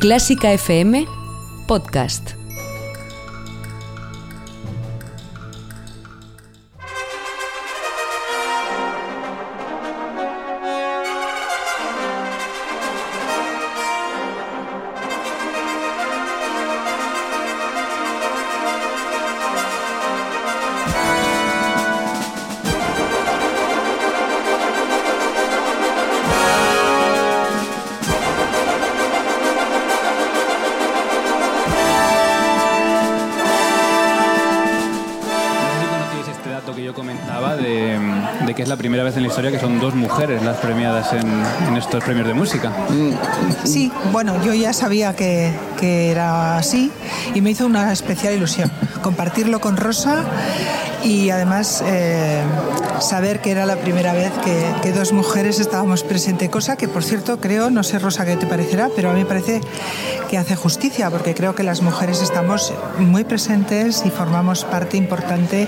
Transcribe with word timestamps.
Clásica 0.00 0.48
FM 0.56 1.04
Podcast. 1.66 2.39
Las 40.28 40.58
premiadas 40.58 41.14
en, 41.14 41.76
estos 41.76 42.04
premios 42.04 42.26
de 42.26 42.34
música. 42.34 42.70
Sí, 43.64 43.90
bueno, 44.12 44.34
yo 44.44 44.52
ya 44.52 44.72
sabía 44.74 45.16
que, 45.16 45.50
que 45.78 46.10
era 46.10 46.58
así 46.58 46.92
y 47.34 47.40
me 47.40 47.50
hizo 47.50 47.64
una 47.64 47.90
especial 47.90 48.34
ilusión 48.34 48.70
compartirlo 49.02 49.60
con 49.60 49.76
Rosa 49.76 50.24
y 51.02 51.30
además 51.30 51.82
eh, 51.86 52.42
saber 53.00 53.40
que 53.40 53.50
era 53.50 53.66
la 53.66 53.76
primera 53.76 54.12
vez 54.12 54.30
que, 54.82 54.92
dos 54.92 55.12
mujeres 55.12 55.60
estábamos 55.60 56.02
presentes, 56.02 56.50
cosa 56.50 56.76
que 56.76 56.88
por 56.88 57.04
cierto 57.04 57.38
creo, 57.40 57.70
no 57.70 57.82
sé 57.82 57.98
Rosa 57.98 58.26
qué 58.26 58.36
te 58.36 58.46
parecerá, 58.46 58.90
pero 58.94 59.10
a 59.10 59.12
mí 59.12 59.20
me 59.20 59.26
parece 59.26 59.60
que 60.30 60.38
hace 60.38 60.54
justicia, 60.54 61.10
porque 61.10 61.34
creo 61.34 61.56
que 61.56 61.64
las 61.64 61.82
mujeres 61.82 62.22
estamos 62.22 62.72
muy 63.00 63.24
presentes 63.24 64.04
y 64.06 64.10
formamos 64.10 64.64
parte 64.64 64.96
importante, 64.96 65.66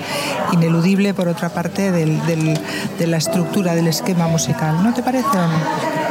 ineludible 0.52 1.14
por 1.14 1.26
otra 1.26 1.48
parte, 1.48 1.90
de 1.90 3.06
la 3.06 3.16
estructura, 3.16 3.74
del 3.74 3.88
esquema 3.88 4.28
musical. 4.28 4.80
¿No 4.84 4.94
te 4.94 5.02
parece 5.02 5.26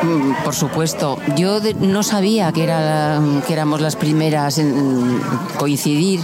mm, 0.03 0.43
Por 0.43 0.53
supuesto. 0.53 1.17
Yo 1.37 1.59
no 1.79 2.03
sabía 2.03 2.51
que, 2.51 2.65
era, 2.65 3.21
que 3.47 3.53
éramos 3.53 3.79
las 3.79 3.95
primeras 3.95 4.57
en 4.57 5.21
coincidir 5.57 6.19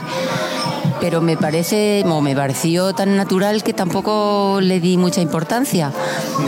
pero 1.00 1.22
me 1.22 1.38
parece, 1.38 2.04
o 2.08 2.22
me 2.22 2.36
pareció 2.36 2.94
tan 2.94 3.16
natural 3.16 3.64
que 3.64 3.74
tampoco 3.74 4.60
le 4.62 4.80
di 4.80 4.98
mucha 4.98 5.22
importancia. 5.22 5.92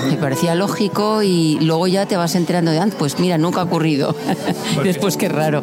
Me 0.10 0.18
parecía 0.18 0.56
lógico 0.56 1.24
y 1.24 1.60
luego 1.62 1.88
ya 1.88 2.06
te 2.06 2.18
vas 2.18 2.36
enterando 2.36 2.72
de 2.72 2.80
antes, 2.80 2.98
pues 2.98 3.20
mira, 3.20 3.38
nunca 3.38 3.62
ha 3.62 3.64
ocurrido. 3.64 4.16
Después 4.84 5.18
qué 5.18 5.30
raro. 5.30 5.62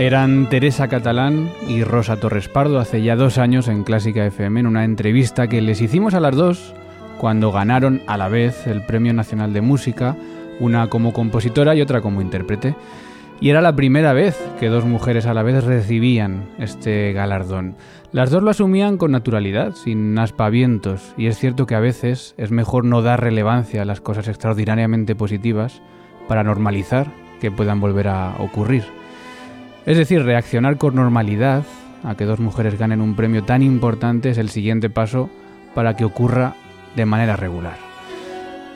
Eran 0.00 0.48
Teresa 0.48 0.88
Catalán 0.88 1.52
y 1.68 1.84
Rosa 1.84 2.16
Torres 2.16 2.48
Pardo 2.48 2.78
hace 2.78 3.02
ya 3.02 3.16
dos 3.16 3.36
años 3.36 3.68
en 3.68 3.84
Clásica 3.84 4.24
FM 4.24 4.60
en 4.60 4.66
una 4.66 4.84
entrevista 4.84 5.46
que 5.46 5.60
les 5.60 5.82
hicimos 5.82 6.14
a 6.14 6.20
las 6.20 6.34
dos 6.34 6.74
cuando 7.18 7.52
ganaron 7.52 8.00
a 8.06 8.16
la 8.16 8.28
vez 8.28 8.66
el 8.66 8.80
Premio 8.80 9.12
Nacional 9.12 9.52
de 9.52 9.60
Música, 9.60 10.16
una 10.60 10.88
como 10.88 11.12
compositora 11.12 11.74
y 11.74 11.80
otra 11.80 12.00
como 12.00 12.22
intérprete. 12.22 12.76
Y 13.40 13.48
era 13.48 13.62
la 13.62 13.74
primera 13.74 14.12
vez 14.12 14.38
que 14.60 14.68
dos 14.68 14.84
mujeres 14.84 15.24
a 15.24 15.32
la 15.32 15.42
vez 15.42 15.64
recibían 15.64 16.44
este 16.58 17.12
galardón. 17.14 17.74
Las 18.12 18.30
dos 18.30 18.42
lo 18.42 18.50
asumían 18.50 18.98
con 18.98 19.12
naturalidad, 19.12 19.74
sin 19.74 20.18
aspavientos, 20.18 21.14
y 21.16 21.26
es 21.26 21.38
cierto 21.38 21.64
que 21.64 21.74
a 21.74 21.80
veces 21.80 22.34
es 22.36 22.50
mejor 22.50 22.84
no 22.84 23.00
dar 23.00 23.22
relevancia 23.22 23.80
a 23.80 23.86
las 23.86 24.02
cosas 24.02 24.28
extraordinariamente 24.28 25.16
positivas 25.16 25.80
para 26.28 26.44
normalizar 26.44 27.06
que 27.40 27.50
puedan 27.50 27.80
volver 27.80 28.08
a 28.08 28.36
ocurrir. 28.38 28.84
Es 29.86 29.96
decir, 29.96 30.22
reaccionar 30.22 30.76
con 30.76 30.94
normalidad 30.94 31.64
a 32.04 32.14
que 32.14 32.26
dos 32.26 32.40
mujeres 32.40 32.78
ganen 32.78 33.00
un 33.00 33.16
premio 33.16 33.44
tan 33.44 33.62
importante 33.62 34.30
es 34.30 34.38
el 34.38 34.50
siguiente 34.50 34.90
paso 34.90 35.30
para 35.74 35.96
que 35.96 36.04
ocurra 36.04 36.54
de 36.94 37.06
manera 37.06 37.36
regular. 37.36 37.89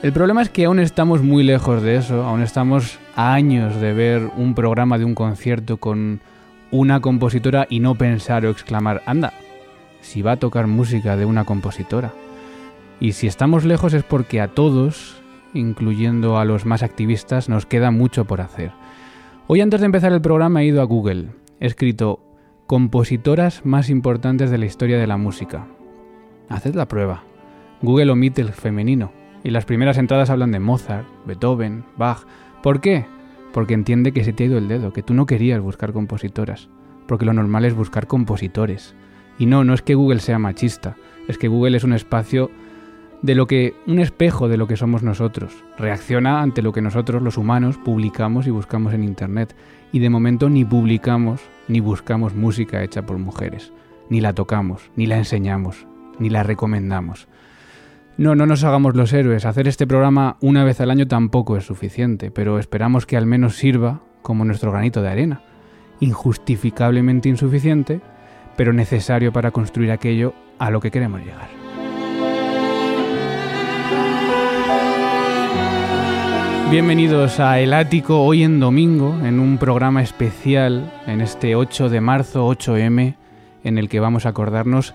El 0.04 0.12
problema 0.12 0.42
es 0.42 0.50
que 0.50 0.66
aún 0.66 0.80
estamos 0.80 1.22
muy 1.22 1.42
lejos 1.44 1.80
de 1.80 1.96
eso, 1.96 2.24
aún 2.24 2.42
estamos 2.42 2.98
a 3.16 3.32
años 3.32 3.80
de 3.80 3.94
ver 3.94 4.30
un 4.36 4.54
programa 4.54 4.98
de 4.98 5.06
un 5.06 5.14
concierto 5.14 5.78
con 5.78 6.20
una 6.70 7.00
compositora 7.00 7.66
y 7.70 7.80
no 7.80 7.94
pensar 7.94 8.44
o 8.44 8.50
exclamar, 8.50 9.00
anda, 9.06 9.32
si 10.02 10.20
va 10.20 10.32
a 10.32 10.36
tocar 10.36 10.66
música 10.66 11.16
de 11.16 11.24
una 11.24 11.44
compositora. 11.44 12.12
Y 13.00 13.12
si 13.12 13.26
estamos 13.26 13.64
lejos 13.64 13.94
es 13.94 14.02
porque 14.02 14.42
a 14.42 14.48
todos, 14.48 15.22
incluyendo 15.54 16.36
a 16.36 16.44
los 16.44 16.66
más 16.66 16.82
activistas, 16.82 17.48
nos 17.48 17.64
queda 17.64 17.90
mucho 17.90 18.26
por 18.26 18.42
hacer. 18.42 18.72
Hoy 19.46 19.62
antes 19.62 19.80
de 19.80 19.86
empezar 19.86 20.12
el 20.12 20.20
programa 20.20 20.60
he 20.60 20.66
ido 20.66 20.82
a 20.82 20.84
Google, 20.84 21.28
he 21.60 21.66
escrito 21.66 22.20
compositoras 22.66 23.64
más 23.64 23.88
importantes 23.88 24.50
de 24.50 24.58
la 24.58 24.66
historia 24.66 24.98
de 24.98 25.06
la 25.06 25.16
música. 25.16 25.66
Haced 26.50 26.74
la 26.74 26.88
prueba. 26.88 27.22
Google 27.80 28.10
omite 28.10 28.42
el 28.42 28.52
femenino 28.52 29.23
y 29.44 29.50
las 29.50 29.66
primeras 29.66 29.98
entradas 29.98 30.30
hablan 30.30 30.50
de 30.50 30.58
Mozart, 30.58 31.06
Beethoven, 31.26 31.84
Bach. 31.96 32.24
¿Por 32.62 32.80
qué? 32.80 33.06
Porque 33.52 33.74
entiende 33.74 34.12
que 34.12 34.24
se 34.24 34.32
te 34.32 34.42
ha 34.42 34.46
ido 34.46 34.58
el 34.58 34.66
dedo, 34.66 34.92
que 34.92 35.02
tú 35.02 35.14
no 35.14 35.26
querías 35.26 35.60
buscar 35.60 35.92
compositoras, 35.92 36.70
porque 37.06 37.26
lo 37.26 37.34
normal 37.34 37.66
es 37.66 37.74
buscar 37.74 38.06
compositores. 38.06 38.96
Y 39.38 39.46
no, 39.46 39.62
no 39.62 39.74
es 39.74 39.82
que 39.82 39.94
Google 39.94 40.20
sea 40.20 40.38
machista, 40.38 40.96
es 41.28 41.36
que 41.36 41.48
Google 41.48 41.76
es 41.76 41.84
un 41.84 41.92
espacio 41.92 42.50
de 43.20 43.34
lo 43.34 43.46
que 43.46 43.74
un 43.86 43.98
espejo 43.98 44.48
de 44.48 44.56
lo 44.56 44.66
que 44.66 44.76
somos 44.76 45.02
nosotros. 45.02 45.52
Reacciona 45.78 46.40
ante 46.40 46.62
lo 46.62 46.72
que 46.72 46.82
nosotros 46.82 47.22
los 47.22 47.36
humanos 47.36 47.78
publicamos 47.78 48.46
y 48.46 48.50
buscamos 48.50 48.94
en 48.94 49.04
internet 49.04 49.54
y 49.92 49.98
de 49.98 50.10
momento 50.10 50.48
ni 50.48 50.64
publicamos 50.64 51.40
ni 51.68 51.80
buscamos 51.80 52.34
música 52.34 52.82
hecha 52.82 53.02
por 53.02 53.18
mujeres, 53.18 53.72
ni 54.08 54.20
la 54.20 54.32
tocamos, 54.32 54.90
ni 54.96 55.06
la 55.06 55.18
enseñamos, 55.18 55.86
ni 56.18 56.30
la 56.30 56.42
recomendamos. 56.42 57.28
No, 58.16 58.36
no 58.36 58.46
nos 58.46 58.62
hagamos 58.62 58.94
los 58.94 59.12
héroes. 59.12 59.44
Hacer 59.44 59.66
este 59.66 59.88
programa 59.88 60.36
una 60.40 60.62
vez 60.62 60.80
al 60.80 60.92
año 60.92 61.08
tampoco 61.08 61.56
es 61.56 61.64
suficiente, 61.64 62.30
pero 62.30 62.60
esperamos 62.60 63.06
que 63.06 63.16
al 63.16 63.26
menos 63.26 63.56
sirva 63.56 64.02
como 64.22 64.44
nuestro 64.44 64.70
granito 64.70 65.02
de 65.02 65.08
arena. 65.08 65.42
Injustificablemente 65.98 67.28
insuficiente, 67.28 68.00
pero 68.56 68.72
necesario 68.72 69.32
para 69.32 69.50
construir 69.50 69.90
aquello 69.90 70.32
a 70.60 70.70
lo 70.70 70.80
que 70.80 70.92
queremos 70.92 71.22
llegar. 71.22 71.48
Bienvenidos 76.70 77.40
a 77.40 77.58
El 77.58 77.74
Ático 77.74 78.22
hoy 78.22 78.44
en 78.44 78.60
domingo, 78.60 79.18
en 79.24 79.40
un 79.40 79.58
programa 79.58 80.02
especial 80.02 80.92
en 81.08 81.20
este 81.20 81.56
8 81.56 81.88
de 81.88 82.00
marzo, 82.00 82.48
8M, 82.48 83.16
en 83.64 83.78
el 83.78 83.88
que 83.88 83.98
vamos 83.98 84.24
a 84.24 84.28
acordarnos 84.28 84.94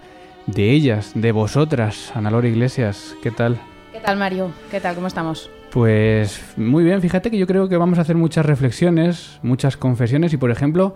de 0.54 0.72
ellas, 0.72 1.12
de 1.16 1.32
vosotras. 1.32 2.12
Ana 2.16 2.32
Laura 2.32 2.48
Iglesias, 2.48 3.16
¿qué 3.22 3.32
tal? 3.32 3.60
¿Qué 3.92 4.00
tal, 4.00 4.18
Mario? 4.18 4.52
¿Qué 4.72 4.80
tal? 4.80 4.96
¿Cómo 4.96 5.08
estamos? 5.08 5.50
Pues 5.72 6.42
muy 6.58 6.84
bien, 6.84 7.02
fíjate 7.02 7.30
que 7.30 7.38
yo 7.38 7.46
creo 7.46 7.70
que 7.70 7.78
vamos 7.78 8.00
a 8.00 8.02
hacer 8.02 8.16
muchas 8.16 8.46
reflexiones, 8.46 9.40
muchas 9.44 9.78
confesiones 9.78 10.34
y, 10.34 10.38
por 10.38 10.50
ejemplo, 10.50 10.96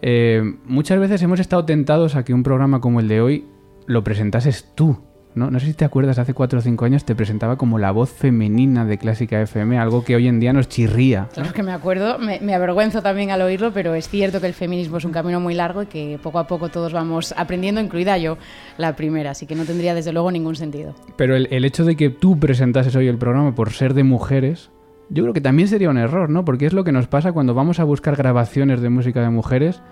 eh, 0.00 0.42
muchas 0.64 1.00
veces 1.00 1.22
hemos 1.22 1.40
estado 1.40 1.64
tentados 1.64 2.14
a 2.14 2.24
que 2.24 2.34
un 2.34 2.42
programa 2.42 2.80
como 2.80 3.00
el 3.00 3.08
de 3.08 3.20
hoy 3.20 3.46
lo 3.86 4.04
presentases 4.04 4.72
tú. 4.74 4.98
¿No? 5.34 5.50
no 5.50 5.60
sé 5.60 5.66
si 5.66 5.74
te 5.74 5.84
acuerdas, 5.84 6.18
hace 6.18 6.34
cuatro 6.34 6.58
o 6.58 6.62
cinco 6.62 6.84
años 6.84 7.04
te 7.04 7.14
presentaba 7.14 7.56
como 7.56 7.78
la 7.78 7.90
voz 7.90 8.10
femenina 8.10 8.84
de 8.84 8.98
Clásica 8.98 9.40
FM, 9.40 9.78
algo 9.78 10.04
que 10.04 10.16
hoy 10.16 10.28
en 10.28 10.40
día 10.40 10.52
nos 10.52 10.68
chirría. 10.68 11.28
Claro 11.32 11.52
que 11.52 11.62
me 11.62 11.72
acuerdo, 11.72 12.18
me, 12.18 12.54
avergüenzo 12.54 13.02
también 13.02 13.30
al 13.30 13.42
oírlo, 13.42 13.72
pero 13.72 13.94
es 13.94 14.08
cierto 14.08 14.40
que 14.40 14.46
el 14.46 14.54
feminismo 14.54 14.98
es 14.98 15.04
un 15.04 15.12
camino 15.12 15.40
muy 15.40 15.54
largo 15.54 15.82
y 15.82 15.86
que 15.86 16.18
poco 16.22 16.38
a 16.38 16.46
poco 16.46 16.68
todos 16.68 16.92
vamos 16.92 17.34
aprendiendo, 17.36 17.80
incluida 17.80 18.18
yo 18.18 18.38
la 18.78 18.94
primera, 18.96 19.30
así 19.30 19.46
que 19.46 19.54
no 19.54 19.64
tendría 19.64 19.94
desde 19.94 20.12
luego 20.12 20.30
ningún 20.30 20.56
sentido. 20.56 20.94
Pero 21.16 21.36
el, 21.36 21.48
el 21.50 21.64
hecho 21.64 21.84
de 21.84 21.96
que 21.96 22.10
tú 22.10 22.38
presentases 22.38 22.94
hoy 22.96 23.08
el 23.08 23.18
programa 23.18 23.54
por 23.54 23.70
ser 23.72 23.94
de 23.94 24.04
mujeres, 24.04 24.70
yo 25.08 25.24
creo 25.24 25.34
que 25.34 25.40
también 25.40 25.68
sería 25.68 25.90
un 25.90 25.98
error, 25.98 26.30
¿no? 26.30 26.44
Porque 26.44 26.66
es 26.66 26.72
lo 26.72 26.84
que 26.84 26.92
nos 26.92 27.06
pasa 27.06 27.32
cuando 27.32 27.54
vamos 27.54 27.80
a 27.80 27.84
buscar 27.84 28.16
grabaciones 28.16 28.80
de 28.80 28.88
música 28.88 29.20
de 29.20 29.30
mujeres 29.30 29.82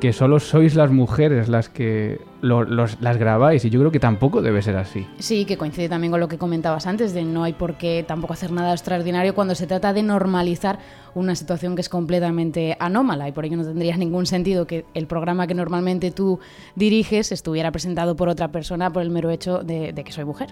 que 0.00 0.12
solo 0.12 0.38
sois 0.38 0.74
las 0.74 0.90
mujeres 0.90 1.48
las 1.48 1.68
que 1.68 2.20
las 2.40 3.16
grabáis 3.18 3.64
y 3.64 3.70
yo 3.70 3.80
creo 3.80 3.90
que 3.90 3.98
tampoco 3.98 4.42
debe 4.42 4.62
ser 4.62 4.76
así. 4.76 5.06
Sí, 5.18 5.44
que 5.44 5.56
coincide 5.56 5.88
también 5.88 6.12
con 6.12 6.20
lo 6.20 6.28
que 6.28 6.38
comentabas 6.38 6.86
antes, 6.86 7.12
de 7.12 7.24
no 7.24 7.42
hay 7.42 7.52
por 7.52 7.74
qué 7.74 8.04
tampoco 8.06 8.34
hacer 8.34 8.52
nada 8.52 8.72
extraordinario 8.72 9.34
cuando 9.34 9.54
se 9.54 9.66
trata 9.66 9.92
de 9.92 10.02
normalizar 10.02 10.78
una 11.14 11.34
situación 11.34 11.74
que 11.74 11.80
es 11.80 11.88
completamente 11.88 12.76
anómala 12.78 13.28
y 13.28 13.32
por 13.32 13.44
ello 13.44 13.56
no 13.56 13.64
tendría 13.64 13.96
ningún 13.96 14.26
sentido 14.26 14.66
que 14.66 14.84
el 14.94 15.06
programa 15.06 15.46
que 15.46 15.54
normalmente 15.54 16.10
tú 16.10 16.38
diriges 16.76 17.32
estuviera 17.32 17.72
presentado 17.72 18.14
por 18.14 18.28
otra 18.28 18.52
persona 18.52 18.92
por 18.92 19.02
el 19.02 19.10
mero 19.10 19.30
hecho 19.30 19.58
de, 19.58 19.92
de 19.92 20.04
que 20.04 20.12
soy 20.12 20.24
mujer. 20.24 20.50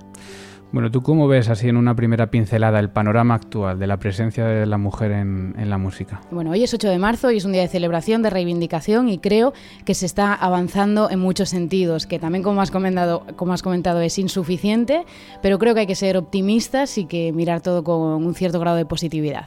Bueno, 0.72 0.90
¿tú 0.90 1.00
cómo 1.00 1.28
ves 1.28 1.48
así 1.48 1.68
en 1.68 1.76
una 1.76 1.94
primera 1.94 2.28
pincelada 2.28 2.80
el 2.80 2.90
panorama 2.90 3.36
actual 3.36 3.78
de 3.78 3.86
la 3.86 3.98
presencia 3.98 4.44
de 4.44 4.66
la 4.66 4.78
mujer 4.78 5.12
en, 5.12 5.54
en 5.56 5.70
la 5.70 5.78
música? 5.78 6.20
Bueno, 6.32 6.50
hoy 6.50 6.64
es 6.64 6.74
8 6.74 6.88
de 6.88 6.98
marzo 6.98 7.30
y 7.30 7.36
es 7.36 7.44
un 7.44 7.52
día 7.52 7.62
de 7.62 7.68
celebración, 7.68 8.22
de 8.22 8.30
reivindicación 8.30 9.08
y 9.08 9.18
creo 9.18 9.36
creo 9.36 9.52
que 9.84 9.94
se 9.94 10.06
está 10.06 10.34
avanzando 10.34 11.10
en 11.10 11.18
muchos 11.18 11.50
sentidos, 11.50 12.06
que 12.06 12.18
también 12.18 12.42
como 12.42 12.62
has 12.62 12.70
comentado, 12.70 13.26
como 13.36 13.52
has 13.52 13.62
comentado 13.62 14.00
es 14.00 14.18
insuficiente, 14.18 15.04
pero 15.42 15.58
creo 15.58 15.74
que 15.74 15.80
hay 15.80 15.86
que 15.86 15.94
ser 15.94 16.16
optimistas 16.16 16.96
y 16.96 17.04
que 17.04 17.32
mirar 17.32 17.60
todo 17.60 17.84
con 17.84 18.24
un 18.24 18.34
cierto 18.34 18.58
grado 18.58 18.78
de 18.78 18.86
positividad. 18.86 19.46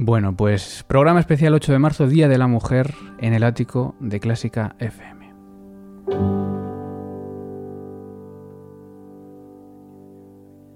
Bueno, 0.00 0.36
pues 0.36 0.84
programa 0.86 1.18
especial 1.18 1.54
8 1.54 1.72
de 1.72 1.78
marzo, 1.80 2.06
Día 2.06 2.28
de 2.28 2.38
la 2.38 2.46
Mujer, 2.46 2.94
en 3.18 3.34
el 3.34 3.42
ático 3.42 3.96
de 3.98 4.20
Clásica 4.20 4.76
FM. 4.78 5.34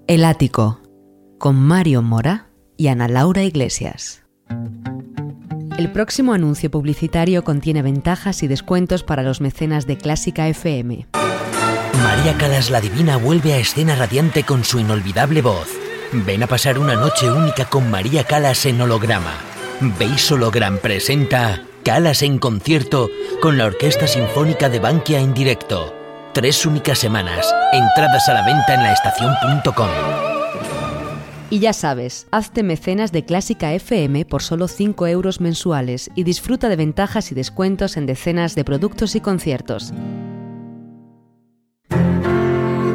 El 0.07 0.25
ático, 0.25 0.81
con 1.39 1.55
Mario 1.55 2.01
Mora 2.01 2.49
y 2.75 2.87
Ana 2.87 3.07
Laura 3.07 3.43
Iglesias. 3.43 4.25
El 5.77 5.89
próximo 5.93 6.33
anuncio 6.33 6.69
publicitario 6.69 7.45
contiene 7.45 7.81
ventajas 7.81 8.43
y 8.43 8.47
descuentos 8.47 9.03
para 9.03 9.23
los 9.23 9.39
mecenas 9.39 9.87
de 9.87 9.97
Clásica 9.97 10.49
FM. 10.49 11.07
María 12.03 12.37
Calas 12.37 12.69
la 12.69 12.81
Divina 12.81 13.15
vuelve 13.15 13.53
a 13.53 13.57
escena 13.57 13.95
radiante 13.95 14.43
con 14.43 14.65
su 14.65 14.79
inolvidable 14.79 15.41
voz. 15.41 15.82
Ven 16.13 16.43
a 16.43 16.47
pasar 16.47 16.77
una 16.77 16.93
noche 16.93 17.31
única 17.31 17.65
con 17.65 17.89
María 17.89 18.23
Calas 18.23 18.67
en 18.67 18.79
holograma. 18.79 19.33
Veis 19.97 20.31
Hologram 20.31 20.77
presenta 20.77 21.63
Calas 21.83 22.21
en 22.21 22.37
concierto 22.37 23.09
con 23.41 23.57
la 23.57 23.65
Orquesta 23.65 24.05
Sinfónica 24.05 24.69
de 24.69 24.77
Bankia 24.77 25.19
en 25.19 25.33
directo. 25.33 25.91
Tres 26.31 26.67
únicas 26.67 26.99
semanas. 26.99 27.51
Entradas 27.71 28.29
a 28.29 28.33
la 28.33 28.45
venta 28.45 28.75
en 28.75 28.83
laestacion.com. 28.83 29.89
Y 31.49 31.59
ya 31.59 31.73
sabes, 31.73 32.27
hazte 32.29 32.61
mecenas 32.61 33.11
de 33.11 33.25
Clásica 33.25 33.73
FM 33.73 34.25
por 34.25 34.43
solo 34.43 34.67
5 34.67 35.07
euros 35.07 35.41
mensuales 35.41 36.11
y 36.13 36.23
disfruta 36.23 36.69
de 36.69 36.75
ventajas 36.75 37.31
y 37.31 37.35
descuentos 37.35 37.97
en 37.97 38.05
decenas 38.05 38.53
de 38.53 38.63
productos 38.63 39.15
y 39.15 39.21
conciertos. 39.21 39.91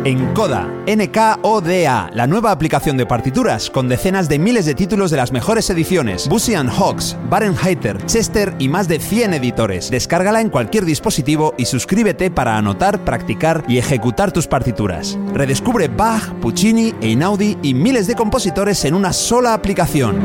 Encoda, 0.05 0.69
NKODA, 0.87 2.11
la 2.15 2.27
nueva 2.27 2.53
aplicación 2.53 2.97
de 2.97 3.05
partituras 3.05 3.69
con 3.69 3.89
decenas 3.89 4.29
de 4.29 4.39
miles 4.39 4.65
de 4.65 4.75
títulos 4.75 5.11
de 5.11 5.17
las 5.17 5.33
mejores 5.33 5.69
ediciones, 5.71 6.29
Busy 6.29 6.55
Hawks, 6.55 7.17
Barenheiter, 7.29 8.05
Chester 8.07 8.55
y 8.59 8.69
más 8.69 8.87
de 8.87 9.01
100 9.01 9.35
editores. 9.35 9.91
Descárgala 9.91 10.41
en 10.41 10.51
cualquier 10.51 10.85
dispositivo 10.85 11.53
y 11.59 11.65
suscríbete 11.65 12.31
para 12.31 12.57
anotar, 12.57 13.05
practicar 13.05 13.65
y 13.67 13.79
ejecutar 13.79 14.31
tus 14.31 14.47
partituras. 14.47 15.19
Redescubre 15.35 15.89
Bach, 15.89 16.33
Puccini, 16.41 16.95
Einaudi 17.01 17.59
y 17.63 17.75
miles 17.75 18.07
de 18.07 18.15
compositores 18.15 18.85
en 18.85 18.95
una 18.95 19.13
sola 19.13 19.53
aplicación. 19.53 20.17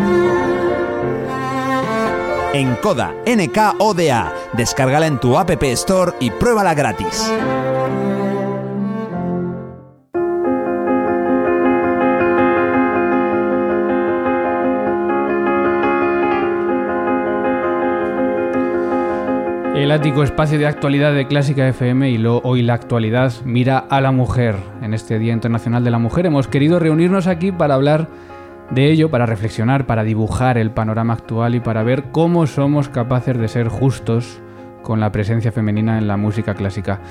Encoda, 2.54 3.16
NKODA. 3.26 4.34
Descárgala 4.54 5.08
en 5.08 5.20
tu 5.20 5.36
App 5.36 5.50
Store 5.64 6.14
y 6.20 6.30
pruébala 6.30 6.76
gratis. 6.76 7.32
El 19.76 19.92
ático 19.92 20.22
espacio 20.22 20.60
de 20.60 20.68
actualidad 20.68 21.16
de 21.16 21.26
Clásica 21.26 21.68
FM 21.68 22.12
y 22.12 22.20
lo, 22.20 22.38
hoy 22.44 22.62
la 22.62 22.76
actualidad 22.76 23.34
mira 23.44 23.80
a 23.80 24.02
la 24.02 24.12
mujer. 24.12 24.56
En 24.84 24.94
este 24.94 25.18
Día 25.18 25.34
Internacional 25.34 25.84
de 25.84 25.90
la 25.90 25.98
Mujer 25.98 26.28
hemos 26.28 26.48
querido 26.48 26.78
reunirnos 26.78 27.26
aquí 27.26 27.52
para 27.52 27.74
hablar 27.74 28.08
de 28.70 28.92
ello, 28.92 29.10
para 29.10 29.26
reflexionar, 29.26 29.88
para 29.88 30.04
dibujar 30.04 30.60
el 30.60 30.70
panorama 30.70 31.14
actual 31.14 31.56
y 31.56 31.60
para 31.60 31.82
ver 31.82 32.12
cómo 32.12 32.46
somos 32.46 32.88
capaces 32.88 33.36
de 33.36 33.48
ser 33.48 33.68
justos 33.68 34.42
con 34.84 35.00
la 35.00 35.12
presencia 35.12 35.52
femenina 35.52 35.98
en 35.98 36.08
la 36.08 36.18
música 36.18 36.54
clásica. 36.54 37.02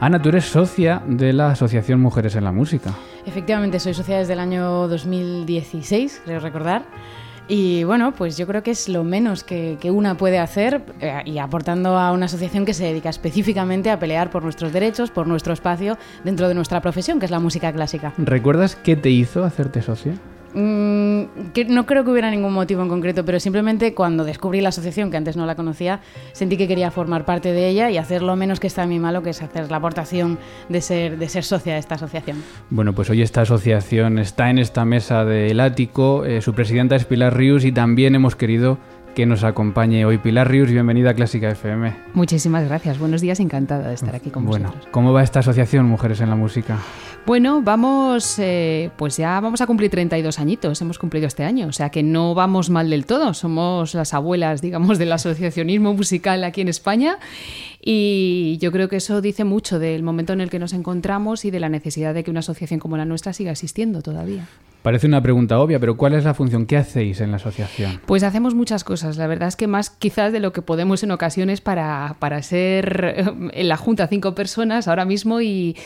Ana, 0.00 0.20
tú 0.20 0.30
eres 0.30 0.46
socia 0.46 1.02
de 1.06 1.34
la 1.34 1.50
Asociación 1.50 2.00
Mujeres 2.00 2.34
en 2.34 2.44
la 2.44 2.52
Música. 2.52 2.94
Efectivamente, 3.26 3.78
soy 3.78 3.92
socia 3.92 4.16
desde 4.16 4.32
el 4.32 4.40
año 4.40 4.88
2016, 4.88 6.22
creo 6.24 6.40
recordar. 6.40 6.86
Y 7.48 7.84
bueno, 7.84 8.12
pues 8.12 8.36
yo 8.36 8.46
creo 8.46 8.62
que 8.62 8.72
es 8.72 8.88
lo 8.88 9.04
menos 9.04 9.44
que, 9.44 9.78
que 9.80 9.90
una 9.90 10.16
puede 10.16 10.38
hacer 10.38 10.82
eh, 11.00 11.22
y 11.24 11.38
aportando 11.38 11.96
a 11.96 12.12
una 12.12 12.26
asociación 12.26 12.64
que 12.64 12.74
se 12.74 12.84
dedica 12.84 13.08
específicamente 13.08 13.90
a 13.90 13.98
pelear 13.98 14.30
por 14.30 14.42
nuestros 14.42 14.72
derechos, 14.72 15.10
por 15.10 15.26
nuestro 15.26 15.52
espacio 15.52 15.96
dentro 16.24 16.48
de 16.48 16.54
nuestra 16.54 16.80
profesión, 16.80 17.20
que 17.20 17.26
es 17.26 17.30
la 17.30 17.40
música 17.40 17.72
clásica. 17.72 18.12
¿Recuerdas 18.18 18.74
qué 18.74 18.96
te 18.96 19.10
hizo 19.10 19.44
hacerte 19.44 19.80
socia? 19.82 20.14
Mm, 20.56 21.24
no 21.68 21.84
creo 21.84 22.02
que 22.02 22.10
hubiera 22.10 22.30
ningún 22.30 22.54
motivo 22.54 22.80
en 22.80 22.88
concreto, 22.88 23.26
pero 23.26 23.38
simplemente 23.38 23.92
cuando 23.92 24.24
descubrí 24.24 24.62
la 24.62 24.70
asociación, 24.70 25.10
que 25.10 25.18
antes 25.18 25.36
no 25.36 25.44
la 25.44 25.54
conocía, 25.54 26.00
sentí 26.32 26.56
que 26.56 26.66
quería 26.66 26.90
formar 26.90 27.26
parte 27.26 27.52
de 27.52 27.68
ella 27.68 27.90
y 27.90 27.98
hacer 27.98 28.22
lo 28.22 28.36
menos 28.36 28.58
que 28.58 28.66
está 28.66 28.84
en 28.84 28.88
mi 28.88 28.98
malo, 28.98 29.22
que 29.22 29.30
es 29.30 29.42
hacer 29.42 29.70
la 29.70 29.76
aportación 29.76 30.38
de 30.70 30.80
ser, 30.80 31.18
de 31.18 31.28
ser 31.28 31.44
socia 31.44 31.74
de 31.74 31.78
esta 31.78 31.96
asociación. 31.96 32.42
Bueno, 32.70 32.94
pues 32.94 33.10
hoy 33.10 33.20
esta 33.20 33.42
asociación 33.42 34.18
está 34.18 34.48
en 34.48 34.58
esta 34.58 34.86
mesa 34.86 35.26
del 35.26 35.60
ático, 35.60 36.24
eh, 36.24 36.40
su 36.40 36.54
presidenta 36.54 36.96
es 36.96 37.04
Pilar 37.04 37.36
Ríos 37.36 37.66
y 37.66 37.72
también 37.72 38.14
hemos 38.14 38.34
querido 38.34 38.78
que 39.16 39.24
nos 39.24 39.44
acompañe 39.44 40.04
hoy. 40.04 40.18
Pilar 40.18 40.50
Rius, 40.50 40.70
bienvenida 40.70 41.10
a 41.10 41.14
Clásica 41.14 41.48
FM. 41.48 41.96
Muchísimas 42.12 42.68
gracias, 42.68 42.98
buenos 42.98 43.22
días, 43.22 43.40
encantada 43.40 43.88
de 43.88 43.94
estar 43.94 44.14
aquí 44.14 44.28
con 44.28 44.44
bueno, 44.44 44.66
vosotros. 44.66 44.88
¿Cómo 44.92 45.14
va 45.14 45.22
esta 45.22 45.40
asociación 45.40 45.86
Mujeres 45.86 46.20
en 46.20 46.28
la 46.28 46.36
Música? 46.36 46.78
Bueno, 47.24 47.62
vamos, 47.62 48.38
eh, 48.38 48.90
pues 48.96 49.16
ya 49.16 49.40
vamos 49.40 49.62
a 49.62 49.66
cumplir 49.66 49.90
32 49.90 50.38
añitos, 50.38 50.82
hemos 50.82 50.98
cumplido 50.98 51.26
este 51.26 51.44
año, 51.44 51.68
o 51.68 51.72
sea 51.72 51.88
que 51.88 52.02
no 52.02 52.34
vamos 52.34 52.68
mal 52.68 52.90
del 52.90 53.06
todo, 53.06 53.32
somos 53.32 53.94
las 53.94 54.12
abuelas, 54.12 54.60
digamos, 54.60 54.98
del 54.98 55.10
asociacionismo 55.10 55.94
musical 55.94 56.44
aquí 56.44 56.60
en 56.60 56.68
España 56.68 57.16
y 57.80 58.58
yo 58.60 58.70
creo 58.70 58.90
que 58.90 58.96
eso 58.96 59.22
dice 59.22 59.44
mucho 59.44 59.78
del 59.78 60.02
momento 60.02 60.34
en 60.34 60.42
el 60.42 60.50
que 60.50 60.58
nos 60.58 60.74
encontramos 60.74 61.46
y 61.46 61.50
de 61.50 61.60
la 61.60 61.70
necesidad 61.70 62.12
de 62.12 62.22
que 62.22 62.30
una 62.30 62.40
asociación 62.40 62.80
como 62.80 62.98
la 62.98 63.06
nuestra 63.06 63.32
siga 63.32 63.50
existiendo 63.52 64.02
todavía. 64.02 64.46
Parece 64.86 65.08
una 65.08 65.20
pregunta 65.20 65.58
obvia, 65.58 65.80
pero 65.80 65.96
¿cuál 65.96 66.14
es 66.14 66.24
la 66.24 66.32
función? 66.32 66.64
¿Qué 66.64 66.76
hacéis 66.76 67.20
en 67.20 67.32
la 67.32 67.38
asociación? 67.38 68.00
Pues 68.06 68.22
hacemos 68.22 68.54
muchas 68.54 68.84
cosas. 68.84 69.05
La 69.14 69.28
verdad 69.28 69.48
es 69.48 69.56
que 69.56 69.68
más 69.68 69.90
quizás 69.90 70.32
de 70.32 70.40
lo 70.40 70.52
que 70.52 70.62
podemos 70.62 71.02
en 71.04 71.12
ocasiones 71.12 71.60
para, 71.60 72.16
para 72.18 72.42
ser 72.42 73.36
en 73.52 73.68
la 73.68 73.76
Junta 73.76 74.08
cinco 74.08 74.34
personas 74.34 74.88
ahora 74.88 75.04
mismo 75.04 75.40
y, 75.40 75.76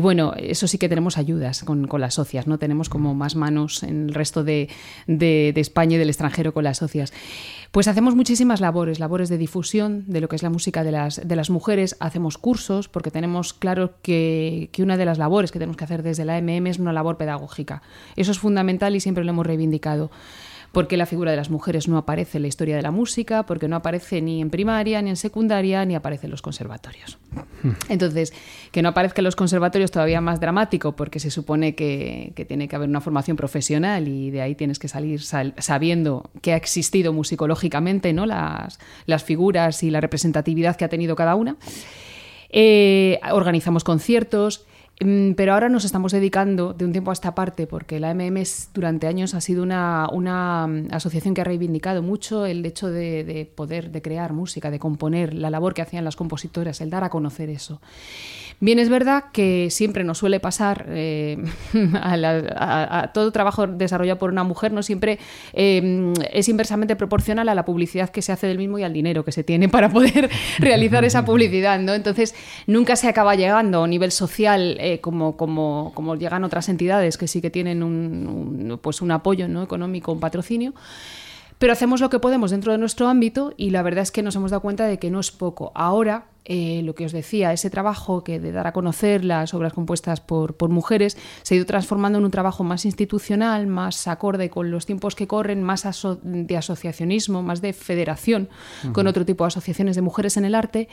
bueno, 0.00 0.32
eso 0.38 0.66
sí 0.66 0.78
que 0.78 0.88
tenemos 0.88 1.18
ayudas 1.18 1.62
con, 1.64 1.86
las 2.00 2.14
socias, 2.14 2.46
¿no? 2.46 2.58
Tenemos 2.58 2.88
como 2.88 3.14
más 3.14 3.36
manos 3.36 3.82
en 3.82 4.08
el 4.08 4.14
resto 4.14 4.42
de, 4.42 4.70
de, 5.06 5.52
de 5.54 5.60
España 5.60 5.96
y 5.96 5.98
del 5.98 6.08
extranjero 6.08 6.54
con 6.54 6.64
las 6.64 6.78
socias. 6.78 7.12
Pues 7.70 7.86
hacemos 7.86 8.16
muchísimas 8.16 8.60
labores, 8.60 8.98
labores 8.98 9.28
de 9.28 9.38
difusión 9.38 10.04
de 10.08 10.20
lo 10.20 10.28
que 10.28 10.34
es 10.34 10.42
la 10.42 10.50
música 10.50 10.82
de 10.82 10.90
las, 10.90 11.20
de 11.26 11.36
las 11.36 11.50
mujeres, 11.50 11.96
hacemos 12.00 12.36
cursos, 12.36 12.88
porque 12.88 13.12
tenemos 13.12 13.52
claro 13.52 13.94
que, 14.02 14.70
que, 14.72 14.82
una 14.82 14.96
de 14.96 15.04
las 15.04 15.18
labores 15.18 15.52
que 15.52 15.60
tenemos 15.60 15.76
que 15.76 15.84
hacer 15.84 16.02
desde 16.02 16.24
la 16.24 16.40
MM 16.40 16.66
es 16.66 16.80
una 16.80 16.92
labor 16.92 17.16
pedagógica. 17.16 17.82
Eso 18.16 18.32
es 18.32 18.40
fundamental 18.40 18.96
y 18.96 19.00
siempre 19.00 19.22
lo 19.22 19.30
hemos 19.30 19.46
reivindicado 19.46 20.10
porque 20.72 20.96
la 20.96 21.06
figura 21.06 21.30
de 21.30 21.36
las 21.36 21.50
mujeres 21.50 21.88
no 21.88 21.98
aparece 21.98 22.38
en 22.38 22.42
la 22.42 22.48
historia 22.48 22.76
de 22.76 22.82
la 22.82 22.90
música, 22.90 23.44
porque 23.44 23.68
no 23.68 23.76
aparece 23.76 24.22
ni 24.22 24.40
en 24.40 24.50
primaria, 24.50 25.02
ni 25.02 25.10
en 25.10 25.16
secundaria, 25.16 25.84
ni 25.84 25.94
aparece 25.94 26.26
en 26.26 26.30
los 26.30 26.42
conservatorios. 26.42 27.18
Entonces, 27.88 28.32
que 28.70 28.82
no 28.82 28.90
aparezca 28.90 29.20
en 29.20 29.24
los 29.24 29.36
conservatorios 29.36 29.90
todavía 29.90 30.20
más 30.20 30.40
dramático, 30.40 30.94
porque 30.94 31.18
se 31.18 31.30
supone 31.30 31.74
que, 31.74 32.32
que 32.36 32.44
tiene 32.44 32.68
que 32.68 32.76
haber 32.76 32.88
una 32.88 33.00
formación 33.00 33.36
profesional 33.36 34.06
y 34.06 34.30
de 34.30 34.42
ahí 34.42 34.54
tienes 34.54 34.78
que 34.78 34.88
salir 34.88 35.22
sal, 35.22 35.54
sabiendo 35.58 36.30
que 36.40 36.52
ha 36.52 36.56
existido 36.56 37.12
musicológicamente 37.12 38.12
¿no? 38.12 38.26
las, 38.26 38.78
las 39.06 39.24
figuras 39.24 39.82
y 39.82 39.90
la 39.90 40.00
representatividad 40.00 40.76
que 40.76 40.84
ha 40.84 40.88
tenido 40.88 41.16
cada 41.16 41.34
una. 41.34 41.56
Eh, 42.50 43.20
organizamos 43.30 43.84
conciertos, 43.84 44.66
pero 45.00 45.54
ahora 45.54 45.70
nos 45.70 45.86
estamos 45.86 46.12
dedicando 46.12 46.74
de 46.74 46.84
un 46.84 46.92
tiempo 46.92 47.10
a 47.10 47.14
esta 47.14 47.34
parte, 47.34 47.66
porque 47.66 47.98
la 47.98 48.12
MMS 48.12 48.68
durante 48.74 49.06
años 49.06 49.32
ha 49.32 49.40
sido 49.40 49.62
una, 49.62 50.06
una 50.12 50.64
asociación 50.90 51.32
que 51.32 51.40
ha 51.40 51.44
reivindicado 51.44 52.02
mucho 52.02 52.44
el 52.44 52.64
hecho 52.66 52.88
de, 52.88 53.24
de, 53.24 53.46
poder, 53.46 53.92
de 53.92 54.02
crear 54.02 54.34
música, 54.34 54.70
de 54.70 54.78
componer, 54.78 55.32
la 55.32 55.48
labor 55.48 55.72
que 55.72 55.80
hacían 55.80 56.04
las 56.04 56.16
compositoras, 56.16 56.82
el 56.82 56.90
dar 56.90 57.04
a 57.04 57.08
conocer 57.08 57.48
eso. 57.48 57.80
Bien, 58.62 58.78
es 58.78 58.90
verdad 58.90 59.24
que 59.32 59.68
siempre 59.70 60.04
nos 60.04 60.18
suele 60.18 60.38
pasar 60.38 60.84
eh, 60.90 61.42
a, 61.94 63.10
todo 63.14 63.32
trabajo 63.32 63.66
desarrollado 63.66 64.18
por 64.18 64.30
una 64.30 64.44
mujer, 64.44 64.70
no 64.70 64.82
siempre 64.82 65.18
eh, 65.54 66.12
es 66.30 66.46
inversamente 66.50 66.94
proporcional 66.94 67.48
a 67.48 67.54
la 67.54 67.64
publicidad 67.64 68.10
que 68.10 68.20
se 68.20 68.32
hace 68.32 68.46
del 68.46 68.58
mismo 68.58 68.78
y 68.78 68.82
al 68.82 68.92
dinero 68.92 69.24
que 69.24 69.32
se 69.32 69.44
tiene 69.44 69.70
para 69.70 69.88
poder 69.88 70.28
realizar 70.58 71.06
esa 71.06 71.24
publicidad, 71.24 71.80
¿no? 71.80 71.94
Entonces, 71.94 72.34
nunca 72.66 72.96
se 72.96 73.08
acaba 73.08 73.34
llegando 73.34 73.82
a 73.82 73.88
nivel 73.88 74.12
social 74.12 74.76
como, 74.98 75.36
como, 75.36 75.92
como, 75.94 76.16
llegan 76.16 76.42
otras 76.42 76.68
entidades 76.68 77.16
que 77.16 77.28
sí 77.28 77.40
que 77.40 77.50
tienen 77.50 77.82
un, 77.82 78.26
un 78.26 78.78
pues 78.78 79.00
un 79.00 79.12
apoyo 79.12 79.46
¿no? 79.46 79.62
económico, 79.62 80.10
un 80.12 80.20
patrocinio 80.20 80.74
pero 81.60 81.74
hacemos 81.74 82.00
lo 82.00 82.08
que 82.08 82.18
podemos 82.18 82.50
dentro 82.50 82.72
de 82.72 82.78
nuestro 82.78 83.06
ámbito 83.06 83.52
y 83.58 83.68
la 83.68 83.82
verdad 83.82 84.02
es 84.02 84.10
que 84.10 84.22
nos 84.22 84.34
hemos 84.34 84.50
dado 84.50 84.62
cuenta 84.62 84.86
de 84.86 84.98
que 84.98 85.10
no 85.10 85.20
es 85.20 85.30
poco. 85.30 85.72
Ahora 85.74 86.24
eh, 86.46 86.80
lo 86.84 86.94
que 86.94 87.04
os 87.04 87.12
decía, 87.12 87.52
ese 87.52 87.68
trabajo 87.68 88.24
que 88.24 88.40
de 88.40 88.50
dar 88.50 88.66
a 88.66 88.72
conocer 88.72 89.26
las 89.26 89.52
obras 89.52 89.74
compuestas 89.74 90.22
por, 90.22 90.56
mujeres 90.70 91.18
se 91.42 91.54
ha 91.54 91.56
ido 91.58 91.66
transformando 91.66 92.18
en 92.18 92.24
un 92.24 92.30
trabajo 92.30 92.64
más 92.64 92.86
institucional, 92.86 93.66
más 93.66 94.08
acorde 94.08 94.48
con 94.48 94.70
los 94.70 94.86
tiempos 94.86 95.14
que 95.14 95.26
corren, 95.26 95.62
más 95.62 95.86
de 96.22 96.56
asociacionismo, 96.56 97.42
más 97.42 97.60
de 97.60 97.74
federación 97.74 98.48
con 98.94 99.06
otro 99.06 99.26
tipo 99.26 99.44
de 99.44 99.48
asociaciones 99.48 99.96
de 99.96 100.02
mujeres 100.02 100.38
en 100.38 100.46
el 100.46 100.54
arte. 100.54 100.88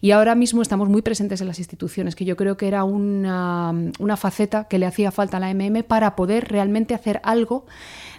Y 0.00 0.12
ahora 0.12 0.36
mismo 0.36 0.62
estamos 0.62 0.88
muy 0.88 1.02
presentes 1.02 1.40
en 1.40 1.48
las 1.48 1.58
instituciones, 1.58 2.14
que 2.14 2.24
yo 2.24 2.36
creo 2.36 2.56
que 2.56 2.68
era 2.68 2.84
una, 2.84 3.74
una 3.98 4.16
faceta 4.16 4.68
que 4.68 4.78
le 4.78 4.86
hacía 4.86 5.10
falta 5.10 5.38
a 5.38 5.40
la 5.40 5.52
MM 5.52 5.82
para 5.82 6.14
poder 6.14 6.46
realmente 6.48 6.94
hacer 6.94 7.20
algo 7.24 7.66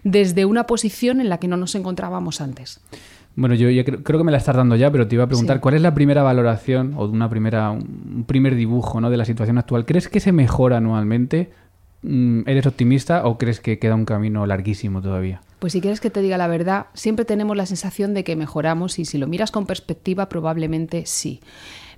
desde 0.04 0.46
una 0.46 0.66
posición 0.66 1.22
en 1.22 1.30
la 1.30 1.38
que 1.38 1.48
no 1.48 1.58
nos 1.58 1.76
encontrábamos 1.76 2.42
antes. 2.42 2.80
Bueno, 3.36 3.56
yo, 3.56 3.68
creo, 3.84 4.20
que 4.20 4.24
me 4.24 4.32
la 4.32 4.38
estás 4.38 4.56
dando 4.56 4.76
ya, 4.76 4.92
pero 4.92 5.08
te 5.08 5.16
iba 5.16 5.24
a 5.24 5.28
preguntar, 5.28 5.60
¿cuál 5.60 5.74
es 5.74 5.82
la 5.82 5.96
primera 5.96 6.22
valoración 6.22 6.94
o 6.96 7.06
una 7.06 7.30
primera, 7.30 7.72
un 7.72 8.26
primer 8.28 8.56
dibujo 8.56 9.02
¿no? 9.02 9.10
de 9.10 9.18
la 9.18 9.26
situación 9.26 9.58
actual? 9.58 9.86
¿Crees 9.86 10.08
que 10.08 10.20
se 10.20 10.32
mejora 10.32 10.78
anualmente? 10.78 11.52
Mm, 12.04 12.42
¿Eres 12.48 12.68
optimista 12.68 13.26
o 13.26 13.40
crees 13.40 13.60
que 13.60 13.80
queda 13.80 13.96
un 13.96 14.06
camino 14.06 14.46
larguísimo 14.46 15.02
todavía? 15.02 15.42
Pues 15.58 15.74
si 15.74 15.82
quieres 15.82 16.00
que 16.00 16.12
te 16.12 16.22
diga 16.22 16.38
la 16.38 16.48
verdad, 16.48 16.88
siempre 16.94 17.26
tenemos 17.26 17.58
la 17.58 17.66
sensación 17.66 18.14
de 18.14 18.24
que 18.24 18.36
mejoramos 18.36 19.00
y 19.00 19.06
si 19.06 19.18
lo 19.18 19.28
miras 19.28 19.50
con 19.50 19.66
perspectiva 19.66 20.30
probablemente 20.30 21.04
sí 21.08 21.40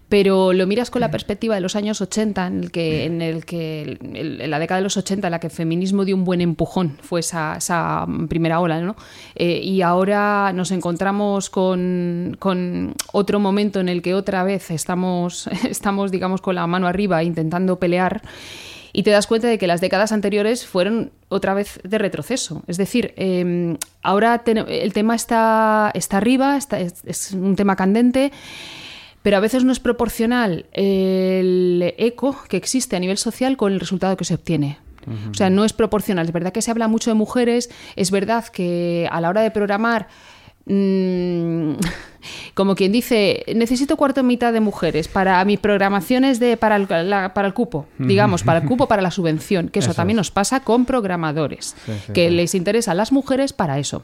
pero 0.07 0.53
lo 0.53 0.67
miras 0.67 0.91
con 0.91 0.99
la 0.99 1.09
perspectiva 1.09 1.55
de 1.55 1.61
los 1.61 1.75
años 1.75 1.99
80, 1.99 2.47
en 2.47 2.63
el 2.63 2.71
que, 2.71 3.05
en, 3.05 3.21
el 3.21 3.43
que 3.43 3.97
en 4.01 4.49
la 4.51 4.59
década 4.59 4.77
de 4.77 4.83
los 4.83 4.97
80, 4.97 5.27
en 5.27 5.31
la 5.31 5.39
que 5.39 5.47
el 5.47 5.53
feminismo 5.53 6.05
dio 6.05 6.15
un 6.15 6.23
buen 6.23 6.41
empujón, 6.41 6.97
fue 7.01 7.21
esa, 7.21 7.55
esa 7.57 8.05
primera 8.29 8.59
ola, 8.59 8.79
¿no? 8.81 8.95
Eh, 9.35 9.61
y 9.63 9.81
ahora 9.81 10.51
nos 10.53 10.71
encontramos 10.71 11.49
con, 11.49 12.37
con, 12.39 12.93
otro 13.13 13.39
momento 13.39 13.79
en 13.79 13.89
el 13.89 14.01
que 14.03 14.13
otra 14.13 14.43
vez 14.43 14.69
estamos, 14.69 15.47
estamos, 15.69 16.11
digamos, 16.11 16.39
con 16.39 16.55
la 16.55 16.67
mano 16.67 16.87
arriba 16.87 17.23
intentando 17.23 17.79
pelear. 17.79 18.21
Y 18.93 19.03
te 19.03 19.11
das 19.11 19.27
cuenta 19.27 19.47
de 19.47 19.57
que 19.57 19.67
las 19.67 19.81
décadas 19.81 20.13
anteriores 20.13 20.65
fueron 20.65 21.11
otra 21.27 21.53
vez 21.53 21.81
de 21.83 21.97
retroceso. 21.97 22.63
Es 22.67 22.77
decir, 22.77 23.13
em, 23.17 23.75
ahora 24.01 24.41
el 24.45 24.93
tema 24.93 25.15
está, 25.15 25.91
está 25.93 26.17
arriba, 26.17 26.55
está, 26.55 26.79
es 26.79 27.33
un 27.33 27.57
tema 27.57 27.75
candente 27.75 28.31
pero 29.25 29.37
a 29.37 29.39
veces 29.39 29.63
no 29.63 29.71
es 29.71 29.79
proporcional 29.79 30.67
el 30.71 31.95
eco 31.97 32.37
que 32.47 32.57
existe 32.57 32.95
a 32.95 32.99
nivel 32.99 33.17
social 33.17 33.57
con 33.57 33.73
el 33.73 33.79
resultado 33.79 34.15
que 34.17 34.23
se 34.23 34.35
obtiene. 34.35 34.77
O 35.31 35.33
sea, 35.33 35.49
no 35.49 35.65
es 35.65 35.73
proporcional. 35.73 36.27
Es 36.27 36.31
verdad 36.31 36.53
que 36.53 36.61
se 36.61 36.69
habla 36.69 36.87
mucho 36.87 37.09
de 37.09 37.15
mujeres, 37.15 37.71
es 37.95 38.11
verdad 38.11 38.45
que 38.45 39.09
a 39.11 39.19
la 39.21 39.29
hora 39.29 39.41
de 39.41 39.49
programar... 39.49 40.09
Mm, 40.67 41.73
como 42.53 42.75
quien 42.75 42.91
dice, 42.91 43.43
necesito 43.55 43.97
cuarto 43.97 44.21
mitad 44.21 44.53
de 44.53 44.59
mujeres 44.59 45.07
para 45.07 45.43
mis 45.43 45.57
programaciones 45.57 46.39
de, 46.39 46.55
para, 46.55 46.75
el, 46.75 46.85
para 46.85 47.47
el 47.47 47.53
cupo, 47.55 47.87
digamos, 47.97 48.43
para 48.43 48.59
el 48.59 48.67
cupo, 48.67 48.87
para 48.87 49.01
la 49.01 49.11
subvención, 49.17 49.69
que 49.69 49.79
eso, 49.79 49.95
también 49.95 50.17
nos 50.17 50.29
pasa 50.29 50.59
con 50.59 50.85
programadores, 50.85 51.75
que 52.13 52.29
les 52.29 52.53
interesan 52.53 52.97
las 52.97 53.11
mujeres 53.11 53.53
para 53.53 53.79
eso. 53.79 54.03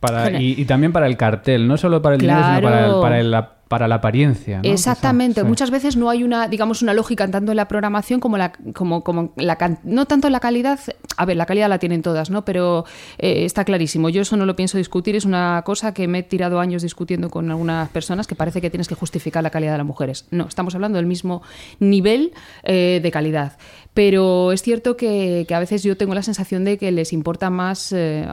Para, 0.00 0.38
y, 0.40 0.64
también 0.64 0.92
para 0.92 1.06
el 1.06 1.16
cartel, 1.18 1.66
no 1.66 1.76
solo 1.76 2.02
para 2.02 2.16
el 2.16 2.20
dinero, 2.20 2.42
sino 2.42 2.62
para, 2.62 2.86
el, 2.86 2.92
para 3.00 3.20
el, 3.20 3.34
para 3.74 3.88
la 3.88 3.96
apariencia. 3.96 4.60
Exactamente. 4.62 5.42
Muchas 5.42 5.72
veces 5.72 5.96
no 5.96 6.08
hay 6.08 6.22
una, 6.22 6.46
digamos, 6.46 6.80
una 6.80 6.94
lógica 6.94 7.28
tanto 7.28 7.50
en 7.50 7.56
la 7.56 7.66
programación 7.66 8.20
como 8.20 8.38
la, 8.38 8.52
como, 8.72 9.02
como 9.02 9.32
la, 9.34 9.58
no 9.82 10.06
tanto 10.06 10.30
la 10.30 10.38
calidad. 10.38 10.78
A 11.16 11.24
ver, 11.24 11.36
la 11.36 11.44
calidad 11.44 11.68
la 11.68 11.80
tienen 11.80 12.00
todas, 12.00 12.30
¿no? 12.30 12.44
Pero 12.44 12.84
eh, 13.18 13.44
está 13.44 13.64
clarísimo. 13.64 14.10
Yo 14.10 14.22
eso 14.22 14.36
no 14.36 14.46
lo 14.46 14.54
pienso 14.54 14.78
discutir. 14.78 15.16
Es 15.16 15.24
una 15.24 15.62
cosa 15.64 15.92
que 15.92 16.06
me 16.06 16.20
he 16.20 16.22
tirado 16.22 16.60
años 16.60 16.82
discutiendo 16.82 17.30
con 17.30 17.50
algunas 17.50 17.88
personas 17.88 18.28
que 18.28 18.36
parece 18.36 18.60
que 18.60 18.70
tienes 18.70 18.86
que 18.86 18.94
justificar 18.94 19.42
la 19.42 19.50
calidad 19.50 19.72
de 19.72 19.78
las 19.78 19.86
mujeres. 19.88 20.26
No, 20.30 20.46
estamos 20.46 20.76
hablando 20.76 20.98
del 20.98 21.06
mismo 21.06 21.42
nivel 21.80 22.32
eh, 22.62 23.00
de 23.02 23.10
calidad. 23.10 23.54
Pero 23.94 24.50
es 24.50 24.62
cierto 24.62 24.96
que, 24.96 25.46
a 25.48 25.58
veces 25.60 25.84
yo 25.84 25.96
tengo 25.96 26.14
la 26.14 26.22
sensación 26.22 26.64
de 26.64 26.78
que 26.78 26.90
les 26.90 27.12
importa 27.12 27.48
más, 27.48 27.92
eh, 27.92 28.26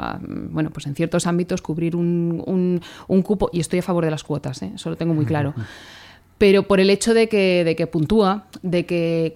bueno, 0.49 0.71
pues 0.71 0.87
en 0.87 0.95
ciertos 0.95 1.27
ámbitos 1.27 1.61
cubrir 1.61 1.95
un, 1.95 2.81
un, 3.07 3.21
cupo, 3.21 3.49
y 3.53 3.59
estoy 3.59 3.79
a 3.79 3.83
favor 3.83 4.03
de 4.03 4.11
las 4.11 4.23
cuotas, 4.23 4.63
¿eh? 4.63 4.71
eso 4.73 4.89
lo 4.89 4.97
tengo 4.97 5.13
muy 5.13 5.25
claro. 5.25 5.53
Pero 6.39 6.63
por 6.63 6.79
el 6.79 6.89
hecho 6.89 7.13
de 7.13 7.29
que, 7.29 7.63
de 7.63 7.75
que 7.75 7.85
puntúa, 7.85 8.47
de 8.63 8.87
que 8.87 9.31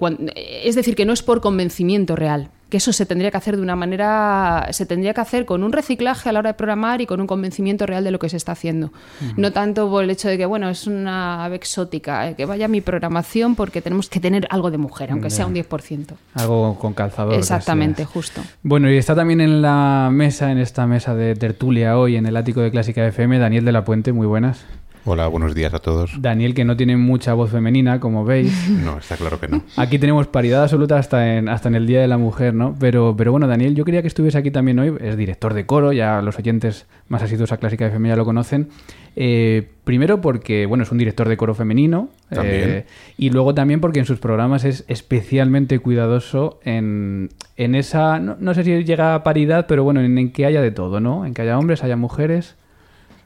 es 0.63 0.73
decir, 0.73 0.95
que 0.95 1.05
no 1.05 1.13
es 1.13 1.21
por 1.21 1.39
convencimiento 1.39 2.15
real, 2.15 2.49
que 2.75 2.79
eso 2.79 2.91
se 2.91 3.05
tendría 3.05 3.31
que 3.31 3.37
hacer 3.37 3.55
de 3.55 3.61
una 3.61 3.77
manera, 3.77 4.67
se 4.71 4.85
tendría 4.85 5.13
que 5.13 5.21
hacer 5.21 5.45
con 5.45 5.63
un 5.63 5.71
reciclaje 5.71 6.27
a 6.27 6.33
la 6.33 6.39
hora 6.39 6.49
de 6.49 6.55
programar 6.55 6.99
y 6.99 7.05
con 7.05 7.21
un 7.21 7.25
convencimiento 7.25 7.85
real 7.85 8.03
de 8.03 8.11
lo 8.11 8.19
que 8.19 8.27
se 8.27 8.35
está 8.35 8.51
haciendo. 8.51 8.91
No 9.37 9.53
tanto 9.53 9.89
por 9.89 10.03
el 10.03 10.09
hecho 10.09 10.27
de 10.27 10.37
que, 10.37 10.45
bueno, 10.45 10.67
es 10.67 10.85
una 10.85 11.45
ave 11.45 11.55
exótica, 11.55 12.27
eh, 12.27 12.35
que 12.35 12.43
vaya 12.43 12.67
mi 12.67 12.81
programación 12.81 13.55
porque 13.55 13.81
tenemos 13.81 14.09
que 14.09 14.19
tener 14.19 14.45
algo 14.49 14.71
de 14.71 14.77
mujer, 14.77 15.11
aunque 15.13 15.29
sea 15.29 15.45
un 15.45 15.53
10%. 15.53 16.15
Algo 16.33 16.77
con 16.77 16.93
calzador. 16.93 17.35
Exactamente, 17.35 18.03
justo. 18.03 18.41
Bueno, 18.61 18.91
y 18.91 18.97
está 18.97 19.15
también 19.15 19.39
en 19.39 19.61
la 19.61 20.09
mesa, 20.11 20.51
en 20.51 20.57
esta 20.57 20.85
mesa 20.85 21.15
de 21.15 21.33
tertulia 21.35 21.97
hoy, 21.97 22.17
en 22.17 22.25
el 22.25 22.35
ático 22.35 22.59
de 22.59 22.71
Clásica 22.71 23.07
FM, 23.07 23.39
Daniel 23.39 23.63
de 23.63 23.71
la 23.71 23.85
Puente, 23.85 24.11
muy 24.11 24.27
buenas. 24.27 24.65
Hola, 25.07 25.27
buenos 25.27 25.53
días 25.53 25.71
a 25.71 25.77
todos. 25.77 26.19
Daniel, 26.19 26.55
que 26.55 26.65
no 26.65 26.75
tiene 26.75 26.97
mucha 26.97 27.35
voz 27.35 27.51
femenina, 27.51 27.99
como 27.99 28.25
veis. 28.25 28.67
No, 28.85 28.97
está 28.97 29.15
claro 29.15 29.39
que 29.39 29.47
no. 29.47 29.61
Aquí 29.77 29.99
tenemos 29.99 30.25
paridad 30.25 30.63
absoluta 30.63 30.97
hasta 30.97 31.37
en, 31.37 31.47
hasta 31.47 31.69
en 31.69 31.75
el 31.75 31.85
Día 31.85 32.01
de 32.01 32.07
la 32.07 32.17
Mujer, 32.17 32.55
¿no? 32.55 32.75
Pero, 32.79 33.13
pero 33.15 33.31
bueno, 33.31 33.45
Daniel, 33.47 33.75
yo 33.75 33.85
quería 33.85 34.01
que 34.01 34.07
estuviese 34.07 34.39
aquí 34.39 34.49
también 34.49 34.79
hoy. 34.79 34.95
Es 34.99 35.15
director 35.15 35.53
de 35.53 35.67
coro, 35.67 35.93
ya 35.93 36.23
los 36.23 36.39
oyentes 36.39 36.87
más 37.07 37.21
asiduos 37.21 37.51
a 37.51 37.57
Clásica 37.57 37.85
FM 37.85 38.09
ya 38.09 38.15
lo 38.15 38.25
conocen. 38.25 38.69
Eh, 39.15 39.69
primero 39.83 40.21
porque, 40.21 40.65
bueno, 40.65 40.83
es 40.83 40.91
un 40.91 40.97
director 40.97 41.29
de 41.29 41.37
coro 41.37 41.53
femenino. 41.53 42.09
Eh, 42.31 42.85
y 43.15 43.29
luego 43.29 43.53
también 43.53 43.81
porque 43.81 43.99
en 43.99 44.05
sus 44.07 44.17
programas 44.17 44.65
es 44.65 44.85
especialmente 44.87 45.77
cuidadoso 45.77 46.59
en, 46.63 47.29
en 47.57 47.75
esa... 47.75 48.17
No, 48.19 48.53
sé 48.55 48.63
si 48.63 48.83
llega 48.83 49.13
a 49.13 49.23
paridad, 49.23 49.67
pero 49.67 49.83
bueno, 49.83 50.01
en 50.01 50.31
que 50.31 50.47
haya 50.47 50.63
de 50.63 50.71
todo, 50.71 50.99
¿no? 50.99 51.27
En 51.27 51.35
que 51.35 51.43
haya 51.43 51.59
hombres, 51.59 51.83
haya 51.83 51.95
mujeres. 51.95 52.55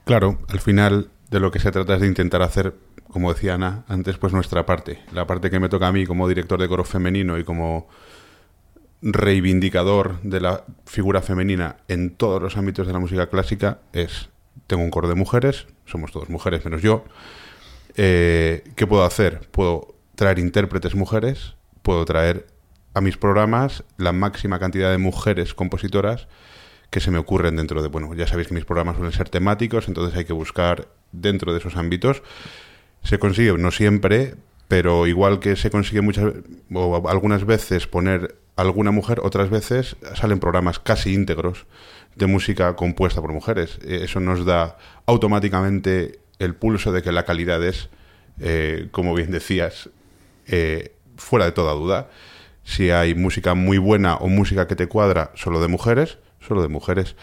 Claro, 0.03 0.39
al 0.49 0.59
final 0.59 1.07
de 1.29 1.39
lo 1.39 1.51
que 1.51 1.59
se 1.59 1.71
trata 1.71 1.95
es 1.95 2.01
de 2.01 2.07
intentar 2.07 2.41
hacer, 2.41 2.75
como 3.11 3.33
decía 3.33 3.55
Ana 3.55 3.83
antes, 3.87 4.17
pues 4.17 4.33
nuestra 4.33 4.65
parte. 4.65 4.99
La 5.13 5.27
parte 5.27 5.49
que 5.49 5.59
me 5.59 5.69
toca 5.69 5.87
a 5.87 5.91
mí 5.91 6.05
como 6.05 6.27
director 6.27 6.59
de 6.59 6.67
coro 6.67 6.83
femenino 6.83 7.37
y 7.37 7.43
como 7.43 7.87
reivindicador 9.01 10.21
de 10.23 10.41
la 10.41 10.65
figura 10.85 11.21
femenina 11.21 11.77
en 11.87 12.11
todos 12.11 12.41
los 12.41 12.57
ámbitos 12.57 12.87
de 12.87 12.93
la 12.93 12.99
música 12.99 13.29
clásica 13.29 13.79
es, 13.93 14.29
tengo 14.67 14.83
un 14.83 14.91
coro 14.91 15.07
de 15.07 15.15
mujeres, 15.15 15.67
somos 15.85 16.11
todos 16.11 16.29
mujeres 16.29 16.65
menos 16.65 16.81
yo, 16.81 17.05
eh, 17.95 18.63
¿qué 18.75 18.87
puedo 18.87 19.03
hacer? 19.03 19.47
Puedo 19.51 19.95
traer 20.15 20.39
intérpretes 20.39 20.95
mujeres, 20.95 21.55
puedo 21.81 22.03
traer 22.05 22.47
a 22.93 23.01
mis 23.01 23.17
programas 23.17 23.83
la 23.97 24.11
máxima 24.11 24.59
cantidad 24.59 24.91
de 24.91 24.97
mujeres 24.97 25.53
compositoras 25.53 26.27
que 26.89 26.99
se 26.99 27.11
me 27.11 27.19
ocurren 27.19 27.55
dentro 27.55 27.81
de, 27.81 27.87
bueno, 27.87 28.13
ya 28.15 28.27
sabéis 28.27 28.47
que 28.47 28.55
mis 28.55 28.65
programas 28.65 28.95
suelen 28.95 29.13
ser 29.13 29.29
temáticos, 29.29 29.87
entonces 29.87 30.17
hay 30.17 30.25
que 30.25 30.33
buscar 30.33 30.87
dentro 31.11 31.53
de 31.53 31.59
esos 31.59 31.75
ámbitos. 31.75 32.23
Se 33.03 33.19
consigue, 33.19 33.53
no 33.57 33.71
siempre, 33.71 34.35
pero 34.67 35.07
igual 35.07 35.39
que 35.39 35.55
se 35.55 35.69
consigue 35.69 36.01
muchas 36.01 36.33
o 36.73 37.09
algunas 37.09 37.45
veces 37.45 37.87
poner 37.87 38.35
alguna 38.55 38.91
mujer, 38.91 39.19
otras 39.23 39.49
veces 39.49 39.95
salen 40.15 40.39
programas 40.39 40.79
casi 40.79 41.13
íntegros 41.13 41.65
de 42.15 42.27
música 42.27 42.75
compuesta 42.75 43.21
por 43.21 43.31
mujeres. 43.31 43.79
Eh, 43.83 44.01
eso 44.03 44.19
nos 44.19 44.45
da 44.45 44.77
automáticamente 45.05 46.19
el 46.37 46.55
pulso 46.55 46.91
de 46.91 47.01
que 47.01 47.11
la 47.11 47.25
calidad 47.25 47.63
es, 47.63 47.89
eh, 48.39 48.89
como 48.91 49.13
bien 49.13 49.31
decías, 49.31 49.89
eh, 50.47 50.93
fuera 51.17 51.45
de 51.45 51.51
toda 51.51 51.73
duda. 51.73 52.09
Si 52.63 52.91
hay 52.91 53.15
música 53.15 53.55
muy 53.55 53.77
buena 53.77 54.15
o 54.15 54.27
música 54.27 54.67
que 54.67 54.75
te 54.75 54.87
cuadra 54.87 55.31
solo 55.35 55.61
de 55.61 55.67
mujeres, 55.67 56.19
solo 56.39 56.61
de 56.61 56.67
mujeres. 56.67 57.15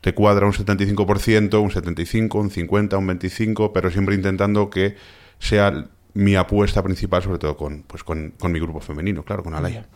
Te 0.00 0.14
cuadra 0.14 0.46
un 0.46 0.52
75%, 0.52 1.60
un 1.60 1.70
75%, 1.70 2.34
un 2.34 2.50
50%, 2.50 2.98
un 2.98 3.08
25%, 3.08 3.70
pero 3.72 3.90
siempre 3.90 4.14
intentando 4.14 4.70
que 4.70 4.96
sea 5.38 5.86
mi 6.14 6.34
apuesta 6.34 6.82
principal, 6.82 7.22
sobre 7.22 7.38
todo 7.38 7.56
con, 7.56 7.84
pues 7.86 8.02
con, 8.02 8.34
mi 8.42 8.58
grupo 8.58 8.80
femenino, 8.80 9.22
claro, 9.22 9.44
con 9.44 9.54
Alaya. 9.54 9.86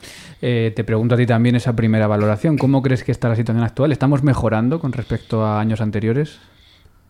Eh, 0.41 0.73
te 0.77 0.85
pregunto 0.85 1.17
a 1.17 1.19
ti 1.19 1.27
también 1.27 1.57
esa 1.57 1.75
primera 1.75 2.07
valoración. 2.07 2.59
¿Cómo 2.59 2.81
crees 2.83 3.03
que 3.03 3.11
está 3.11 3.29
la 3.29 3.35
situación 3.35 3.65
actual? 3.65 3.91
¿Estamos 3.91 4.23
mejorando 4.23 4.79
con 4.79 4.93
respecto 4.93 5.45
a 5.45 5.61
años 5.61 5.81
anteriores? 5.81 6.39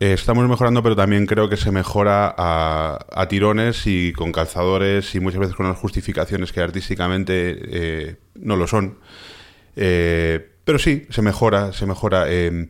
Eh, 0.03 0.15
estamos 0.15 0.49
mejorando, 0.49 0.83
pero 0.83 0.97
también 0.97 1.27
creo 1.27 1.49
que 1.49 1.57
se 1.57 1.71
mejora 1.71 2.35
a, 2.37 3.27
tirones 3.29 3.87
y 3.87 4.13
con 4.13 4.33
calzadores 4.33 5.15
y 5.15 5.21
muchas 5.21 5.39
veces 5.39 5.55
con 5.55 5.67
unas 5.67 5.79
justificaciones 5.79 6.51
que 6.51 6.61
artísticamente 6.61 7.57
eh, 7.71 8.17
no 8.35 8.57
lo 8.57 8.67
son. 8.67 8.99
Eh, 9.77 10.52
pero 10.65 10.79
sí, 10.79 11.07
se 11.11 11.23
mejora, 11.23 11.73
se 11.73 11.87
mejora. 11.87 12.31
Em, 12.31 12.69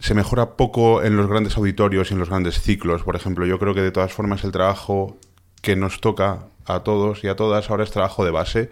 se 0.00 0.14
mejora 0.14 0.56
poco 0.56 1.02
en 1.02 1.16
los 1.16 1.28
grandes 1.28 1.56
auditorios 1.58 2.10
y 2.10 2.14
en 2.14 2.20
los 2.20 2.30
grandes 2.30 2.60
ciclos. 2.62 3.02
Por 3.02 3.16
ejemplo, 3.16 3.44
yo 3.44 3.58
creo 3.58 3.74
que 3.74 3.82
de 3.82 3.92
todas 3.92 4.12
formas 4.12 4.44
el 4.44 4.50
trabajo 4.50 5.18
que 5.60 5.76
nos 5.76 6.00
toca 6.00 6.46
a 6.64 6.80
todos 6.80 7.22
y 7.22 7.28
a 7.28 7.36
todas 7.36 7.70
ahora 7.70 7.84
es 7.84 7.90
trabajo 7.90 8.24
de 8.24 8.30
base. 8.30 8.70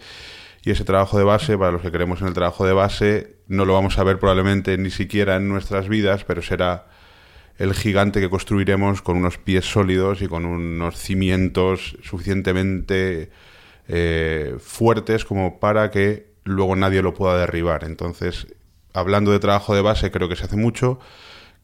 Y 0.65 0.71
ese 0.71 0.85
trabajo 0.85 1.19
de 1.19 1.25
base, 1.25 1.57
para 1.59 1.71
los 1.71 1.83
que 1.83 1.93
queremos 1.93 2.21
en 2.23 2.29
el 2.29 2.35
trabajo 2.35 2.67
de 2.67 2.73
base, 2.73 3.37
no 3.47 3.65
lo 3.65 3.75
vamos 3.75 3.99
a 3.99 4.05
ver 4.05 4.19
probablemente 4.19 4.77
ni 4.79 4.91
siquiera 4.91 5.37
en 5.37 5.49
nuestras 5.49 5.89
vidas, 5.89 6.25
pero 6.25 6.43
será 6.43 6.87
el 7.59 7.75
gigante 7.75 8.21
que 8.21 8.31
construiremos 8.31 9.03
con 9.03 9.17
unos 9.17 9.37
pies 9.37 9.65
sólidos 9.65 10.23
y 10.23 10.29
con 10.29 10.45
unos 10.47 10.97
cimientos 10.97 11.97
suficientemente 12.03 13.31
eh, 13.89 14.57
fuertes 14.61 15.25
como 15.25 15.61
para 15.61 15.91
que 15.91 16.28
luego 16.49 16.77
nadie 16.77 17.03
lo 17.03 17.15
pueda 17.15 17.39
derribar. 17.39 17.85
Entonces, 17.85 18.49
hablando 18.93 19.31
de 19.33 19.39
trabajo 19.39 19.75
de 19.75 19.83
base, 19.83 20.11
creo 20.11 20.29
que 20.29 20.37
se 20.37 20.45
hace 20.45 20.57
mucho. 20.57 20.99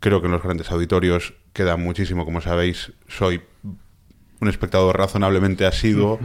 Creo 0.01 0.21
que 0.21 0.27
en 0.27 0.33
los 0.33 0.43
grandes 0.43 0.71
auditorios 0.71 1.35
queda 1.53 1.77
muchísimo, 1.77 2.25
como 2.25 2.41
sabéis, 2.41 2.93
soy 3.09 3.43
un 4.41 4.49
espectador 4.49 4.99
razonablemente 4.99 5.65
asiduo 5.65 6.19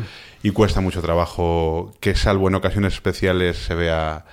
y 0.44 0.51
cuesta 0.51 0.82
mucho 0.82 1.01
trabajo 1.01 1.94
que, 2.01 2.16
salvo 2.16 2.50
en 2.50 2.56
ocasiones 2.56 2.94
especiales, 2.94 3.58
se 3.58 3.75
vea 3.75 4.25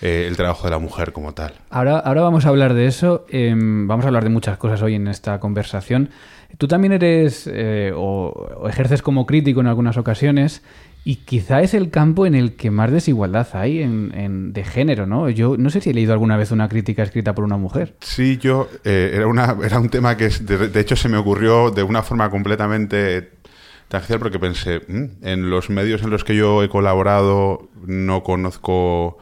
eh, 0.00 0.26
el 0.26 0.36
trabajo 0.36 0.64
de 0.64 0.70
la 0.70 0.78
mujer 0.78 1.12
como 1.12 1.34
tal. 1.34 1.54
Ahora, 1.70 1.98
ahora 1.98 2.22
vamos 2.22 2.46
a 2.46 2.48
hablar 2.48 2.74
de 2.74 2.86
eso. 2.86 3.26
Em, 3.28 3.86
vamos 3.86 4.04
a 4.04 4.08
hablar 4.08 4.24
de 4.24 4.30
muchas 4.30 4.56
cosas 4.56 4.80
hoy 4.82 4.94
en 4.94 5.08
esta 5.08 5.40
conversación. 5.40 6.10
Tú 6.58 6.68
también 6.68 6.92
eres 6.92 7.48
eh, 7.52 7.92
o, 7.94 8.66
ejerces 8.68 9.02
como 9.02 9.26
crítico 9.26 9.60
en 9.60 9.66
algunas 9.66 9.96
ocasiones 9.96 10.62
y 11.06 11.16
quizá 11.16 11.60
es 11.60 11.74
el 11.74 11.90
campo 11.90 12.24
en 12.24 12.34
el 12.34 12.56
que 12.56 12.70
más 12.70 12.90
desigualdad 12.90 13.46
hay 13.52 13.82
en, 13.82 14.54
de 14.54 14.64
género, 14.64 15.06
¿no? 15.06 15.28
Yo 15.28 15.56
no 15.58 15.68
sé 15.68 15.82
si 15.82 15.90
he 15.90 15.94
leído 15.94 16.14
alguna 16.14 16.38
vez 16.38 16.50
una 16.50 16.68
crítica 16.68 17.02
escrita 17.02 17.34
por 17.34 17.44
una 17.44 17.58
mujer. 17.58 17.94
Sí, 18.00 18.38
yo 18.38 18.68
eh, 18.84 19.12
era, 19.14 19.26
una, 19.26 19.54
era 19.62 19.78
un 19.78 19.90
tema 19.90 20.16
que 20.16 20.30
de, 20.30 20.80
hecho 20.80 20.96
se 20.96 21.10
me 21.10 21.18
ocurrió 21.18 21.70
de 21.70 21.82
una 21.82 22.02
forma 22.02 22.30
completamente 22.30 23.32
tangencial 23.88 24.18
porque 24.18 24.38
pensé, 24.38 24.80
mm, 24.88 25.26
en 25.26 25.50
los 25.50 25.68
medios 25.68 26.02
en 26.02 26.08
los 26.08 26.24
que 26.24 26.36
yo 26.36 26.62
he 26.62 26.70
colaborado 26.70 27.68
no 27.86 28.22
conozco 28.22 29.18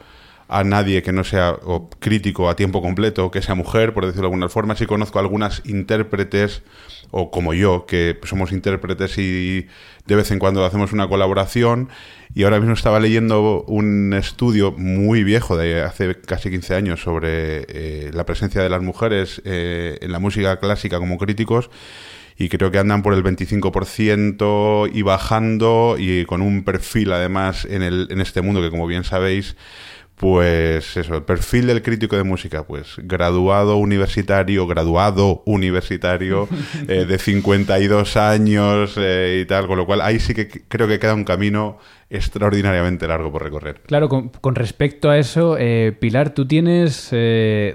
a 0.53 0.63
nadie 0.63 1.01
que 1.01 1.11
no 1.11 1.23
sea 1.23 1.57
crítico 1.99 2.47
a 2.47 2.55
tiempo 2.55 2.83
completo, 2.83 3.31
que 3.31 3.41
sea 3.41 3.55
mujer, 3.55 3.91
por 3.91 4.05
decirlo 4.05 4.27
de 4.27 4.27
alguna 4.27 4.49
forma. 4.49 4.75
Sí 4.75 4.85
conozco 4.85 5.17
algunas 5.17 5.63
intérpretes, 5.65 6.61
o 7.09 7.31
como 7.31 7.55
yo, 7.55 7.87
que 7.87 8.19
somos 8.23 8.51
intérpretes 8.51 9.17
y 9.17 9.65
de 10.05 10.15
vez 10.15 10.29
en 10.29 10.37
cuando 10.37 10.63
hacemos 10.63 10.93
una 10.93 11.07
colaboración. 11.07 11.89
Y 12.35 12.43
ahora 12.43 12.59
mismo 12.59 12.75
estaba 12.75 12.99
leyendo 12.99 13.63
un 13.63 14.13
estudio 14.13 14.71
muy 14.71 15.23
viejo, 15.23 15.57
de 15.57 15.81
hace 15.81 16.21
casi 16.21 16.51
15 16.51 16.75
años, 16.75 17.01
sobre 17.01 17.65
eh, 17.67 18.11
la 18.13 18.25
presencia 18.27 18.61
de 18.61 18.69
las 18.69 18.83
mujeres 18.83 19.41
eh, 19.45 19.97
en 20.01 20.11
la 20.11 20.19
música 20.19 20.59
clásica 20.59 20.99
como 20.99 21.17
críticos 21.17 21.71
y 22.37 22.49
creo 22.49 22.71
que 22.71 22.79
andan 22.79 23.03
por 23.03 23.13
el 23.13 23.23
25% 23.23 24.89
y 24.91 25.01
bajando 25.03 25.95
y 25.99 26.25
con 26.25 26.41
un 26.41 26.63
perfil 26.63 27.11
además 27.11 27.65
en, 27.65 27.83
el, 27.83 28.07
en 28.09 28.21
este 28.21 28.41
mundo 28.41 28.59
que 28.59 28.71
como 28.71 28.87
bien 28.87 29.03
sabéis 29.03 29.55
pues 30.23 30.95
eso, 30.95 31.15
el 31.15 31.23
perfil 31.23 31.67
del 31.67 31.81
crítico 31.81 32.15
de 32.15 32.23
música, 32.23 32.63
pues 32.65 32.95
graduado 32.95 33.75
universitario, 33.75 34.65
graduado 34.65 35.43
universitario 35.45 36.47
eh, 36.87 37.03
de 37.03 37.19
52 37.19 38.15
años 38.15 38.95
eh, 38.97 39.41
y 39.41 39.45
tal, 39.45 39.67
con 39.67 39.77
lo 39.77 39.85
cual 39.85 39.99
ahí 39.99 40.21
sí 40.21 40.33
que 40.33 40.47
creo 40.47 40.87
que 40.87 40.97
queda 40.97 41.13
un 41.13 41.25
camino 41.25 41.77
extraordinariamente 42.09 43.05
largo 43.05 43.33
por 43.33 43.43
recorrer. 43.43 43.81
Claro, 43.85 44.07
con, 44.07 44.55
respecto 44.55 45.09
a 45.09 45.17
eso, 45.17 45.57
eh, 45.59 45.93
Pilar, 45.99 46.33
tú 46.33 46.47
tienes 46.47 47.13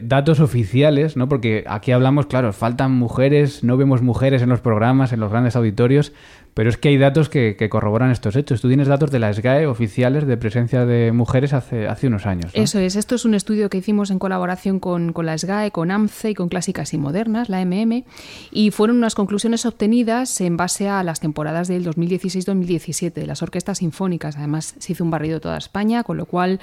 datos 0.01 0.41
oficiales, 0.41 1.19
¿no? 1.19 1.29
Porque 1.29 1.65
aquí 1.67 1.93
hablamos, 1.93 2.27
claro, 2.27 2.55
faltan 2.55 2.93
mujeres, 2.93 3.63
no 3.63 3.77
vemos 3.77 4.01
mujeres 4.01 4.41
en 4.41 4.49
los 4.49 4.61
programas, 4.61 5.13
en 5.13 5.21
los 5.21 5.31
grandes 5.31 5.55
auditorios, 5.55 6.15
pero 6.59 6.71
es 6.71 6.77
que 6.77 6.89
hay 6.89 6.99
datos 6.99 7.29
que, 7.29 7.69
corroboran 7.71 8.11
estos 8.11 8.35
hechos. 8.35 8.61
Tú 8.61 8.67
tienes 8.67 8.89
datos 8.89 9.13
de 9.13 9.21
la 9.21 9.33
SGAE 9.33 9.69
oficiales 9.69 10.27
de 10.27 10.37
presencia 10.37 10.85
de 10.87 11.13
mujeres 11.13 11.53
hace, 11.53 11.87
hace 11.87 12.09
unos 12.09 12.27
años. 12.27 12.51
Eso 12.53 12.81
es. 12.81 12.97
Esto 12.97 13.15
es 13.15 13.25
un 13.25 13.35
estudio 13.35 13.71
que 13.71 13.79
hicimos 13.79 14.11
en 14.11 14.19
colaboración 14.19 14.81
con, 14.81 15.15
la 15.23 15.39
SGAE, 15.39 15.71
con 15.71 15.93
AMCE 15.93 16.31
y 16.31 16.35
con 16.35 16.49
Clásicas 16.49 16.93
y 16.95 16.99
Modernas, 16.99 17.49
la 17.49 17.65
MM, 17.65 18.03
y 18.51 18.73
fueron 18.73 18.97
unas 18.97 19.15
conclusiones 19.15 19.67
obtenidas 19.67 20.41
en 20.41 20.57
base 20.57 20.89
a 20.89 21.05
las 21.05 21.21
temporadas 21.21 21.69
del 21.69 21.87
2016-2017 21.87 23.13
de 23.13 23.27
las 23.29 23.41
orquestas 23.41 23.79
sinfónicas. 23.79 24.37
Además, 24.37 24.75
se 24.81 24.95
hizo 24.95 25.05
un 25.05 25.13
barrido 25.13 25.41
toda 25.41 25.59
España, 25.59 26.03
con 26.03 26.17
lo 26.17 26.27
cual 26.27 26.59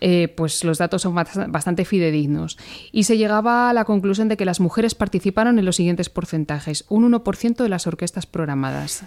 eh, 0.00 0.28
pues 0.28 0.64
los 0.64 0.78
datos 0.78 1.02
son 1.02 1.14
bastante 1.14 1.84
fidedignos. 1.84 2.58
Y 2.92 3.04
se 3.04 3.16
llegaba 3.16 3.70
a 3.70 3.72
la 3.72 3.84
conclusión 3.84 4.28
de 4.28 4.36
que 4.36 4.44
las 4.44 4.60
mujeres 4.60 4.94
participaron 4.94 5.58
en 5.58 5.64
los 5.64 5.76
siguientes 5.76 6.10
porcentajes. 6.10 6.84
Un 6.88 7.10
1% 7.10 7.56
de 7.56 7.68
las 7.68 7.86
orquestas 7.86 8.26
programadas. 8.26 9.04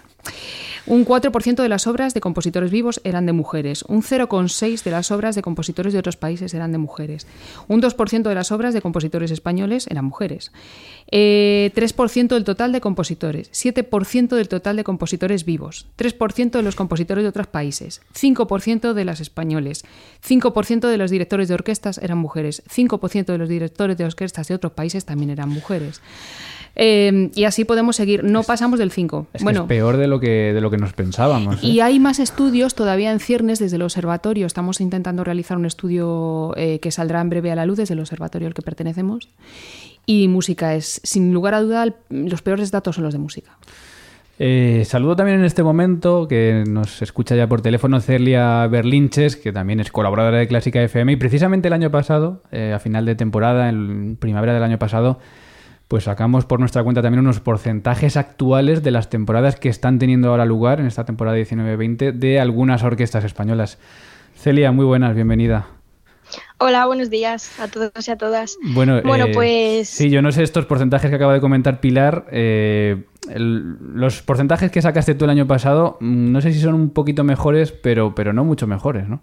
Un 0.85 1.05
4% 1.05 1.61
de 1.61 1.69
las 1.69 1.87
obras 1.87 2.13
de 2.13 2.21
compositores 2.21 2.71
vivos 2.71 3.01
eran 3.03 3.25
de 3.25 3.33
mujeres. 3.33 3.83
Un 3.87 4.01
0,6% 4.01 4.83
de 4.83 4.91
las 4.91 5.11
obras 5.11 5.35
de 5.35 5.41
compositores 5.41 5.93
de 5.93 5.99
otros 5.99 6.17
países 6.17 6.53
eran 6.53 6.71
de 6.71 6.77
mujeres. 6.77 7.27
Un 7.67 7.81
2% 7.81 8.23
de 8.23 8.35
las 8.35 8.51
obras 8.51 8.73
de 8.73 8.81
compositores 8.81 9.31
españoles 9.31 9.87
eran 9.87 10.05
mujeres. 10.05 10.51
3% 11.11 11.11
eh, 11.11 12.27
del 12.29 12.43
total 12.43 12.71
de 12.71 12.81
compositores. 12.81 13.51
7% 13.51 14.29
del 14.29 14.47
total 14.47 14.77
de 14.77 14.83
compositores 14.83 15.45
vivos. 15.45 15.85
3% 15.97 16.51
de 16.51 16.63
los 16.63 16.75
compositores 16.75 17.23
de 17.23 17.29
otros 17.29 17.47
países. 17.47 18.01
5% 18.15 18.93
de 18.93 19.05
las 19.05 19.19
españoles. 19.19 19.83
5% 20.27 20.78
de 20.87 20.97
los 20.97 21.11
directores 21.11 21.47
de 21.47 21.53
orquestas 21.53 21.97
eran 21.99 22.17
mujeres, 22.17 22.63
5% 22.69 23.25
de 23.25 23.37
los 23.37 23.49
directores 23.49 23.97
de 23.97 24.05
orquestas 24.05 24.47
de 24.47 24.55
otros 24.55 24.73
países 24.73 25.05
también 25.05 25.29
eran 25.29 25.49
mujeres. 25.49 26.01
Eh, 26.75 27.29
y 27.35 27.43
así 27.43 27.65
podemos 27.65 27.95
seguir. 27.95 28.23
No 28.23 28.43
pasamos 28.43 28.79
del 28.79 28.91
5. 28.91 29.27
Es, 29.33 29.43
bueno, 29.43 29.61
es 29.61 29.67
peor 29.67 29.97
de 29.97 30.07
lo 30.07 30.19
que 30.19 30.53
de 30.53 30.61
lo 30.61 30.71
que 30.71 30.77
nos 30.77 30.93
pensábamos. 30.93 31.61
Y 31.61 31.79
¿eh? 31.79 31.83
hay 31.83 31.99
más 31.99 32.19
estudios 32.19 32.75
todavía 32.75 33.11
en 33.11 33.19
ciernes 33.19 33.59
desde 33.59 33.75
el 33.75 33.81
observatorio. 33.81 34.45
Estamos 34.45 34.79
intentando 34.79 35.23
realizar 35.23 35.57
un 35.57 35.65
estudio 35.65 36.53
eh, 36.55 36.79
que 36.79 36.91
saldrá 36.91 37.21
en 37.21 37.29
breve 37.29 37.51
a 37.51 37.55
la 37.55 37.65
luz 37.65 37.77
desde 37.77 37.95
el 37.95 37.99
observatorio 37.99 38.47
al 38.47 38.53
que 38.53 38.61
pertenecemos. 38.61 39.29
Y 40.05 40.27
música 40.27 40.73
es, 40.75 41.01
sin 41.03 41.33
lugar 41.33 41.53
a 41.53 41.61
duda, 41.61 41.85
los 42.09 42.41
peores 42.41 42.71
datos 42.71 42.95
son 42.95 43.03
los 43.03 43.13
de 43.13 43.19
música. 43.19 43.57
Eh, 44.41 44.83
saludo 44.85 45.17
también 45.17 45.39
en 45.39 45.45
este 45.45 45.63
momento, 45.63 46.29
que 46.29 46.63
nos 46.65 47.01
escucha 47.01 47.35
ya 47.35 47.47
por 47.47 47.61
teléfono, 47.61 47.99
Celia 47.99 48.65
Berlinches, 48.67 49.35
que 49.35 49.51
también 49.51 49.81
es 49.81 49.91
colaboradora 49.91 50.37
de 50.37 50.47
Clásica 50.47 50.81
FM. 50.81 51.11
Y 51.11 51.15
precisamente 51.17 51.67
el 51.67 51.73
año 51.73 51.91
pasado, 51.91 52.41
eh, 52.51 52.71
a 52.73 52.79
final 52.79 53.05
de 53.05 53.15
temporada, 53.15 53.67
en 53.67 54.15
primavera 54.15 54.53
del 54.53 54.63
año 54.63 54.79
pasado, 54.79 55.19
pues 55.89 56.05
sacamos 56.05 56.45
por 56.45 56.61
nuestra 56.61 56.83
cuenta 56.83 57.01
también 57.01 57.19
unos 57.19 57.41
porcentajes 57.41 58.15
actuales 58.15 58.81
de 58.81 58.91
las 58.91 59.09
temporadas 59.09 59.57
que 59.57 59.67
están 59.67 59.99
teniendo 59.99 60.29
ahora 60.29 60.45
lugar 60.45 60.79
en 60.79 60.85
esta 60.85 61.03
temporada 61.03 61.37
19-20 61.37 62.13
de 62.13 62.39
algunas 62.39 62.83
orquestas 62.83 63.25
españolas. 63.25 63.77
Celia, 64.35 64.71
muy 64.71 64.85
buenas, 64.85 65.15
bienvenida. 65.15 65.78
Hola, 66.57 66.85
buenos 66.85 67.09
días 67.09 67.59
a 67.59 67.67
todos 67.67 68.07
y 68.07 68.11
a 68.11 68.17
todas. 68.17 68.57
Bueno, 68.61 69.01
bueno 69.03 69.25
eh, 69.25 69.31
pues... 69.33 69.89
Sí, 69.89 70.09
yo 70.09 70.21
no 70.21 70.31
sé 70.31 70.43
estos 70.43 70.65
porcentajes 70.65 71.09
que 71.09 71.15
acaba 71.15 71.33
de 71.33 71.41
comentar 71.41 71.79
Pilar. 71.79 72.25
Eh, 72.31 73.03
los 73.35 74.21
porcentajes 74.21 74.71
que 74.71 74.81
sacaste 74.81 75.15
tú 75.15 75.25
el 75.25 75.31
año 75.31 75.47
pasado, 75.47 75.97
mm, 75.99 76.31
no 76.31 76.41
sé 76.41 76.53
si 76.53 76.59
son 76.59 76.73
un 76.73 76.89
poquito 76.91 77.23
mejores, 77.23 77.71
pero, 77.71 78.13
pero 78.15 78.33
no 78.33 78.43
mucho 78.43 78.67
mejores, 78.67 79.07
¿no? 79.07 79.21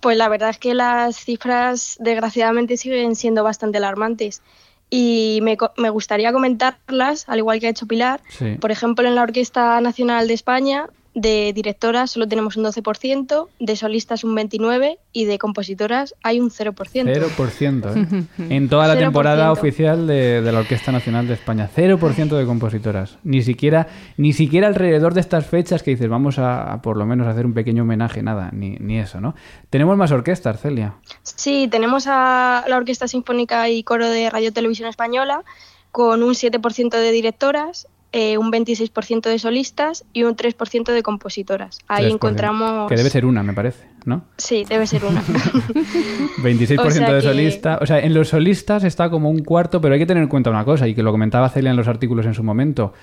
Pues 0.00 0.16
la 0.16 0.28
verdad 0.28 0.50
es 0.50 0.58
que 0.58 0.74
las 0.74 1.16
cifras, 1.16 1.96
desgraciadamente, 2.00 2.76
siguen 2.76 3.16
siendo 3.16 3.42
bastante 3.42 3.78
alarmantes. 3.78 4.42
Y 4.90 5.40
me, 5.42 5.58
me 5.76 5.90
gustaría 5.90 6.32
comentarlas, 6.32 7.28
al 7.28 7.38
igual 7.38 7.60
que 7.60 7.66
ha 7.66 7.70
hecho 7.70 7.86
Pilar. 7.86 8.22
Por 8.60 8.70
ejemplo, 8.70 9.06
en 9.06 9.14
la 9.14 9.22
Orquesta 9.22 9.80
Nacional 9.80 10.28
de 10.28 10.34
España 10.34 10.88
de 11.20 11.52
directoras 11.52 12.12
solo 12.12 12.28
tenemos 12.28 12.56
un 12.56 12.64
12%, 12.64 13.48
de 13.58 13.76
solistas 13.76 14.22
un 14.22 14.36
29% 14.36 14.98
y 15.12 15.24
de 15.24 15.38
compositoras 15.38 16.14
hay 16.22 16.40
un 16.40 16.50
0%. 16.50 16.74
0%, 16.74 17.96
¿eh? 17.96 18.24
en 18.54 18.68
toda 18.68 18.86
la 18.86 18.96
temporada 18.96 19.50
oficial 19.50 20.06
de, 20.06 20.40
la 20.40 20.60
Orquesta 20.60 20.92
Nacional 20.92 21.26
de 21.26 21.34
España. 21.34 21.68
0% 21.74 22.28
de 22.28 22.46
compositoras. 22.46 23.18
Ni 23.24 23.42
siquiera, 23.42 23.88
ni 24.16 24.32
siquiera 24.32 24.68
alrededor 24.68 25.14
de 25.14 25.20
estas 25.20 25.46
fechas 25.46 25.82
que 25.82 25.90
dices, 25.90 26.08
vamos 26.08 26.38
a, 26.38 26.80
por 26.82 26.96
lo 26.96 27.04
menos 27.04 27.26
hacer 27.26 27.46
un 27.46 27.54
pequeño 27.54 27.82
homenaje, 27.82 28.22
nada, 28.22 28.50
ni, 28.52 28.76
ni 28.76 28.98
eso, 28.98 29.20
¿no? 29.20 29.34
Tenemos 29.70 29.96
más 29.96 30.12
orquestas, 30.12 30.60
Celia. 30.60 30.94
Sí, 31.22 31.68
tenemos 31.68 32.06
a 32.06 32.64
la 32.68 32.76
Orquesta 32.76 33.08
Sinfónica 33.08 33.68
y 33.68 33.82
Coro 33.82 34.08
de 34.08 34.30
Radio 34.30 34.52
Televisión 34.52 34.88
Española 34.88 35.42
con 35.90 36.22
un 36.22 36.34
7% 36.34 36.90
de 36.90 37.10
directoras, 37.10 37.88
eh, 38.12 38.38
un 38.38 38.50
26% 38.50 39.28
de 39.28 39.38
solistas 39.38 40.04
y 40.12 40.22
un 40.22 40.34
3% 40.34 40.92
de 40.92 41.02
compositoras. 41.02 41.80
Ahí 41.88 42.10
encontramos... 42.10 42.88
Que 42.88 42.96
debe 42.96 43.10
ser 43.10 43.26
una, 43.26 43.42
me 43.42 43.52
parece, 43.52 43.86
¿no? 44.06 44.24
Sí, 44.38 44.64
debe 44.66 44.86
ser 44.86 45.04
una. 45.04 45.22
26% 46.42 47.12
de 47.12 47.20
solistas. 47.20 47.78
O 47.82 47.86
sea, 47.86 48.00
en 48.00 48.14
los 48.14 48.28
solistas 48.28 48.84
está 48.84 49.10
como 49.10 49.28
un 49.28 49.40
cuarto, 49.40 49.80
pero 49.80 49.94
hay 49.94 50.00
que 50.00 50.06
tener 50.06 50.22
en 50.22 50.28
cuenta 50.28 50.48
una 50.48 50.64
cosa, 50.64 50.88
y 50.88 50.94
que 50.94 51.02
lo 51.02 51.12
comentaba 51.12 51.50
Celia 51.50 51.70
en 51.70 51.76
los 51.76 51.88
artículos 51.88 52.24
en 52.24 52.34
su 52.34 52.42
momento. 52.42 52.94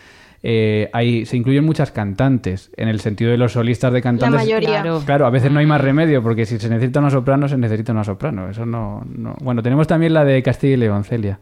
Eh, 0.48 0.89
se 1.26 1.38
incluyen 1.38 1.65
muchas 1.65 1.91
cantantes, 1.91 2.72
en 2.78 2.88
el 2.88 3.00
sentido 3.00 3.32
de 3.32 3.38
los 3.38 3.54
solistas 3.54 3.94
de 3.94 4.02
cantantes. 4.02 4.32
La 4.32 4.38
mayoría. 4.38 4.84
Claro, 5.06 5.26
a 5.26 5.30
veces 5.30 5.52
no 5.52 5.60
hay 5.60 5.65
más 5.65 5.82
remedio, 5.82 6.22
porque 6.22 6.46
si 6.46 6.60
se 6.60 6.70
necesita 6.70 7.00
una 7.00 7.10
soprano, 7.10 7.48
se 7.48 7.58
necesita 7.58 7.91
una 7.91 8.04
soprano. 8.04 8.50
Eso 8.50 8.65
no, 8.65 9.04
no... 9.08 9.36
Bueno, 9.41 9.63
tenemos 9.63 9.88
también 9.88 10.13
la 10.13 10.24
de 10.24 10.41
Castilla 10.44 10.74
y 10.74 10.78
León, 10.78 11.04
Celia. 11.04 11.39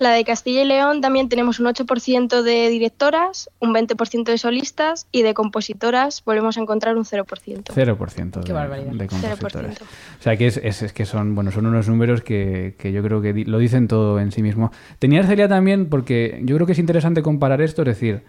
La 0.00 0.12
de 0.12 0.24
Castilla 0.24 0.62
y 0.62 0.64
León 0.64 1.02
también 1.02 1.28
tenemos 1.28 1.60
un 1.60 1.66
8% 1.66 2.40
de 2.40 2.70
directoras, 2.70 3.50
un 3.60 3.74
20% 3.74 4.24
de 4.24 4.38
solistas 4.38 5.06
y 5.12 5.20
de 5.20 5.34
compositoras 5.34 6.24
volvemos 6.24 6.56
a 6.56 6.62
encontrar 6.62 6.96
un 6.96 7.04
0%. 7.04 7.26
0% 7.26 7.74
de, 7.74 8.96
de 8.96 9.06
compositoras. 9.06 9.82
O 9.82 10.22
sea 10.22 10.38
que 10.38 10.46
es, 10.46 10.56
es, 10.56 10.94
que 10.94 11.04
son, 11.04 11.34
bueno, 11.34 11.50
son 11.50 11.66
unos 11.66 11.86
números 11.86 12.22
que, 12.22 12.76
que, 12.78 12.92
yo 12.92 13.02
creo 13.02 13.20
que 13.20 13.44
lo 13.44 13.58
dicen 13.58 13.88
todo 13.88 14.18
en 14.20 14.32
sí 14.32 14.42
mismo. 14.42 14.72
Tenía 14.98 15.22
Celia 15.22 15.48
también, 15.48 15.90
porque 15.90 16.40
yo 16.44 16.56
creo 16.56 16.66
que 16.66 16.72
es 16.72 16.78
interesante 16.78 17.20
comparar 17.20 17.60
esto, 17.60 17.82
es 17.82 17.88
decir, 17.88 18.22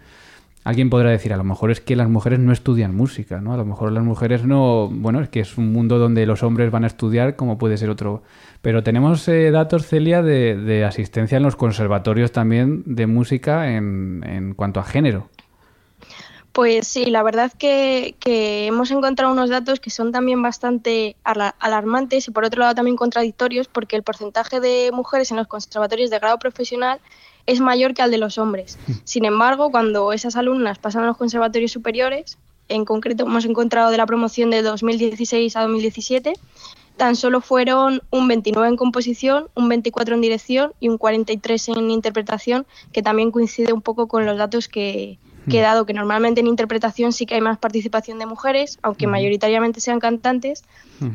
Alguien 0.64 0.90
podrá 0.90 1.10
decir, 1.10 1.32
a 1.32 1.36
lo 1.36 1.42
mejor 1.42 1.72
es 1.72 1.80
que 1.80 1.96
las 1.96 2.08
mujeres 2.08 2.38
no 2.38 2.52
estudian 2.52 2.94
música, 2.94 3.40
¿no? 3.40 3.52
A 3.52 3.56
lo 3.56 3.64
mejor 3.64 3.90
las 3.90 4.04
mujeres 4.04 4.44
no... 4.44 4.88
Bueno, 4.88 5.20
es 5.20 5.28
que 5.28 5.40
es 5.40 5.58
un 5.58 5.72
mundo 5.72 5.98
donde 5.98 6.24
los 6.24 6.44
hombres 6.44 6.70
van 6.70 6.84
a 6.84 6.86
estudiar 6.86 7.34
como 7.34 7.58
puede 7.58 7.76
ser 7.76 7.90
otro. 7.90 8.22
Pero 8.60 8.84
tenemos 8.84 9.26
eh, 9.26 9.50
datos, 9.50 9.88
Celia, 9.88 10.22
de, 10.22 10.84
asistencia 10.84 11.36
en 11.36 11.42
los 11.42 11.56
conservatorios 11.56 12.30
también 12.30 12.84
de 12.86 13.08
música 13.08 13.72
en, 13.72 14.54
cuanto 14.56 14.78
a 14.78 14.84
género. 14.84 15.28
Pues 16.52 16.86
sí, 16.86 17.06
la 17.06 17.24
verdad 17.24 17.50
que, 17.58 18.14
hemos 18.24 18.92
encontrado 18.92 19.32
unos 19.32 19.50
datos 19.50 19.80
que 19.80 19.90
son 19.90 20.12
también 20.12 20.42
bastante 20.42 21.16
alarmantes 21.24 22.28
y 22.28 22.30
por 22.30 22.44
otro 22.44 22.60
lado 22.60 22.76
también 22.76 22.96
contradictorios 22.96 23.66
porque 23.66 23.96
el 23.96 24.04
porcentaje 24.04 24.60
de 24.60 24.90
mujeres 24.92 25.32
en 25.32 25.38
los 25.38 25.48
conservatorios 25.48 26.10
de 26.10 26.20
grado 26.20 26.38
profesional 26.38 27.00
es 27.46 27.60
mayor 27.60 27.94
que 27.94 28.02
al 28.02 28.10
de 28.10 28.18
los 28.18 28.38
hombres. 28.38 28.78
Sin 29.04 29.24
embargo, 29.24 29.70
cuando 29.70 30.12
esas 30.12 30.36
alumnas 30.36 30.78
pasan 30.78 31.04
a 31.04 31.06
los 31.06 31.16
conservatorios 31.16 31.72
superiores, 31.72 32.38
en 32.68 32.84
concreto 32.84 33.24
hemos 33.24 33.44
encontrado 33.44 33.90
de 33.90 33.96
la 33.96 34.06
promoción 34.06 34.50
de 34.50 34.62
2016 34.62 35.56
a 35.56 35.62
2017, 35.62 36.34
tan 36.96 37.16
solo 37.16 37.40
fueron 37.40 38.02
un 38.10 38.28
29 38.28 38.68
en 38.68 38.76
composición, 38.76 39.48
un 39.54 39.68
24 39.68 40.14
en 40.14 40.20
dirección 40.20 40.72
y 40.80 40.88
un 40.88 40.98
43 40.98 41.68
en 41.68 41.90
interpretación, 41.90 42.66
que 42.92 43.02
también 43.02 43.30
coincide 43.30 43.72
un 43.72 43.82
poco 43.82 44.08
con 44.08 44.26
los 44.26 44.38
datos 44.38 44.68
que, 44.68 45.18
que 45.50 45.60
hmm. 45.60 45.62
dado 45.62 45.86
que 45.86 45.94
normalmente 45.94 46.40
en 46.40 46.46
interpretación 46.46 47.12
sí 47.12 47.26
que 47.26 47.34
hay 47.34 47.40
más 47.40 47.58
participación 47.58 48.18
de 48.18 48.26
mujeres, 48.26 48.78
aunque 48.82 49.06
mayoritariamente 49.06 49.80
sean 49.80 50.00
cantantes, 50.00 50.64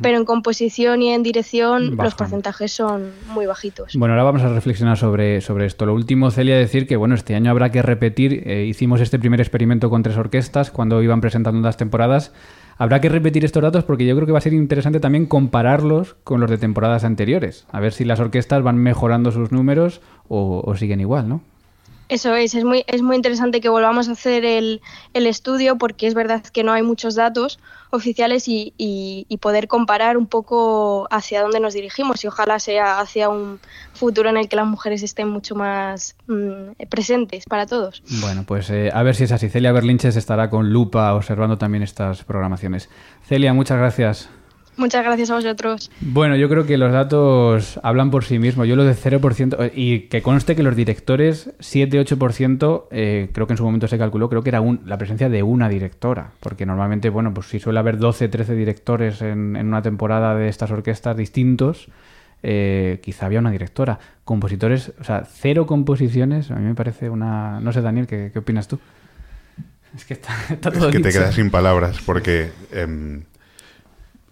pero 0.01 0.17
en 0.17 0.25
composición 0.25 1.01
y 1.01 1.13
en 1.13 1.23
dirección 1.23 1.95
los 1.95 2.15
porcentajes 2.15 2.71
son 2.71 3.11
muy 3.33 3.45
bajitos. 3.45 3.93
Bueno, 3.95 4.13
ahora 4.13 4.23
vamos 4.23 4.41
a 4.41 4.49
reflexionar 4.49 4.97
sobre, 4.97 5.41
sobre 5.41 5.65
esto. 5.65 5.85
Lo 5.85 5.93
último, 5.93 6.29
Celia, 6.31 6.57
decir 6.57 6.87
que 6.87 6.97
bueno, 6.97 7.15
este 7.15 7.35
año 7.35 7.51
habrá 7.51 7.71
que 7.71 7.81
repetir, 7.81 8.43
eh, 8.45 8.65
hicimos 8.65 9.01
este 9.01 9.17
primer 9.19 9.39
experimento 9.39 9.89
con 9.89 10.03
tres 10.03 10.17
orquestas 10.17 10.71
cuando 10.71 11.01
iban 11.01 11.21
presentando 11.21 11.61
las 11.61 11.77
temporadas. 11.77 12.33
Habrá 12.77 13.01
que 13.01 13.09
repetir 13.09 13.43
estos 13.43 13.63
datos 13.63 13.85
porque 13.85 14.05
yo 14.05 14.15
creo 14.15 14.27
que 14.27 14.33
va 14.33 14.37
a 14.37 14.41
ser 14.41 14.53
interesante 14.53 14.99
también 14.99 15.25
compararlos 15.25 16.15
con 16.23 16.39
los 16.39 16.49
de 16.49 16.57
temporadas 16.57 17.03
anteriores. 17.03 17.65
A 17.71 17.79
ver 17.79 17.93
si 17.93 18.05
las 18.05 18.19
orquestas 18.19 18.61
van 18.61 18.77
mejorando 18.77 19.31
sus 19.31 19.51
números 19.51 20.01
o, 20.27 20.61
o 20.63 20.75
siguen 20.75 20.99
igual, 20.99 21.27
¿no? 21.27 21.41
Eso 22.09 22.35
es, 22.35 22.55
es 22.55 22.63
muy, 22.63 22.83
es 22.87 23.01
muy 23.01 23.15
interesante 23.15 23.59
que 23.61 23.69
volvamos 23.69 24.07
a 24.07 24.13
hacer 24.13 24.45
el, 24.45 24.81
el 25.13 25.27
estudio 25.27 25.77
porque 25.77 26.07
es 26.07 26.13
verdad 26.13 26.41
que 26.41 26.63
no 26.63 26.71
hay 26.71 26.81
muchos 26.81 27.15
datos 27.15 27.59
oficiales 27.89 28.47
y, 28.47 28.73
y, 28.77 29.37
poder 29.37 29.67
comparar 29.67 30.17
un 30.17 30.25
poco 30.27 31.07
hacia 31.09 31.41
dónde 31.41 31.59
nos 31.59 31.73
dirigimos 31.73 32.23
y 32.23 32.27
ojalá 32.27 32.59
sea 32.59 32.99
hacia 32.99 33.29
un 33.29 33.59
futuro 33.93 34.29
en 34.29 34.37
el 34.37 34.49
que 34.49 34.55
las 34.55 34.67
mujeres 34.67 35.03
estén 35.03 35.29
mucho 35.29 35.55
más 35.55 36.15
mm, 36.27 36.83
presentes 36.89 37.45
para 37.45 37.65
todos. 37.65 38.03
Bueno, 38.21 38.43
pues 38.45 38.69
eh, 38.69 38.89
a 38.93 39.03
ver 39.03 39.15
si 39.15 39.23
es 39.23 39.31
así. 39.31 39.47
Celia 39.47 39.71
Berlinches 39.71 40.15
estará 40.15 40.49
con 40.49 40.71
lupa 40.71 41.13
observando 41.13 41.57
también 41.57 41.83
estas 41.83 42.23
programaciones. 42.23 42.89
Celia, 43.23 43.53
muchas 43.53 43.77
gracias. 43.77 44.29
Muchas 44.77 45.03
gracias 45.03 45.31
a 45.31 45.35
vosotros. 45.35 45.89
Bueno, 46.01 46.35
yo 46.35 46.47
creo 46.49 46.67
que 46.67 46.77
los 46.77 46.91
datos 46.91 47.79
hablan 47.81 48.11
por 48.11 48.23
sí 48.23 48.37
mismos. 48.37 48.67
Yo 48.67 48.75
lo 48.75 48.85
de 48.85 48.93
0%, 48.93 49.71
y 49.73 50.01
que 50.01 50.21
conste 50.21 50.55
que 50.55 50.61
los 50.61 50.75
directores, 50.75 51.49
7-8%, 51.59 52.85
eh, 52.91 53.29
creo 53.33 53.47
que 53.47 53.53
en 53.53 53.57
su 53.57 53.63
momento 53.63 53.87
se 53.87 53.97
calculó, 53.97 54.29
creo 54.29 54.43
que 54.43 54.49
era 54.49 54.61
un, 54.61 54.81
la 54.85 54.99
presencia 54.99 55.29
de 55.29 55.41
una 55.41 55.67
directora. 55.67 56.29
Porque 56.39 56.67
normalmente, 56.67 57.09
bueno, 57.09 57.33
pues 57.33 57.47
si 57.47 57.59
suele 57.59 57.79
haber 57.79 57.97
12, 57.97 58.29
13 58.29 58.53
directores 58.53 59.21
en, 59.23 59.55
una 59.55 59.81
temporada 59.81 60.35
de 60.35 60.47
estas 60.47 60.69
orquestas 60.69 61.17
distintos, 61.17 61.87
eh, 62.43 62.99
quizá 63.01 63.25
había 63.25 63.39
una 63.39 63.51
directora. 63.51 63.97
Compositores, 64.25 64.93
o 64.99 65.03
sea, 65.03 65.23
cero 65.25 65.65
composiciones, 65.65 66.51
a 66.51 66.55
mí 66.55 66.65
me 66.65 66.75
parece 66.75 67.09
una... 67.09 67.59
No 67.61 67.73
sé, 67.73 67.81
Daniel, 67.81 68.05
¿qué, 68.05 68.31
opinas 68.35 68.67
tú? 68.67 68.79
Es 69.95 70.05
que 70.05 70.13
está, 70.13 70.35
todo 70.61 70.89
Es 70.89 70.95
que 70.95 70.99
te 70.99 71.09
quedas 71.09 71.33
sin 71.33 71.49
palabras, 71.49 71.97
porque... 72.05 72.51
Em, 72.71 73.23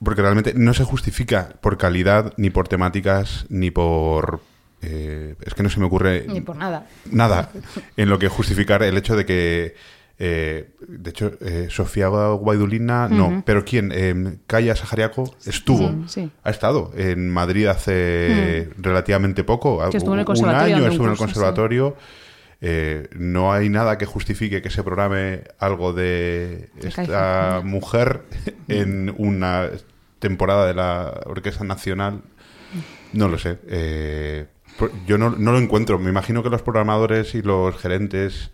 porque 0.06 0.22
realmente 0.22 0.54
no 0.56 0.74
se 0.74 0.86
justifica 0.86 1.50
por 1.60 1.78
calidad, 1.78 2.34
ni 2.38 2.50
por 2.50 2.70
temáticas, 2.70 3.46
ni 3.50 3.72
por... 3.72 4.40
Eh, 4.82 5.36
es 5.42 5.54
que 5.54 5.64
no 5.64 5.70
se 5.70 5.80
me 5.82 5.88
ocurre... 5.88 6.26
Ni 6.30 6.40
por 6.40 6.56
nada. 6.56 6.88
Nada 7.12 7.50
en 7.98 8.08
lo 8.08 8.18
que 8.18 8.30
justificar 8.30 8.84
el 8.84 8.98
hecho 8.98 9.18
de 9.18 9.26
que... 9.26 9.76
Eh, 10.18 10.70
de 10.88 11.10
hecho, 11.10 11.34
eh, 11.42 11.68
Sofía 11.70 12.08
Guaidulina, 12.08 13.10
no, 13.10 13.44
pero 13.46 13.66
¿quién? 13.66 13.92
Eh, 13.94 14.38
Kaya 14.48 14.74
Sajariaco 14.74 15.36
estuvo, 15.46 15.94
ha 16.42 16.50
estado 16.50 16.94
en 16.96 17.30
Madrid 17.30 17.66
hace 17.66 18.70
relativamente 18.78 19.44
poco, 19.44 19.76
un 19.76 19.82
año 19.84 20.88
estuvo 20.88 21.04
en 21.06 21.12
el 21.12 21.18
conservatorio. 21.18 21.98
No 23.18 23.52
hay 23.52 23.68
nada 23.68 23.98
que 23.98 24.06
justifique 24.06 24.62
que 24.62 24.70
se 24.70 24.84
programe 24.84 25.42
algo 25.60 25.92
de 25.92 26.70
esta 26.82 27.62
mujer 27.64 28.22
en 28.70 29.14
una 29.18 29.70
temporada 30.26 30.66
de 30.66 30.74
la 30.74 31.22
Orquesta 31.28 31.64
Nacional. 31.64 32.22
No 33.14 33.28
lo 33.28 33.38
sé. 33.38 33.60
Eh, 33.68 34.48
yo 35.06 35.20
no, 35.20 35.30
lo 35.30 35.58
encuentro. 35.60 36.00
Me 36.00 36.10
imagino 36.10 36.42
que 36.42 36.50
los 36.50 36.64
programadores 36.64 37.36
y 37.36 37.44
los 37.44 37.78
gerentes 37.78 38.52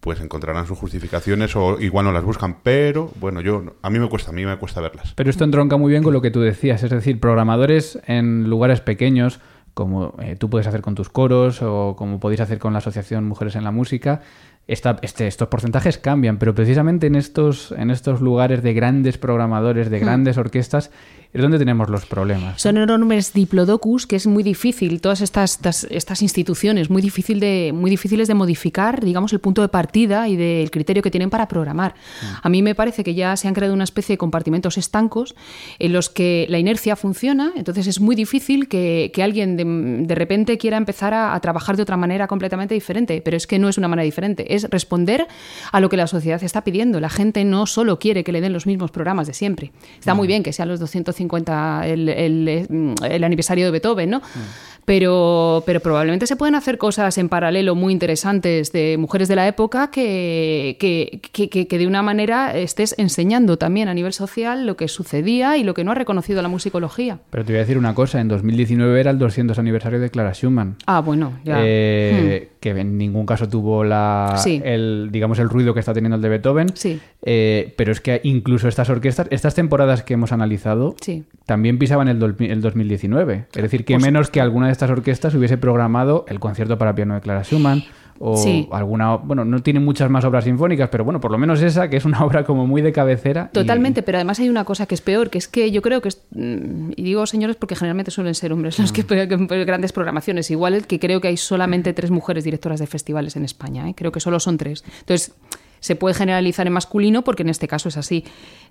pues 0.00 0.20
encontrarán 0.20 0.66
sus 0.66 0.76
justificaciones 0.76 1.54
o 1.54 1.78
igual 1.78 2.06
no 2.06 2.12
las 2.12 2.24
buscan, 2.24 2.56
pero 2.64 3.12
bueno, 3.20 3.40
yo 3.40 3.76
a 3.82 3.88
mí 3.88 4.00
me 4.00 4.08
cuesta, 4.08 4.30
a 4.30 4.34
mí 4.34 4.44
me 4.44 4.56
cuesta 4.56 4.80
verlas. 4.80 5.12
Pero 5.14 5.30
esto 5.30 5.44
entronca 5.44 5.76
muy 5.76 5.92
bien 5.92 6.02
con 6.02 6.12
lo 6.12 6.20
que 6.20 6.32
tú 6.32 6.40
decías, 6.40 6.82
es 6.82 6.90
decir, 6.90 7.20
programadores 7.20 8.00
en 8.08 8.50
lugares 8.50 8.80
pequeños 8.80 9.38
como 9.74 10.14
eh, 10.20 10.36
tú 10.36 10.50
puedes 10.50 10.66
hacer 10.66 10.82
con 10.82 10.94
tus 10.94 11.08
coros 11.08 11.62
o 11.62 11.94
como 11.96 12.20
podéis 12.20 12.40
hacer 12.40 12.58
con 12.58 12.72
la 12.72 12.80
Asociación 12.80 13.24
Mujeres 13.24 13.56
en 13.56 13.64
la 13.64 13.70
Música. 13.70 14.20
Esta, 14.68 14.98
este, 15.02 15.26
estos 15.26 15.48
porcentajes 15.48 15.98
cambian, 15.98 16.38
pero 16.38 16.54
precisamente 16.54 17.08
en 17.08 17.16
estos, 17.16 17.72
en 17.72 17.90
estos 17.90 18.20
lugares 18.20 18.62
de 18.62 18.72
grandes 18.74 19.18
programadores, 19.18 19.90
de 19.90 19.98
hmm. 19.98 20.04
grandes 20.04 20.38
orquestas, 20.38 20.90
es 21.34 21.40
donde 21.40 21.58
tenemos 21.58 21.88
los 21.88 22.04
problemas. 22.04 22.60
Son 22.60 22.76
enormes 22.76 23.32
diplodocus 23.32 24.06
que 24.06 24.16
es 24.16 24.26
muy 24.26 24.42
difícil, 24.42 25.00
todas 25.00 25.22
estas, 25.22 25.58
estas, 25.90 26.20
instituciones, 26.20 26.90
muy, 26.90 27.00
difícil 27.00 27.40
de, 27.40 27.72
muy 27.74 27.90
difíciles 27.90 28.28
de 28.28 28.34
modificar, 28.34 29.02
digamos, 29.02 29.32
el 29.32 29.40
punto 29.40 29.62
de 29.62 29.68
partida 29.68 30.28
y 30.28 30.36
del 30.36 30.70
criterio 30.70 31.02
que 31.02 31.10
tienen 31.10 31.30
para 31.30 31.48
programar. 31.48 31.94
Mm. 31.94 32.26
A 32.42 32.48
mí 32.50 32.62
me 32.62 32.74
parece 32.74 33.02
que 33.02 33.14
ya 33.14 33.34
se 33.36 33.48
han 33.48 33.54
creado 33.54 33.72
una 33.72 33.84
especie 33.84 34.14
de 34.14 34.18
compartimentos 34.18 34.76
estancos 34.76 35.34
en 35.78 35.94
los 35.94 36.10
que 36.10 36.46
la 36.50 36.58
inercia 36.58 36.96
funciona, 36.96 37.52
entonces 37.56 37.86
es 37.86 37.98
muy 37.98 38.14
difícil 38.14 38.68
que, 38.68 39.10
alguien 39.22 39.56
de, 39.56 40.14
repente 40.14 40.58
quiera 40.58 40.76
empezar 40.76 41.14
a, 41.14 41.38
trabajar 41.40 41.76
de 41.76 41.82
otra 41.82 41.96
manera 41.96 42.26
completamente 42.26 42.74
diferente, 42.74 43.22
pero 43.24 43.36
es 43.36 43.46
que 43.46 43.58
no 43.58 43.68
es 43.68 43.78
una 43.78 43.88
manera 43.88 44.04
diferente, 44.04 44.54
es 44.54 44.68
responder 44.68 45.26
a 45.70 45.80
lo 45.80 45.88
que 45.88 45.96
la 45.96 46.06
sociedad 46.06 46.42
está 46.42 46.62
pidiendo. 46.64 47.00
La 47.00 47.08
gente 47.08 47.44
no 47.44 47.66
solo 47.66 47.98
quiere 47.98 48.24
que 48.24 48.32
le 48.32 48.40
den 48.40 48.52
los 48.52 48.66
mismos 48.66 48.90
programas 48.90 49.26
de 49.26 49.34
siempre. 49.34 49.72
Está 49.98 50.14
muy 50.14 50.26
bien 50.26 50.42
que 50.42 50.52
sean 50.52 50.68
los 50.68 50.80
250 50.80 51.21
50 51.22 51.86
el, 51.86 52.08
el, 52.08 53.24
aniversario 53.24 53.64
de 53.64 53.70
Beethoven, 53.70 54.10
¿no? 54.10 54.18
Mm. 54.18 54.72
Pero, 54.84 55.62
pero 55.64 55.78
probablemente 55.78 56.26
se 56.26 56.34
pueden 56.34 56.56
hacer 56.56 56.76
cosas 56.76 57.16
en 57.16 57.28
paralelo 57.28 57.76
muy 57.76 57.92
interesantes 57.92 58.72
de 58.72 58.96
mujeres 58.98 59.28
de 59.28 59.36
la 59.36 59.46
época 59.46 59.92
que, 59.92 60.76
que, 60.80 61.20
que, 61.30 61.68
que, 61.68 61.78
de 61.78 61.86
una 61.86 62.02
manera 62.02 62.56
estés 62.56 62.96
enseñando 62.98 63.58
también 63.58 63.88
a 63.88 63.94
nivel 63.94 64.12
social 64.12 64.66
lo 64.66 64.76
que 64.76 64.88
sucedía 64.88 65.56
y 65.56 65.62
lo 65.62 65.72
que 65.74 65.84
no 65.84 65.92
ha 65.92 65.94
reconocido 65.94 66.42
la 66.42 66.48
musicología. 66.48 67.20
Pero 67.30 67.44
te 67.44 67.52
voy 67.52 67.58
a 67.58 67.60
decir 67.60 67.78
una 67.78 67.94
cosa, 67.94 68.20
en 68.20 68.26
2019 68.26 69.00
era 69.00 69.12
el 69.12 69.18
200 69.18 69.56
aniversario 69.56 70.00
de 70.00 70.10
Clara 70.10 70.32
Schumann. 70.32 70.76
Ah, 70.86 71.00
bueno, 71.00 71.38
ya. 71.44 71.58
Eh, 71.60 72.48
hmm. 72.48 72.51
Que 72.62 72.70
en 72.70 72.96
ningún 72.96 73.26
caso 73.26 73.48
tuvo 73.48 73.82
la, 73.82 74.40
el, 74.46 75.08
digamos, 75.10 75.40
el 75.40 75.48
ruido 75.48 75.74
que 75.74 75.80
está 75.80 75.92
teniendo 75.92 76.14
el 76.14 76.22
de 76.22 76.28
Beethoven. 76.28 76.68
Sí. 76.74 77.00
Eh, 77.22 77.74
pero 77.76 77.90
es 77.90 78.00
que 78.00 78.20
incluso 78.22 78.68
estas 78.68 78.88
orquestas, 78.88 79.26
estas 79.32 79.56
temporadas 79.56 80.04
que 80.04 80.14
hemos 80.14 80.30
analizado, 80.30 80.94
sí. 81.00 81.24
también 81.44 81.80
pisaban 81.80 82.06
el, 82.06 82.22
el 82.38 82.60
2019. 82.60 83.46
Es 83.52 83.62
decir, 83.62 83.84
que 83.84 83.94
pues 83.94 84.04
menos 84.04 84.30
que 84.30 84.40
alguna 84.40 84.66
de 84.66 84.72
estas 84.72 84.90
orquestas 84.90 85.34
hubiese 85.34 85.58
programado 85.58 86.24
el 86.28 86.38
concierto 86.38 86.78
para 86.78 86.94
piano 86.94 87.14
de 87.14 87.20
Clara 87.20 87.42
Schumann 87.42 87.82
o 88.24 88.68
alguna, 88.70 89.16
bueno, 89.16 89.44
no 89.44 89.60
tiene 89.62 89.80
muchas 89.80 90.08
más 90.08 90.24
obras 90.24 90.44
sinfónicas, 90.44 90.88
pero 90.90 91.04
bueno, 91.04 91.20
por 91.20 91.32
lo 91.32 91.38
menos 91.38 91.60
esa, 91.60 91.88
que 91.88 91.96
es 91.96 92.04
una 92.04 92.24
obra 92.24 92.44
como 92.44 92.68
muy 92.68 92.80
de 92.80 92.92
cabecera. 92.92 93.50
Totalmente, 93.52 94.02
pero 94.02 94.18
además 94.18 94.38
hay 94.38 94.48
una 94.48 94.64
cosa 94.64 94.86
que 94.86 94.94
es 94.94 95.00
peor, 95.00 95.28
que 95.28 95.38
es 95.38 95.48
que 95.48 95.72
yo 95.72 95.82
creo 95.82 96.00
que, 96.00 96.10
mm, 96.30 96.92
y 96.94 97.02
digo 97.02 97.26
señores 97.26 97.56
porque 97.56 97.74
generalmente 97.74 98.12
suelen 98.12 98.34
ser 98.34 98.52
hombres 98.52 98.78
los 98.78 98.92
que, 98.92 99.04
que 99.04 99.26
grandes 99.64 99.92
programaciones, 99.92 100.50
igual 100.52 100.86
que 100.86 101.00
creo 101.00 101.20
que 101.20 101.28
hay 101.28 101.36
solamente 101.36 101.92
tres 101.92 102.12
mujeres 102.12 102.44
directoras 102.52 102.80
de 102.80 102.86
festivales 102.86 103.36
en 103.36 103.44
España, 103.44 103.88
¿eh? 103.88 103.94
creo 103.94 104.12
que 104.12 104.20
solo 104.20 104.38
son 104.40 104.58
tres. 104.58 104.84
Entonces, 105.00 105.34
se 105.80 105.96
puede 105.96 106.14
generalizar 106.14 106.66
en 106.66 106.72
masculino 106.72 107.24
porque 107.24 107.42
en 107.42 107.48
este 107.48 107.66
caso 107.66 107.88
es 107.88 107.96
así. 107.96 108.24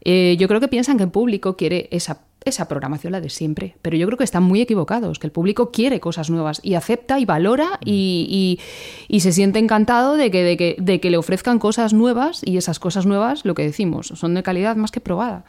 Eh, 0.05 0.37
yo 0.39 0.47
creo 0.47 0.61
que 0.61 0.69
piensan 0.69 0.97
que 0.97 1.03
el 1.03 1.11
público 1.11 1.57
quiere 1.57 1.89
esa 1.91 2.21
esa 2.43 2.67
programación 2.67 3.11
la 3.11 3.21
de 3.21 3.29
siempre. 3.29 3.75
Pero 3.81 3.97
yo 3.97 4.07
creo 4.07 4.17
que 4.17 4.23
están 4.23 4.43
muy 4.43 4.61
equivocados, 4.61 5.19
que 5.19 5.27
el 5.27 5.31
público 5.31 5.71
quiere 5.71 5.99
cosas 5.99 6.29
nuevas 6.29 6.59
y 6.63 6.73
acepta 6.73 7.19
y 7.19 7.25
valora 7.25 7.79
y, 7.85 8.59
se 9.19 9.31
siente 9.31 9.59
encantado 9.59 10.17
de 10.17 10.31
que, 10.31 10.43
de, 10.43 10.57
que, 10.57 10.75
de 10.79 10.99
que 10.99 11.11
le 11.11 11.17
ofrezcan 11.17 11.59
cosas 11.59 11.93
nuevas 11.93 12.41
y 12.43 12.57
esas 12.57 12.79
cosas 12.79 13.05
nuevas, 13.05 13.45
lo 13.45 13.53
que 13.53 13.63
decimos, 13.63 14.07
son 14.15 14.33
de 14.33 14.43
calidad 14.43 14.75
más 14.75 14.91
que 14.91 15.01
probada. 15.01 15.45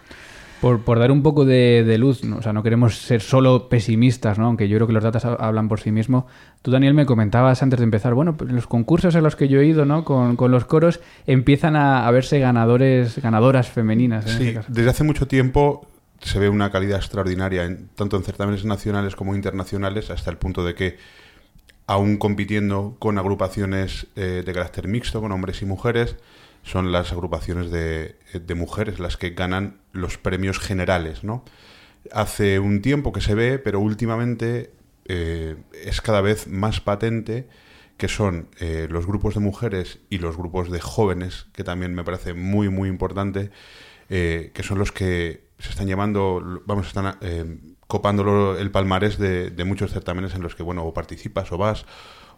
Por, 0.62 0.80
por, 0.80 0.98
dar 0.98 1.10
un 1.10 1.22
poco 1.22 1.44
de, 1.44 1.96
luz, 1.98 2.24
¿no? 2.24 2.38
o 2.38 2.42
sea, 2.42 2.54
no 2.54 2.62
queremos 2.62 2.96
ser 2.96 3.20
solo 3.20 3.68
pesimistas, 3.68 4.38
¿no? 4.38 4.46
aunque 4.46 4.68
yo 4.68 4.78
creo 4.78 4.86
que 4.86 4.94
los 4.94 5.04
datos 5.04 5.24
hablan 5.24 5.68
por 5.68 5.80
sí 5.80 5.90
mismos. 5.90 6.24
Tú, 6.62 6.70
Daniel, 6.70 6.94
me 6.94 7.04
comentabas 7.04 7.62
antes 7.62 7.80
de 7.80 7.84
empezar, 7.84 8.14
bueno, 8.14 8.36
pues 8.36 8.50
los 8.50 8.66
concursos 8.66 9.14
en 9.14 9.24
los 9.24 9.36
que 9.36 9.48
yo 9.48 9.60
he 9.60 9.66
ido 9.66 9.84
¿no? 9.84 10.04
con, 10.04 10.36
con 10.36 10.50
los 10.50 10.64
coros 10.64 11.00
empiezan 11.26 11.76
a, 11.76 12.10
verse 12.10 12.38
ganadores, 12.38 13.20
ganadoras 13.20 13.68
femeninas. 13.68 14.24
sí, 14.24 14.48
este 14.48 14.64
desde 14.68 14.90
hace 14.90 15.04
mucho 15.04 15.26
tiempo 15.26 15.86
se 16.20 16.38
ve 16.38 16.48
una 16.48 16.70
calidad 16.70 16.98
extraordinaria, 16.98 17.64
en, 17.64 17.88
tanto 17.94 18.16
en 18.16 18.22
certámenes 18.22 18.64
nacionales 18.64 19.16
como 19.16 19.34
internacionales, 19.34 20.10
hasta 20.10 20.30
el 20.30 20.36
punto 20.36 20.64
de 20.64 20.74
que, 20.74 20.96
aún 21.86 22.16
compitiendo 22.16 22.96
con 22.98 23.18
agrupaciones 23.18 24.06
eh, 24.16 24.42
de 24.44 24.52
carácter 24.52 24.88
mixto, 24.88 25.20
con 25.20 25.32
hombres 25.32 25.62
y 25.62 25.66
mujeres, 25.66 26.16
son 26.62 26.92
las 26.92 27.12
agrupaciones 27.12 27.70
de, 27.70 28.16
mujeres 28.54 28.98
las 29.00 29.16
que 29.16 29.30
ganan 29.30 29.80
los 29.92 30.18
premios 30.18 30.58
generales, 30.58 31.24
¿no? 31.24 31.44
Hace 32.12 32.58
un 32.58 32.82
tiempo 32.82 33.12
que 33.12 33.20
se 33.20 33.34
ve, 33.34 33.58
pero 33.58 33.80
últimamente 33.80 34.72
eh, 35.06 35.56
es 35.84 36.00
cada 36.00 36.20
vez 36.20 36.46
más 36.48 36.80
patente 36.80 37.48
que 37.96 38.08
son 38.08 38.48
eh, 38.58 38.88
los 38.90 39.06
grupos 39.06 39.34
de 39.34 39.40
mujeres 39.40 40.00
y 40.10 40.18
los 40.18 40.36
grupos 40.36 40.70
de 40.70 40.80
jóvenes, 40.80 41.46
que 41.52 41.62
también 41.62 41.94
me 41.94 42.04
parece 42.04 42.34
muy, 42.34 42.68
muy 42.68 42.88
importante, 42.88 43.50
que 44.08 44.62
son 44.62 44.78
los 44.78 44.92
que 44.92 45.52
se 45.62 45.70
están 45.70 45.86
llevando, 45.86 46.60
vamos, 46.66 46.88
están 46.88 47.16
eh, 47.20 47.58
copando 47.86 48.58
el 48.58 48.70
palmarés 48.72 49.16
de, 49.16 49.64
muchos 49.64 49.92
certámenes 49.92 50.34
en 50.34 50.42
los 50.42 50.56
que, 50.56 50.64
bueno, 50.64 50.84
o 50.84 50.92
participas 50.92 51.52
o 51.52 51.58
vas 51.58 51.86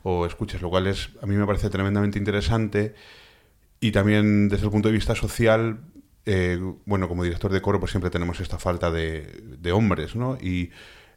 o 0.03 0.27
escuchas, 0.27 0.61
lo 0.61 0.69
cual 0.69 0.87
es, 0.87 1.11
a 1.23 1.27
mí 1.27 1.35
me 1.35 1.47
parece 1.47 1.71
tremendamente 1.71 2.19
interesante 2.19 2.95
y 3.85 3.93
también 3.93 4.49
desde 4.49 4.65
el 4.65 4.71
punto 4.71 4.89
de 4.89 4.95
vista 4.95 5.15
social, 5.15 5.81
eh, 6.25 6.59
bueno, 6.87 7.07
como 7.07 7.23
director 7.23 7.53
de 7.53 7.61
coro, 7.61 7.81
pues 7.81 7.91
siempre 7.91 8.09
tenemos 8.09 8.41
esta 8.41 8.59
falta 8.59 8.91
de, 8.91 9.73
hombres, 9.75 10.17
¿no? 10.17 10.39
Y 10.41 10.71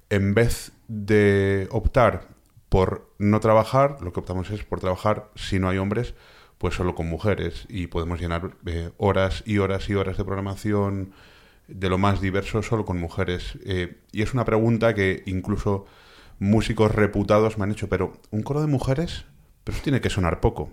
en 0.09 0.33
vez 0.33 0.73
de 0.89 1.69
optar 1.71 2.27
por 2.67 3.09
no 3.19 3.39
trabajar, 3.39 3.99
lo 4.01 4.11
que 4.11 4.19
optamos 4.19 4.49
es 4.49 4.65
por 4.65 4.81
trabajar, 4.81 5.31
si 5.35 5.59
no 5.59 5.69
hay 5.69 5.77
hombres, 5.77 6.13
pues 6.57 6.75
solo 6.75 6.93
con 6.93 7.07
mujeres 7.07 7.67
y 7.69 7.87
podemos 7.87 8.19
llenar 8.19 8.57
eh, 8.65 8.89
horas 8.97 9.43
y 9.45 9.59
horas 9.59 9.89
y 9.89 9.95
horas 9.95 10.17
de 10.17 10.25
programación 10.25 11.13
de 11.69 11.87
lo 11.87 11.97
más 11.97 12.19
diverso 12.19 12.63
solo 12.63 12.83
con 12.83 12.99
mujeres. 12.99 13.57
Eh, 13.63 14.01
y 14.11 14.23
es 14.23 14.33
una 14.33 14.43
pregunta 14.43 14.93
que 14.93 15.23
incluso 15.25 15.85
músicos 16.37 16.93
reputados 16.93 17.57
me 17.57 17.63
han 17.63 17.71
hecho, 17.71 17.87
pero 17.87 18.19
¿un 18.29 18.43
coro 18.43 18.59
de 18.59 18.67
mujeres? 18.67 19.23
Pero 19.67 19.75
eso 19.75 19.83
tiene 19.83 19.99
que 19.99 20.09
sonar 20.09 20.39
poco. 20.39 20.69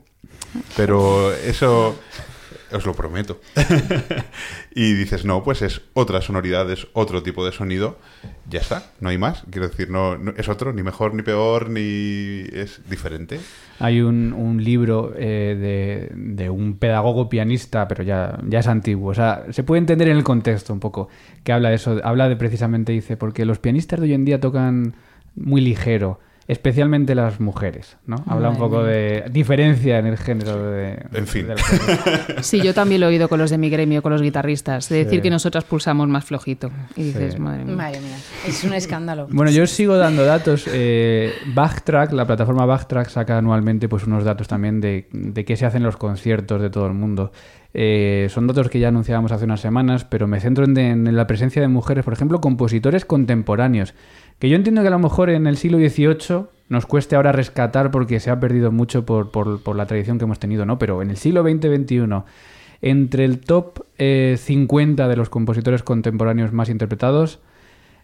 Pero 0.77 1.33
eso 1.33 1.99
os 2.71 2.87
lo 2.87 2.95
prometo. 2.95 3.41
y 4.73 4.93
dices, 4.93 5.25
no, 5.25 5.43
pues 5.43 5.63
es 5.63 5.81
otra 5.95 6.21
sonoridad, 6.21 6.71
es 6.71 6.87
otro 6.93 7.21
tipo 7.25 7.45
de 7.45 7.51
sonido, 7.51 7.99
ya 8.49 8.61
está, 8.61 8.93
no 9.01 9.09
hay 9.09 9.19
más. 9.19 9.43
Quiero 9.51 9.67
decir, 9.67 9.91
no, 9.91 10.17
es 10.37 10.49
otro, 10.49 10.73
ni 10.73 10.85
mejor, 10.85 11.13
ni 11.13 11.23
peor, 11.23 11.71
ni 11.71 12.45
es 12.53 12.89
diferente. 12.89 13.41
Hay 13.81 14.01
un, 14.01 14.33
un 14.33 14.63
libro 14.63 15.13
eh, 15.17 16.09
de, 16.15 16.17
de, 16.17 16.49
un 16.49 16.79
pedagogo 16.79 17.29
pianista, 17.29 17.89
pero 17.89 18.05
ya, 18.05 18.39
ya 18.47 18.61
es 18.61 18.69
antiguo. 18.69 19.11
O 19.11 19.15
sea, 19.15 19.45
se 19.51 19.65
puede 19.65 19.81
entender 19.81 20.07
en 20.07 20.17
el 20.17 20.23
contexto 20.23 20.73
un 20.73 20.79
poco, 20.79 21.09
que 21.43 21.53
habla 21.53 21.71
de 21.71 21.75
eso, 21.75 22.01
habla 22.05 22.29
de 22.29 22.37
precisamente, 22.37 22.93
dice, 22.93 23.17
porque 23.17 23.45
los 23.45 23.59
pianistas 23.59 23.99
de 23.99 24.07
hoy 24.07 24.15
en 24.15 24.25
día 24.25 24.39
tocan 24.39 24.95
muy 25.35 25.61
ligero 25.61 26.21
especialmente 26.47 27.15
las 27.15 27.41
mujeres, 27.41 27.97
¿no? 28.07 28.23
Habla 28.27 28.51
un 28.51 28.59
poco 28.59 28.83
de 28.83 29.25
diferencia 29.31 29.99
en 29.99 30.07
el 30.07 30.19
género 30.19 30.71
de... 30.71 31.03
En 31.13 31.27
fin. 31.27 31.47
sí, 32.43 32.61
yo 32.61 32.75
también 32.75 33.01
lo 33.01 33.07
he 33.07 33.11
oído 33.11 33.29
con 33.29 33.39
los 33.39 33.51
de 33.51 33.59
mi 33.59 33.71
gremio, 33.71 34.03
con 34.03 34.13
los 34.13 34.23
guitarristas, 34.23 34.89
de 34.89 35.05
decir 35.05 35.23
que 35.23 35.31
nosotras 35.31 35.65
pulsamos 35.65 36.09
más 36.09 36.25
flojito. 36.25 36.71
Y 36.97 37.05
dices, 37.05 37.39
madre 37.39 37.65
mía. 37.65 37.77
Madre 37.77 38.01
mía, 38.01 38.17
es 38.47 38.63
un 38.65 38.75
escándalo. 38.75 39.27
Bueno, 39.31 39.51
yo 39.51 39.67
sigo 39.67 39.97
dando 39.97 40.25
datos. 40.25 40.69
Eh, 40.71 41.33
Backtrack, 41.55 42.13
la 42.13 42.27
plataforma 42.27 42.67
Backtrack 42.67 43.09
saca 43.09 43.39
anualmente 43.39 43.89
pues 43.89 44.07
unos 44.07 44.25
datos 44.25 44.49
también 44.49 44.81
de, 44.81 45.09
de 45.13 45.45
qué 45.45 45.57
se 45.57 45.67
hacen 45.67 45.83
los 45.83 45.97
conciertos 45.97 46.61
de 46.61 46.71
todo 46.71 46.87
el 46.87 46.95
mundo. 46.95 47.33
Eh, 47.77 48.29
son 48.31 48.47
datos 48.47 48.69
que 48.69 48.79
ya 48.79 48.89
anunciábamos 48.89 49.33
hace 49.33 49.45
unas 49.45 49.61
semanas, 49.61 50.05
pero 50.05 50.29
me 50.29 50.41
centro 50.41 50.65
en 50.65 51.17
la 51.17 51.27
presencia 51.27 51.61
de 51.61 51.67
mujeres, 51.67 52.05
por 52.05 52.13
ejemplo, 52.13 52.41
compositores 52.41 53.05
contemporáneos. 53.05 53.95
Que 54.39 54.49
yo 54.49 54.57
entiendo 54.57 54.83
que 54.83 54.89
a 54.89 54.91
lo 54.91 54.99
mejor 54.99 55.31
en 55.31 55.47
el 55.47 55.57
siglo 55.57 55.79
XVIII 55.79 56.47
nos 56.69 56.87
cueste 56.87 57.17
ahora 57.17 57.33
rescatar 57.33 57.91
porque 57.91 58.21
se 58.21 58.31
ha 58.31 58.41
perdido 58.41 58.73
mucho 58.73 59.05
por, 59.07 59.31
por, 59.31 59.77
la 59.77 59.87
tradición 59.87 60.19
que 60.19 60.25
hemos 60.25 60.39
tenido, 60.39 60.67
¿no? 60.67 60.79
Pero 60.79 61.03
en 61.03 61.11
el 61.11 61.17
siglo 61.17 61.43
XX-XXI, 61.43 62.23
entre 62.83 63.25
el 63.25 63.41
top 63.41 63.85
50 63.99 63.99
eh, 63.99 65.09
de 65.09 65.17
los 65.17 65.29
compositores 65.29 65.83
contemporáneos 65.83 66.53
más 66.53 66.69
interpretados, 66.69 67.41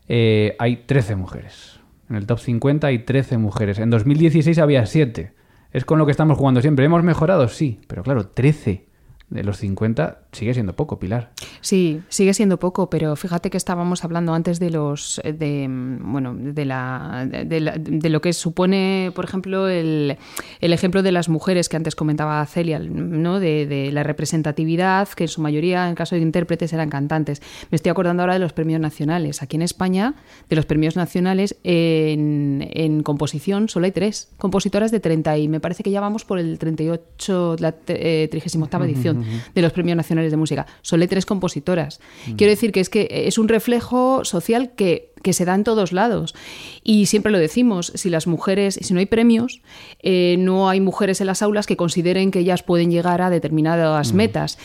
eh, 0.09 0.57
hay 0.59 0.85
13 0.87 1.17
mujeres. 1.17 1.81
En 2.09 2.17
el 2.17 2.27
top 2.27 2.39
50 2.39 2.87
hay 2.87 3.01
13 3.01 3.39
mujeres. 3.39 3.79
En 3.79 3.91
2016 3.91 4.59
había 4.59 4.87
7. 4.87 5.33
Es 5.73 5.85
con 5.85 5.99
lo 5.99 6.07
que 6.07 6.13
estamos 6.13 6.37
jugando 6.37 6.61
siempre. 6.61 6.85
¿Hemos 6.85 7.05
mejorado? 7.05 7.49
Sí, 7.49 7.81
pero 7.87 8.03
claro, 8.03 8.27
13 8.27 8.90
de 9.31 9.45
los 9.45 9.59
50 9.59 10.19
sigue 10.33 10.55
siendo 10.55 10.75
poco, 10.75 10.99
Pilar. 10.99 11.31
Sí, 11.61 12.03
sigue 12.09 12.35
siendo 12.35 12.59
poco, 12.59 12.91
pero 12.91 13.15
fíjate 13.17 13.49
que 13.49 13.57
estábamos 13.57 14.05
hablando 14.05 14.35
antes 14.35 14.59
de 14.59 14.71
los 14.71 15.21
de 15.25 15.67
bueno, 16.01 16.35
de 16.37 16.65
la 16.65 17.27
de, 17.29 18.11
lo 18.11 18.21
que 18.21 18.33
supone, 18.33 19.13
por 19.15 19.25
ejemplo, 19.25 19.69
el, 19.69 20.19
el, 20.61 20.73
ejemplo 20.73 21.03
de 21.03 21.13
las 21.13 21.29
mujeres 21.29 21.69
que 21.69 21.77
antes 21.77 21.95
comentaba 21.95 22.45
Celia, 22.47 22.81
¿no? 22.81 23.39
De, 23.41 23.91
la 23.93 24.03
representatividad, 24.03 25.09
que 25.09 25.25
en 25.25 25.29
su 25.29 25.41
mayoría, 25.41 25.89
en 25.89 25.95
caso 25.95 26.17
de 26.17 26.23
intérpretes, 26.23 26.73
eran 26.73 26.91
cantantes. 26.91 27.41
Me 27.71 27.77
estoy 27.77 27.91
acordando 27.91 28.23
ahora 28.23 28.35
de 28.35 28.41
los 28.41 28.53
premios 28.53 28.81
nacionales. 28.81 29.43
Aquí 29.43 29.57
en 29.57 29.63
España, 29.63 30.15
de 30.49 30.57
los 30.57 30.67
premios 30.67 30.97
nacionales, 30.97 31.57
en, 31.63 32.69
en 32.73 33.03
composición 33.03 33.69
solo 33.69 33.87
hay 33.87 33.93
tres 33.93 34.33
compositoras 34.39 34.91
de 34.91 35.01
30 35.01 35.39
y 35.39 35.49
me 35.49 35.61
parece 35.61 35.83
que 35.83 35.91
ya 35.91 36.01
vamos 36.01 36.25
por 36.25 36.39
el 36.39 36.59
38, 36.59 37.57
la 37.61 37.73
38 37.73 38.41
edición 38.85 39.20
de 39.55 39.63
los 39.63 39.73
premios 39.73 39.97
nacionales 39.97 40.31
de 40.31 40.37
música. 40.37 40.67
Son 40.83 41.01
tres 41.09 41.27
compositoras. 41.27 42.01
Quiero 42.37 42.51
decir 42.51 42.73
que 42.73 42.81
es 42.81 42.89
que 42.89 43.09
es 43.27 43.39
un 43.39 43.49
reflejo 43.49 44.25
social 44.25 44.73
que, 44.75 45.11
se 45.33 45.45
da 45.45 45.55
en 45.55 45.65
todos 45.65 45.93
lados. 45.93 46.35
Y 46.83 47.07
siempre 47.07 47.31
lo 47.31 47.39
decimos, 47.39 47.93
si 47.95 48.11
las 48.11 48.27
mujeres, 48.27 48.79
si 48.81 48.95
no 48.95 49.01
hay 49.01 49.07
premios, 49.07 49.61
eh, 50.03 50.37
no 50.39 50.69
hay 50.69 50.81
mujeres 50.81 51.21
en 51.21 51.27
las 51.27 51.43
aulas 51.43 51.67
que 51.67 51.77
consideren 51.77 52.31
que 52.31 52.41
ellas 52.41 52.63
pueden 52.63 52.91
llegar 52.91 53.21
a 53.23 53.31
determinadas 53.31 54.13
metas. 54.13 54.59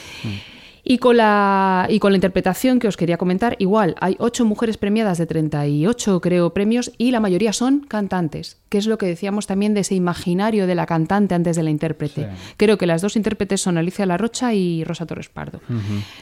Y 0.87 0.99
con, 0.99 1.17
la, 1.17 1.87
y 1.89 1.97
con 1.97 2.11
la 2.11 2.17
interpretación 2.17 2.77
que 2.77 2.87
os 2.87 2.95
quería 2.95 3.17
comentar, 3.17 3.55
igual, 3.57 3.95
hay 3.99 4.15
ocho 4.19 4.45
mujeres 4.45 4.77
premiadas 4.77 5.17
de 5.17 5.25
38, 5.25 6.21
creo, 6.21 6.53
premios, 6.53 6.91
y 6.99 7.09
la 7.09 7.19
mayoría 7.19 7.53
son 7.53 7.79
cantantes, 7.79 8.57
que 8.69 8.77
es 8.77 8.85
lo 8.85 8.99
que 8.99 9.07
decíamos 9.07 9.47
también 9.47 9.73
de 9.73 9.79
ese 9.79 9.95
imaginario 9.95 10.67
de 10.67 10.75
la 10.75 10.85
cantante 10.85 11.33
antes 11.33 11.55
de 11.55 11.63
la 11.63 11.71
intérprete. 11.71 12.29
Creo 12.57 12.77
que 12.77 12.85
las 12.85 13.01
dos 13.01 13.15
intérpretes 13.15 13.61
son 13.61 13.79
Alicia 13.79 14.05
La 14.05 14.17
Rocha 14.17 14.53
y 14.53 14.83
Rosa 14.83 15.07
Torres 15.07 15.27
Pardo. 15.27 15.59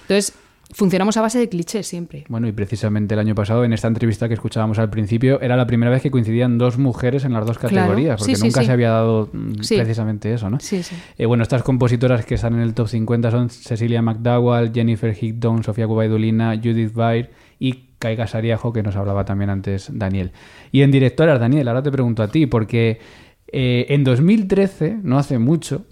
Entonces, 0.02 0.34
funcionamos 0.74 1.18
a 1.18 1.22
base 1.22 1.40
de 1.40 1.50
clichés 1.50 1.88
siempre. 1.88 2.26
Bueno, 2.28 2.48
y 2.48 2.52
precisamente 2.52 3.14
el 3.14 3.20
año 3.20 3.36
pasado, 3.36 3.64
en 3.64 3.74
esta 3.74 3.88
entrevista 3.88 4.28
que 4.28 4.34
escuchábamos 4.34 4.80
al 4.80 4.90
principio, 4.90 5.40
era 5.42 5.56
la 5.56 5.66
primera 5.66 5.92
vez 5.92 6.02
que 6.02 6.12
coincidían 6.12 6.58
dos 6.58 6.78
mujeres 6.78 7.26
en 7.26 7.34
las 7.34 7.46
dos 7.46 7.58
categorías, 7.58 8.20
porque 8.20 8.38
nunca 8.38 8.64
se 8.64 8.72
había 8.72 8.90
dado 8.90 9.30
mm, 9.32 9.54
precisamente 9.68 10.34
eso, 10.34 10.50
¿no? 10.50 10.60
Sí, 10.60 10.84
sí. 10.84 10.96
Eh, 11.18 11.26
bueno, 11.26 11.44
estas 11.44 11.64
compositoras 11.64 12.26
que 12.26 12.36
están 12.36 12.56
en 12.56 12.62
el 12.62 12.74
top 12.74 12.88
50 12.88 13.32
son 13.32 13.50
Cecilia 13.50 14.02
McDowell, 14.02 14.72
Jennifer 14.74 15.16
Higdon, 15.20 15.64
Sofía 15.64 15.88
Cubaidulina, 15.88 16.56
Judith 16.58 16.94
Bair 16.94 17.32
y 17.60 17.90
Caiga 18.00 18.28
Sariajo, 18.28 18.74
que 18.74 18.84
nos 18.84 18.96
hablaba 18.96 19.26
también 19.26 19.50
antes 19.50 19.90
Daniel. 19.94 20.32
Y 20.72 20.82
en 20.82 20.92
directoras, 20.92 21.40
Daniel, 21.40 21.68
ahora 21.68 21.84
te 21.84 21.92
pregunto 21.92 22.24
a 22.24 22.28
ti, 22.28 22.48
porque 22.48 23.00
eh, 23.48 23.86
en 23.90 24.04
2013, 24.04 24.98
no 25.04 25.18
hace 25.18 25.40
mucho, 25.40 25.86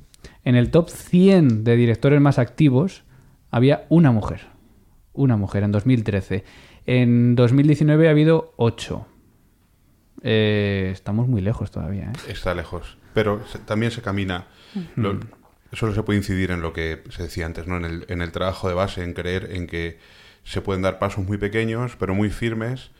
en 0.44 0.56
el 0.56 0.72
top 0.72 0.89
100 0.89 1.63
de 1.63 1.76
directores 1.76 2.20
más 2.20 2.39
activos 2.39 3.04
había 3.52 3.86
una 3.89 4.12
mujer 4.12 4.52
una 5.13 5.38
mujer 5.38 5.63
en 5.63 5.71
2013. 5.71 6.43
En 6.86 7.36
2019 7.36 8.08
ha 8.08 8.12
habido 8.12 8.54
ocho. 8.58 9.08
Eh, 10.24 10.89
estamos 10.93 11.28
muy 11.28 11.41
lejos 11.41 11.71
todavía. 11.71 12.12
¿eh? 12.12 12.32
Está 12.32 12.54
lejos, 12.54 12.97
pero 13.13 13.41
también 13.65 13.91
se 13.91 14.02
camina. 14.02 14.47
solo 15.74 15.93
se 15.93 16.04
puede 16.04 16.17
incidir 16.19 16.52
en 16.52 16.62
lo 16.62 16.74
que 16.74 17.04
se 17.10 17.24
decía 17.24 17.45
antes, 17.45 17.67
¿no? 17.67 17.78
En 17.78 17.86
el, 17.86 18.06
en 18.08 18.21
el 18.21 18.32
trabajo 18.32 18.67
de 18.67 18.74
base, 18.74 19.04
en 19.04 19.13
creer 19.13 19.50
en 19.52 19.67
que 19.67 20.00
se 20.43 20.62
pueden 20.62 20.82
dar 20.82 21.00
pasos 21.00 21.26
muy 21.26 21.38
pequeños, 21.38 21.95
pero 21.97 22.15
muy 22.15 22.30
firmes, 22.30 22.91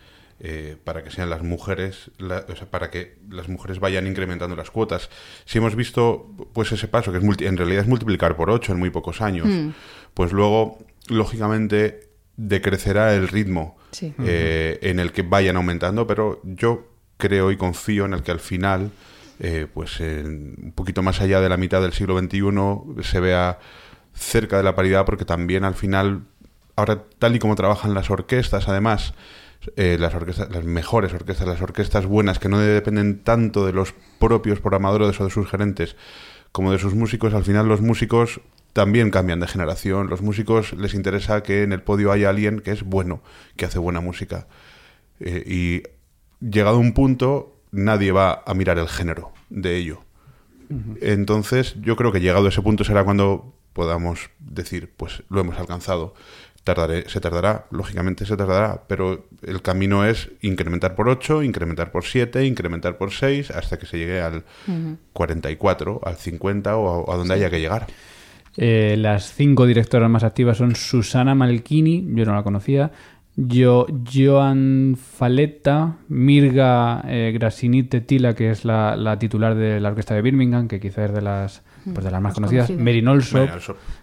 eh, 0.44 0.76
para 0.82 1.04
que 1.04 1.10
sean 1.10 1.30
las 1.30 1.42
mujeres, 1.42 2.10
o 2.20 2.56
sea, 2.56 2.68
para 2.68 2.90
que 2.90 3.16
las 3.30 3.48
mujeres 3.48 3.78
vayan 3.78 4.06
incrementando 4.06 4.56
las 4.56 4.70
cuotas. 4.70 5.08
Si 5.44 5.58
hemos 5.58 5.76
visto, 5.76 6.34
pues 6.52 6.72
ese 6.72 6.88
paso, 6.88 7.12
que 7.12 7.18
es 7.18 7.42
en 7.42 7.56
realidad 7.56 7.82
es 7.82 7.88
multiplicar 7.88 8.36
por 8.36 8.50
ocho 8.50 8.72
en 8.72 8.78
muy 8.78 8.90
pocos 8.90 9.20
años, 9.20 9.46
mm. 9.46 9.68
pues 10.14 10.32
luego 10.32 10.78
lógicamente 11.12 12.08
decrecerá 12.36 13.14
el 13.14 13.28
ritmo 13.28 13.76
eh, 14.00 14.78
en 14.82 14.98
el 14.98 15.12
que 15.12 15.22
vayan 15.22 15.56
aumentando, 15.56 16.06
pero 16.06 16.40
yo 16.44 16.88
creo 17.16 17.50
y 17.50 17.56
confío 17.56 18.04
en 18.04 18.14
el 18.14 18.22
que 18.22 18.32
al 18.32 18.40
final, 18.40 18.90
eh, 19.38 19.66
pues 19.72 20.00
un 20.00 20.72
poquito 20.74 21.02
más 21.02 21.20
allá 21.20 21.40
de 21.40 21.48
la 21.48 21.56
mitad 21.56 21.82
del 21.82 21.92
siglo 21.92 22.18
XXI, 22.18 23.02
se 23.02 23.20
vea 23.20 23.58
cerca 24.14 24.56
de 24.56 24.62
la 24.62 24.74
paridad, 24.74 25.04
porque 25.04 25.24
también 25.24 25.64
al 25.64 25.74
final, 25.74 26.24
ahora 26.76 27.04
tal 27.18 27.36
y 27.36 27.38
como 27.38 27.54
trabajan 27.54 27.94
las 27.94 28.10
orquestas, 28.10 28.68
además, 28.68 29.14
eh, 29.76 29.96
las 29.98 30.14
orquestas, 30.14 30.50
las 30.50 30.64
mejores 30.64 31.12
orquestas, 31.12 31.46
las 31.46 31.62
orquestas 31.62 32.06
buenas 32.06 32.38
que 32.38 32.48
no 32.48 32.58
dependen 32.58 33.22
tanto 33.22 33.64
de 33.64 33.72
los 33.72 33.94
propios 34.18 34.60
programadores 34.60 35.20
o 35.20 35.24
de 35.24 35.30
sus 35.30 35.48
gerentes 35.48 35.96
como 36.50 36.72
de 36.72 36.78
sus 36.78 36.94
músicos, 36.94 37.32
al 37.32 37.44
final 37.44 37.68
los 37.68 37.80
músicos 37.80 38.40
también 38.72 39.10
cambian 39.10 39.40
de 39.40 39.46
generación. 39.46 40.08
Los 40.08 40.22
músicos 40.22 40.72
les 40.74 40.94
interesa 40.94 41.42
que 41.42 41.62
en 41.62 41.72
el 41.72 41.82
podio 41.82 42.12
haya 42.12 42.30
alguien 42.30 42.60
que 42.60 42.72
es 42.72 42.82
bueno, 42.82 43.22
que 43.56 43.66
hace 43.66 43.78
buena 43.78 44.00
música. 44.00 44.46
Eh, 45.20 45.44
y 45.46 45.82
llegado 46.44 46.78
un 46.78 46.94
punto, 46.94 47.60
nadie 47.70 48.12
va 48.12 48.42
a 48.46 48.54
mirar 48.54 48.78
el 48.78 48.88
género 48.88 49.32
de 49.50 49.76
ello. 49.76 50.04
Entonces, 51.02 51.76
yo 51.82 51.96
creo 51.96 52.12
que 52.12 52.20
llegado 52.20 52.46
a 52.46 52.48
ese 52.48 52.62
punto 52.62 52.82
será 52.82 53.04
cuando 53.04 53.54
podamos 53.74 54.30
decir, 54.38 54.90
pues 54.96 55.22
lo 55.28 55.42
hemos 55.42 55.58
alcanzado 55.58 56.14
tardaré, 56.64 57.08
se 57.08 57.20
tardará, 57.20 57.66
lógicamente 57.70 58.24
se 58.24 58.36
tardará, 58.36 58.84
pero 58.86 59.26
el 59.42 59.62
camino 59.62 60.04
es 60.04 60.30
incrementar 60.42 60.94
por 60.94 61.08
8, 61.08 61.42
incrementar 61.42 61.90
por 61.90 62.04
7, 62.04 62.44
incrementar 62.46 62.98
por 62.98 63.12
6, 63.12 63.50
hasta 63.50 63.78
que 63.78 63.86
se 63.86 63.98
llegue 63.98 64.20
al 64.20 64.44
44, 65.12 66.00
al 66.04 66.16
50 66.16 66.76
o 66.76 67.12
a, 67.12 67.16
donde 67.16 67.34
haya 67.34 67.50
que 67.50 67.60
llegar. 67.60 67.86
Eh, 68.56 68.96
las 68.98 69.32
cinco 69.32 69.66
directoras 69.66 70.10
más 70.10 70.24
activas 70.24 70.58
son 70.58 70.74
Susana 70.76 71.34
Malchini, 71.34 72.06
yo 72.14 72.24
no 72.26 72.34
la 72.34 72.42
conocía, 72.42 72.92
yo, 73.34 73.86
Joan 74.12 74.96
Faletta, 74.96 75.96
Mirga 76.08 77.02
eh, 77.06 77.32
Grasinite 77.32 78.02
Tila, 78.02 78.34
que 78.34 78.50
es 78.50 78.66
la, 78.66 78.94
la, 78.94 79.18
titular 79.18 79.54
de 79.54 79.80
la 79.80 79.88
orquesta 79.88 80.14
de 80.14 80.20
Birmingham, 80.20 80.68
que 80.68 80.80
quizás 80.80 81.06
es 81.06 81.14
de 81.14 81.22
las, 81.22 81.62
pues 81.94 82.04
de 82.04 82.10
las 82.10 82.20
más 82.20 82.34
conocidas, 82.34 82.70
Merin 82.70 83.08
Olsop, 83.08 83.48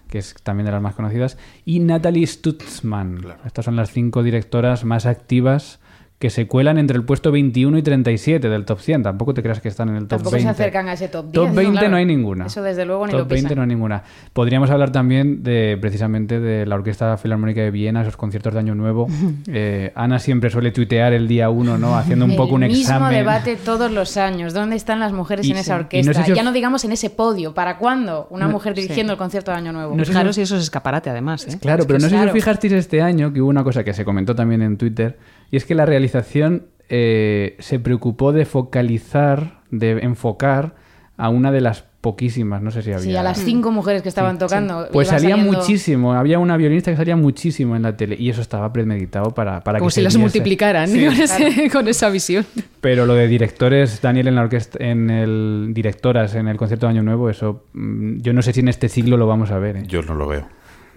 que 0.10 0.18
es 0.18 0.34
también 0.42 0.66
de 0.66 0.72
las 0.72 0.82
más 0.82 0.96
conocidas, 0.96 1.38
y 1.64 1.80
Natalie 1.80 2.26
Stutzman. 2.26 3.24
Estas 3.46 3.66
son 3.66 3.76
las 3.76 3.92
cinco 3.92 4.24
directoras 4.24 4.84
más 4.84 5.06
activas 5.06 5.80
que 6.20 6.30
se 6.30 6.48
cuelan 6.48 6.78
entre 6.78 6.98
el 6.98 7.06
puesto 7.06 7.32
21 7.32 7.78
y 7.78 7.82
37 7.82 8.50
del 8.50 8.66
top 8.66 8.82
100. 8.82 9.04
Tampoco 9.04 9.34
te 9.34 9.42
creas 9.42 9.62
que 9.62 9.70
están 9.70 9.88
en 9.88 9.96
el 9.96 10.02
top 10.02 10.10
Tampoco 10.20 10.32
20. 10.32 10.44
se 10.44 10.50
acercan 10.50 10.90
a 10.90 10.94
ese 10.94 11.08
top 11.08 11.32
10. 11.32 11.34
Top 11.34 11.56
20 11.56 11.88
no, 11.88 11.96
hay 11.96 12.06
ninguna. 12.06 12.48
Eso 12.48 12.62
desde 12.62 12.84
luego 12.84 13.06
ni 13.08 13.12
top 13.14 13.20
lo 13.22 13.28
pisan. 13.30 13.44
20 13.44 13.56
no 13.56 13.62
hay 13.62 13.68
ninguna. 13.70 14.04
Podríamos 14.34 14.70
hablar 14.70 14.92
también 14.92 15.44
de 15.44 15.78
precisamente 15.80 16.42
de 16.42 16.66
la 16.66 16.76
Orquesta 16.76 17.16
Filarmónica 17.16 17.62
de 17.62 17.72
Viena, 17.72 18.02
esos 18.02 18.18
conciertos 18.18 18.54
de 18.54 18.60
Año 18.60 18.76
Nuevo. 18.76 19.08
Eh, 19.48 19.94
Ana 19.96 20.20
siempre 20.20 20.50
suele 20.50 20.72
tuitear 20.72 21.14
el 21.14 21.26
día 21.28 21.50
1, 21.50 21.78
¿no? 21.78 21.98
Haciendo 21.98 22.26
un 22.26 22.36
poco 22.36 22.56
un 22.56 22.64
el 22.64 22.72
mismo 22.72 22.82
examen. 22.96 23.14
debate 23.18 23.56
todos 23.56 23.90
los 23.90 24.18
años. 24.18 24.54
¿Dónde 24.54 24.76
están 24.76 25.00
las 25.00 25.14
mujeres 25.14 25.46
Y 25.48 25.52
en 25.52 25.58
esa 25.58 25.76
no 25.76 25.80
orquesta? 25.84 26.14
sé 26.14 26.24
si 26.26 26.32
os- 26.34 26.38
Ya 26.38 26.44
no 26.44 26.52
digamos 26.52 26.84
en 26.84 26.92
ese 26.92 27.10
podio. 27.10 27.54
¿Para 27.54 27.78
cuándo 27.78 28.28
una 28.30 28.46
No- 28.48 28.52
mujer 28.52 28.74
dirigiendo 28.74 29.12
sí. 29.12 29.16
el 29.16 29.18
concierto 29.18 29.52
de 29.52 29.58
Año 29.58 29.72
Nuevo? 29.72 29.96
No 29.96 30.04
sé 30.04 30.12
Claro, 30.12 30.34
si- 30.34 30.36
si 30.36 30.42
eso 30.42 30.58
es 30.58 30.64
escaparate, 30.64 31.10
además. 31.10 31.48
¿eh? 31.48 31.58
Claro, 31.62 31.84
Es 31.84 31.88
pero 31.88 32.00
no 32.00 32.04
sé 32.04 32.10
si 32.10 32.16
claro. 32.16 32.32
os 32.32 32.34
fijasteis 32.34 32.74
este 32.74 33.02
año 33.02 33.32
que 33.32 33.42
hubo 33.42 33.50
una 33.50 33.64
cosa 33.64 33.86
que 33.86 33.94
se 33.94 34.04
comentó 34.04 34.36
también 34.36 34.62
en 34.62 34.76
Twitter, 34.78 35.18
y 35.52 35.58
es 35.58 35.66
que 35.66 35.76
la 35.76 35.86
realización 35.86 36.68
eh, 36.90 37.56
se 37.60 37.80
preocupó 37.80 38.32
de 38.32 38.46
focalizar, 38.46 39.62
de 39.72 39.92
enfocar 40.04 40.76
a 41.18 41.30
una 41.30 41.52
de 41.52 41.62
las 41.62 41.84
poquísimas, 42.02 42.62
no 42.62 42.72
sé 42.72 42.82
si 42.82 42.92
había... 42.94 43.04
Sí, 43.04 43.16
a 43.18 43.22
las 43.24 43.40
cinco 43.40 43.72
mujeres 43.72 44.02
que 44.02 44.08
estaban 44.08 44.38
tocando. 44.40 44.88
Pues 44.94 45.10
salía 45.10 45.32
saliendo- 45.36 45.58
muchísimo, 45.58 46.14
había 46.14 46.40
una 46.40 46.56
violinista 46.56 46.92
que 46.92 46.98
salía 46.98 47.18
muchísimo 47.18 47.76
en 47.76 47.82
la 47.82 47.98
tele 47.98 48.16
y 48.18 48.30
eso 48.30 48.40
estaba 48.42 48.72
premeditado 48.72 49.32
para, 49.32 49.60
para 49.62 49.80
Como 49.80 49.90
que 49.90 49.92
si 49.92 49.96
se 49.96 50.04
las 50.04 50.14
viese. 50.14 50.22
multiplicaran 50.22 50.88
Sí. 50.88 51.06
con, 51.08 51.14
ese- 51.22 51.70
con 51.70 51.88
esa 51.90 52.10
visión. 52.10 52.46
Pero 52.80 53.06
lo 53.06 53.16
de 53.16 53.28
directores, 53.28 54.02
Daniel 54.02 54.30
en 54.30 54.36
la 54.36 54.44
orquesta, 54.44 54.78
en 54.82 55.10
el 55.10 55.72
directoras 55.74 56.36
en 56.36 56.48
el 56.48 56.56
concierto 56.56 56.86
de 56.86 56.92
Año 56.92 57.04
Nuevo, 57.04 57.30
eso 57.30 57.66
mm, 57.74 58.20
yo 58.22 58.32
no 58.32 58.42
sé 58.44 58.54
si 58.54 58.62
en 58.62 58.70
este 58.70 58.88
siglo 58.88 59.18
lo 59.18 59.28
vamos 59.28 59.52
a 59.52 59.60
ver. 59.60 59.76
¿eh? 59.78 59.84
Yo 59.86 60.02
no 60.02 60.14
lo 60.16 60.26
veo. 60.26 60.48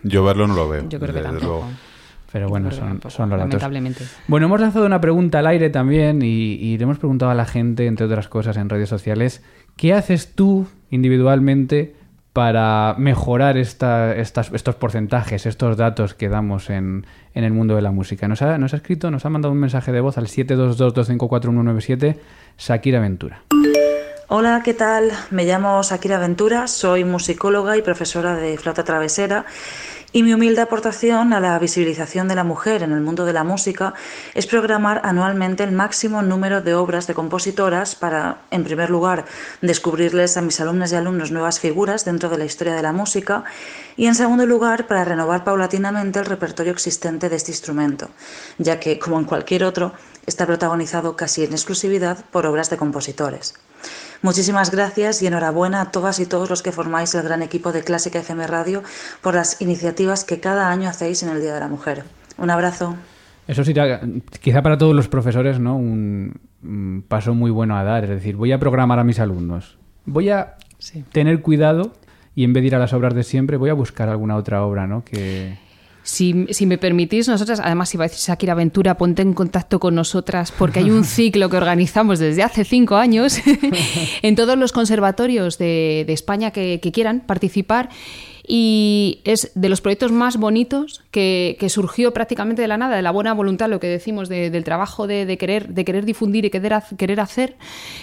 Yo 0.05 0.23
verlo 0.25 0.47
no 0.47 0.55
lo 0.55 0.69
veo. 0.69 0.89
Yo 0.89 1.01
creo 1.01 1.13
que 1.13 1.21
tampoco. 1.21 1.45
luego. 1.47 1.67
Pero 2.33 2.49
bueno, 2.49 2.71
son, 2.71 2.81
tampoco, 2.81 3.11
son 3.11 3.29
los 3.29 3.39
datos. 3.39 3.51
Lamentablemente. 3.51 4.05
Bueno, 4.27 4.47
hemos 4.47 4.61
lanzado 4.61 4.87
una 4.87 5.01
pregunta 5.01 5.41
al 5.41 5.47
aire 5.47 5.69
también 5.69 6.23
y, 6.23 6.55
y 6.55 6.79
le 6.79 6.85
hemos 6.85 6.99
preguntado 6.99 7.31
a 7.31 7.35
la 7.35 7.45
gente, 7.45 7.87
entre 7.87 8.07
otras 8.07 8.29
cosas, 8.29 8.57
en 8.57 8.71
redes 8.71 8.89
sociales, 8.89 9.43
¿qué 9.77 9.93
haces 9.93 10.35
tú 10.35 10.67
individualmente 10.91 11.95
para 12.33 12.95
mejorar 12.97 13.59
esta, 13.59 14.17
estas, 14.17 14.51
estos 14.53 14.75
porcentajes, 14.77 15.45
estos 15.45 15.77
datos 15.77 16.15
que 16.15 16.31
damos 16.31 16.71
en, 16.71 17.05
en 17.35 17.45
el 17.45 17.53
mundo 17.53 17.77
de 17.77 17.83
la 17.83 17.91
música? 17.91 18.27
Nos 18.29 18.41
ha, 18.41 18.57
nos 18.57 18.73
ha 18.73 18.77
escrito, 18.77 19.11
nos 19.11 19.27
ha 19.27 19.31
mandado 19.31 19.53
un 19.53 19.61
mensaje 19.61 19.93
de 19.93 20.01
voz 20.01 20.17
al 20.17 20.29
722254197 20.29 22.17
Shakira 22.57 23.01
Ventura. 23.01 23.43
Hola, 24.29 24.63
¿qué 24.65 24.73
tal? 24.73 25.11
Me 25.31 25.45
llamo 25.45 25.83
Shakira 25.83 26.19
Ventura, 26.19 26.67
soy 26.67 27.05
musicóloga 27.05 27.77
y 27.77 27.83
profesora 27.83 28.35
de 28.35 28.57
flauta 28.57 28.83
travesera 28.83 29.45
y 30.13 30.23
mi 30.23 30.35
humilde 30.35 30.61
aportación 30.61 31.33
a 31.33 31.41
la 31.41 31.59
visibilización 31.59 32.29
de 32.29 32.35
la 32.35 32.45
mujer 32.45 32.83
en 32.83 32.93
el 32.93 33.01
mundo 33.01 33.25
de 33.25 33.33
la 33.33 33.45
música 33.45 33.95
es 34.35 34.47
programar 34.47 35.01
anualmente 35.05 35.65
el 35.65 35.73
máximo 35.73 36.21
número 36.21 36.61
de 36.61 36.75
obras 36.75 37.07
de 37.07 37.15
compositoras 37.15 37.95
para, 37.95 38.43
en 38.51 38.63
primer 38.63 38.91
lugar, 38.91 39.25
descubrirles 39.63 40.37
a 40.37 40.43
mis 40.43 40.61
alumnas 40.61 40.93
y 40.93 40.97
alumnos 40.97 41.31
nuevas 41.31 41.61
figuras 41.61 42.05
dentro 42.05 42.29
de 42.29 42.39
la 42.39 42.45
historia 42.45 42.75
de 42.75 42.83
la 42.83 42.93
música 42.93 43.45
y, 43.97 44.07
en 44.07 44.15
segundo 44.15 44.45
lugar, 44.45 44.87
para 44.87 45.05
renovar 45.05 45.45
paulatinamente 45.45 46.19
el 46.19 46.27
repertorio 46.27 46.73
existente 46.73 47.31
de 47.31 47.37
este 47.37 47.51
instrumento, 47.51 48.11
ya 48.59 48.79
que, 48.79 48.99
como 48.99 49.19
en 49.19 49.25
cualquier 49.25 49.65
otro, 49.65 49.95
está 50.27 50.47
protagonizado 50.47 51.17
casi 51.17 51.45
en 51.45 51.53
exclusividad 51.53 52.23
por 52.31 52.47
obras 52.47 52.69
de 52.69 52.77
compositores. 52.77 53.55
Muchísimas 54.23 54.71
gracias 54.71 55.21
y 55.23 55.27
enhorabuena 55.27 55.81
a 55.81 55.91
todas 55.91 56.21
y 56.21 56.27
todos 56.27 56.49
los 56.49 56.63
que 56.63 56.71
formáis 56.73 57.15
el 57.15 57.23
gran 57.23 57.43
equipo 57.43 57.73
de 57.73 57.83
Clásica 57.83 58.21
FM 58.21 58.47
Radio 58.47 58.83
por 59.21 59.35
las 59.35 59.61
iniciativas 59.61 60.25
que 60.25 60.39
cada 60.39 60.71
año 60.71 60.89
hacéis 60.89 61.23
en 61.25 61.31
el 61.31 61.41
Día 61.41 61.55
de 61.55 61.61
la 61.61 61.69
Mujer. 61.69 62.05
Un 62.39 62.51
abrazo. 62.51 62.95
Eso 63.49 63.65
sería, 63.65 64.01
quizá 64.41 64.63
para 64.63 64.79
todos 64.79 64.95
los 64.95 65.09
profesores, 65.09 65.59
¿no? 65.59 65.77
Un, 65.77 66.41
un 66.63 67.05
paso 67.07 67.35
muy 67.35 67.51
bueno 67.51 67.77
a 67.77 67.83
dar. 67.83 68.05
Es 68.05 68.11
decir, 68.11 68.37
voy 68.37 68.53
a 68.53 68.59
programar 68.61 69.01
a 69.01 69.05
mis 69.05 69.19
alumnos. 69.19 69.77
Voy 70.07 70.31
a 70.31 70.55
Sí. 70.79 71.05
tener 71.13 71.43
cuidado 71.43 71.93
y 72.37 72.45
en 72.45 72.53
vez 72.53 72.63
de 72.63 72.67
ir 72.69 72.75
a 72.77 72.79
las 72.79 72.93
obras 72.93 73.15
de 73.15 73.25
siempre, 73.25 73.57
voy 73.57 73.71
a 73.71 73.75
buscar 73.75 74.09
alguna 74.09 74.37
otra 74.37 74.65
obra, 74.65 74.87
¿no? 74.87 75.05
Que... 75.05 75.59
Si, 76.05 76.47
si 76.51 76.67
me 76.67 76.79
permitís, 76.79 77.29
nosotras, 77.29 77.61
además, 77.63 77.89
si 77.89 77.97
va 77.97 78.07
a 78.07 78.09
Shakira 78.09 78.55
Ventura, 78.55 78.97
ponte 78.97 79.23
en 79.23 79.35
contacto 79.35 79.79
con 79.79 79.95
nosotras, 79.95 80.53
porque 80.53 80.81
hay 80.81 80.91
un 80.91 81.05
ciclo 81.19 81.49
que 81.49 81.57
organizamos 81.57 82.19
desde 82.19 82.43
hace 82.43 82.65
cinco 82.65 82.97
años 82.97 83.37
en 84.23 84.35
todos 84.35 84.59
los 84.59 84.73
conservatorios 84.73 85.59
de, 85.59 86.05
de 86.07 86.13
España 86.13 86.51
que, 86.51 86.81
que 86.83 86.91
quieran 86.91 87.21
participar. 87.21 87.89
Y 88.47 89.21
es 89.25 89.53
de 89.55 89.69
los 89.69 89.81
proyectos 89.81 90.11
más 90.11 90.37
bonitos 90.37 91.03
que, 91.11 91.57
que 91.61 91.69
surgió 91.69 92.13
prácticamente 92.13 92.63
de 92.63 92.69
la 92.69 92.77
nada, 92.77 92.97
de 92.97 93.03
la 93.03 93.11
buena 93.13 93.33
voluntad, 93.35 93.69
lo 93.69 93.79
que 93.79 93.87
decimos, 93.87 94.29
de- 94.29 94.51
del 94.51 94.65
trabajo 94.65 95.07
de, 95.07 95.27
de 95.27 95.39
querer, 95.39 95.69
de 95.69 95.85
querer 95.85 96.05
difundir 96.05 96.45
y 96.45 96.51
querer, 96.51 96.83
querer 96.99 97.21
hacer, 97.21 97.57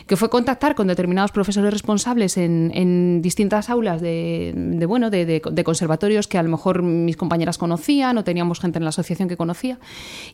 que 0.07 0.15
fue 0.15 0.29
contactar 0.29 0.75
con 0.75 0.87
determinados 0.87 1.31
profesores 1.31 1.73
responsables 1.73 2.37
en, 2.37 2.71
en 2.73 3.21
distintas 3.21 3.69
aulas 3.69 4.01
de, 4.01 4.53
de, 4.55 4.85
bueno, 4.85 5.09
de, 5.09 5.41
conservatorios 5.65 6.27
que 6.27 6.37
a 6.37 6.43
lo 6.43 6.49
mejor 6.49 6.83
mis 6.83 7.17
compañeras 7.17 7.57
conocían 7.57 8.17
o 8.17 8.23
teníamos 8.23 8.59
gente 8.59 8.77
en 8.77 8.83
la 8.85 8.89
asociación 8.89 9.27
que 9.27 9.35
conocía. 9.37 9.77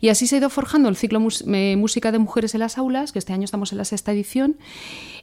Y 0.01 0.09
así 0.09 0.27
se 0.27 0.35
ha 0.35 0.37
ido 0.37 0.49
forjando 0.49 0.87
el 0.87 0.95
ciclo 0.95 1.19
eh, 1.47 1.75
Música 1.77 2.11
de 2.11 2.19
Mujeres 2.19 2.53
en 2.53 2.59
las 2.59 2.77
Aulas, 2.77 3.11
que 3.11 3.19
este 3.19 3.33
año 3.33 3.45
estamos 3.45 3.71
en 3.71 3.79
la 3.79 3.85
sexta 3.85 4.11
edición, 4.11 4.55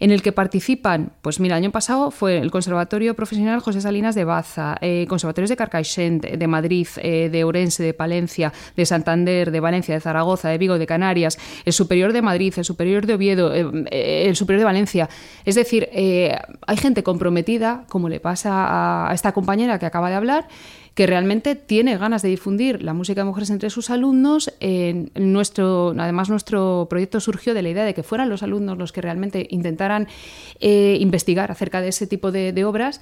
en 0.00 0.10
el 0.10 0.22
que 0.22 0.32
participan, 0.32 1.12
pues 1.22 1.38
mira, 1.38 1.56
el 1.56 1.62
año 1.64 1.70
pasado 1.72 2.10
fue 2.10 2.38
el 2.38 2.50
Conservatorio 2.50 3.14
Profesional 3.14 3.60
José 3.60 3.80
Salinas 3.80 4.14
de 4.14 4.24
Baza, 4.24 4.71
eh, 4.80 5.06
conservatorios 5.08 5.50
de 5.50 5.56
Carcaixent, 5.56 6.24
de 6.24 6.46
Madrid, 6.46 6.86
eh, 6.96 7.28
de 7.30 7.44
Orense, 7.44 7.82
de 7.82 7.94
Palencia, 7.94 8.52
de 8.76 8.86
Santander, 8.86 9.50
de 9.50 9.60
Valencia, 9.60 9.94
de 9.94 10.00
Zaragoza, 10.00 10.48
de 10.48 10.58
Vigo, 10.58 10.78
de 10.78 10.86
Canarias, 10.86 11.38
el 11.64 11.72
Superior 11.72 12.12
de 12.12 12.22
Madrid, 12.22 12.54
el 12.56 12.64
Superior 12.64 13.06
de 13.06 13.14
Oviedo, 13.14 13.54
eh, 13.54 14.28
el 14.28 14.36
Superior 14.36 14.60
de 14.60 14.64
Valencia. 14.64 15.08
Es 15.44 15.54
decir, 15.54 15.88
hay 15.92 16.76
gente 16.76 17.02
comprometida, 17.02 17.84
como 17.88 18.08
le 18.08 18.20
pasa 18.20 19.08
a, 19.08 19.14
esta 19.14 19.32
compañera 19.32 19.78
que 19.78 19.86
acaba 19.86 20.08
de 20.08 20.16
hablar, 20.16 20.48
que 20.94 21.06
realmente 21.06 21.54
tiene 21.54 21.96
ganas 21.96 22.20
de 22.20 22.28
difundir 22.28 22.82
la 22.82 22.92
música 22.92 23.22
de 23.22 23.24
mujeres 23.24 23.48
entre 23.48 23.70
sus 23.70 23.88
alumnos. 23.88 24.52
Nuestro, 25.14 25.94
además, 25.96 26.28
nuestro 26.28 26.86
proyecto 26.90 27.18
surgió 27.18 27.54
de 27.54 27.62
la 27.62 27.70
idea 27.70 27.84
de 27.84 27.94
que 27.94 28.02
fueran 28.02 28.28
los 28.28 28.42
alumnos 28.42 28.76
los 28.76 28.92
que 28.92 29.00
realmente 29.00 29.46
intentaran 29.50 30.06
investigar 30.60 31.50
acerca 31.50 31.80
de 31.80 31.88
ese 31.88 32.06
tipo 32.06 32.30
de 32.30 32.64
obras. 32.66 33.00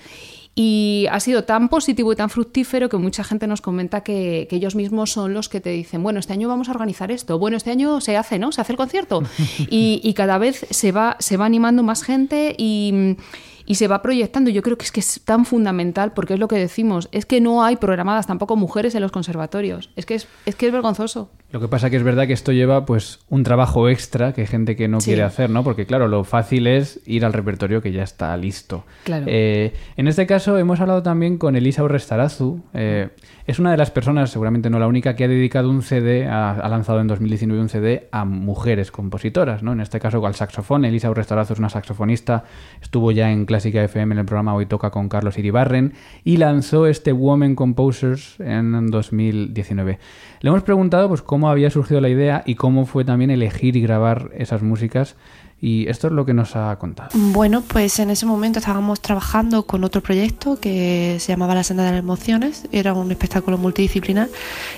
Y 0.55 1.07
ha 1.11 1.21
sido 1.21 1.45
tan 1.45 1.69
positivo 1.69 2.13
y 2.13 2.17
tan 2.17 2.29
fructífero 2.29 2.89
que 2.89 2.97
mucha 2.97 3.25
gente 3.25 3.47
nos 3.47 3.61
comenta 3.61 4.03
que, 4.03 4.47
que 4.51 4.57
ellos 4.57 4.75
mismos 4.75 5.13
son 5.13 5.33
los 5.33 5.49
que 5.49 5.61
te 5.61 5.71
dicen, 5.71 6.03
bueno, 6.03 6.19
este 6.19 6.33
año 6.33 6.49
vamos 6.49 6.69
a 6.69 6.73
organizar 6.73 7.11
esto, 7.13 7.39
bueno, 7.39 7.57
este 7.57 7.71
año 7.71 8.01
se 8.01 8.17
hace, 8.17 8.39
¿no? 8.39 8.53
Se 8.53 8.61
hace 8.61 8.73
el 8.73 8.77
concierto. 8.77 9.23
y, 9.71 10.01
y 10.03 10.15
cada 10.15 10.39
vez 10.39 10.67
se 10.71 10.93
va, 10.93 11.17
se 11.21 11.37
va 11.37 11.47
animando 11.47 11.83
más 11.83 12.03
gente 12.03 12.55
y 12.59 13.17
y 13.71 13.77
se 13.77 13.87
va 13.87 14.03
proyectando. 14.03 14.51
Yo 14.51 14.63
creo 14.63 14.77
que 14.77 14.85
es 14.85 14.91
que 14.91 14.99
es 14.99 15.21
tan 15.25 15.45
fundamental 15.45 16.13
porque 16.13 16.35
es 16.35 16.41
lo 16.41 16.49
que 16.49 16.57
decimos, 16.57 17.09
es 17.13 17.25
que 17.25 17.41
no 17.41 17.63
hay 17.63 17.77
programadas 17.77 18.27
tampoco 18.27 18.57
mujeres 18.57 18.97
en 18.97 19.03
los 19.03 19.13
conservatorios. 19.13 19.91
Es 19.95 20.07
que 20.07 20.17
es, 20.17 20.27
es 20.45 20.57
que 20.57 20.67
es 20.67 20.73
vergonzoso. 20.73 21.31
Lo 21.53 21.59
que 21.59 21.67
pasa 21.67 21.91
que 21.91 21.97
es 21.97 22.05
verdad 22.05 22.29
que 22.29 22.33
esto 22.33 22.53
lleva 22.53 22.87
pues 22.87 23.19
un 23.29 23.43
trabajo 23.43 23.89
extra 23.89 24.33
que 24.33 24.43
hay 24.43 24.47
gente 24.47 24.77
que 24.77 24.87
no 24.87 24.99
quiere 24.99 25.23
hacer, 25.23 25.51
¿no? 25.51 25.65
Porque 25.65 25.85
claro, 25.85 26.07
lo 26.07 26.23
fácil 26.23 26.69
es 26.69 27.01
ir 27.07 27.25
al 27.25 27.33
repertorio 27.33 27.83
que 27.83 27.91
ya 27.91 28.05
está 28.05 28.37
listo. 28.37 28.85
Claro. 29.03 29.25
Eh, 29.29 29.73
en 29.97 30.07
este 30.07 30.27
caso 30.27 30.59
hemos 30.59 30.81
hablado 30.81 31.03
también 31.03 31.39
con 31.39 31.57
Elisa 31.57 31.83
Urrestarazu. 31.83 32.61
Eh, 32.73 33.09
es 33.47 33.59
una 33.59 33.73
de 33.73 33.77
las 33.77 33.91
personas, 33.91 34.31
seguramente 34.31 34.71
no 34.71 34.79
la 34.79 34.87
única, 34.87 35.17
que 35.17 35.25
ha 35.25 35.29
dedicado 35.29 35.71
un 35.71 35.83
CD, 35.83 36.29
ha, 36.29 36.69
lanzado 36.69 37.01
en 37.01 37.09
2019 37.09 37.61
un 37.61 37.69
CD 37.69 38.09
a 38.13 38.25
mujeres 38.25 38.93
compositoras, 38.93 39.65
¿no? 39.65 39.73
En 39.73 39.81
este 39.81 39.99
caso 39.99 40.25
al 40.25 40.37
saxofón. 40.37 40.85
Elisa 40.85 41.11
Urrestarazu 41.11 41.55
es 41.55 41.59
una 41.59 41.69
saxofonista, 41.69 42.45
estuvo 42.81 43.11
ya 43.11 43.33
en 43.33 43.47
Clásica 43.47 43.83
FM 43.83 44.15
en 44.15 44.19
el 44.21 44.25
programa 44.25 44.55
Hoy 44.55 44.67
Toca 44.67 44.91
con 44.91 45.09
Carlos 45.09 45.37
Iribarren 45.37 45.95
y 46.23 46.37
lanzó 46.37 46.87
este 46.87 47.13
Women 47.13 47.57
Composers 47.57 48.39
en 48.39 48.87
2019. 48.87 49.99
Le 50.43 50.49
hemos 50.49 50.63
preguntado 50.63 51.09
pues 51.09 51.23
cómo 51.23 51.40
había 51.49 51.71
surgido 51.71 52.01
la 52.01 52.09
idea 52.09 52.43
y 52.45 52.57
cómo 52.57 52.85
fue 52.85 53.05
también 53.05 53.31
elegir 53.31 53.77
y 53.77 53.81
grabar 53.81 54.31
esas 54.37 54.63
músicas 54.63 55.17
y 55.61 55.89
esto 55.89 56.07
es 56.07 56.13
lo 56.13 56.25
que 56.25 56.33
nos 56.33 56.57
ha 56.57 56.77
contado. 56.79 57.11
Bueno, 57.13 57.63
pues 57.63 57.99
en 57.99 58.11
ese 58.11 58.25
momento 58.25 58.59
estábamos 58.59 59.01
trabajando 59.01 59.65
con 59.65 59.85
otro 59.85 60.01
proyecto 60.01 60.59
que 60.59 61.19
se 61.21 61.33
llamaba 61.33 61.55
La 61.55 61.63
Senda 61.63 61.85
de 61.85 61.91
las 61.91 61.99
Emociones, 62.01 62.67
era 62.73 62.95
un 62.95 63.11
espectáculo 63.11 63.59
multidisciplinar 63.59 64.29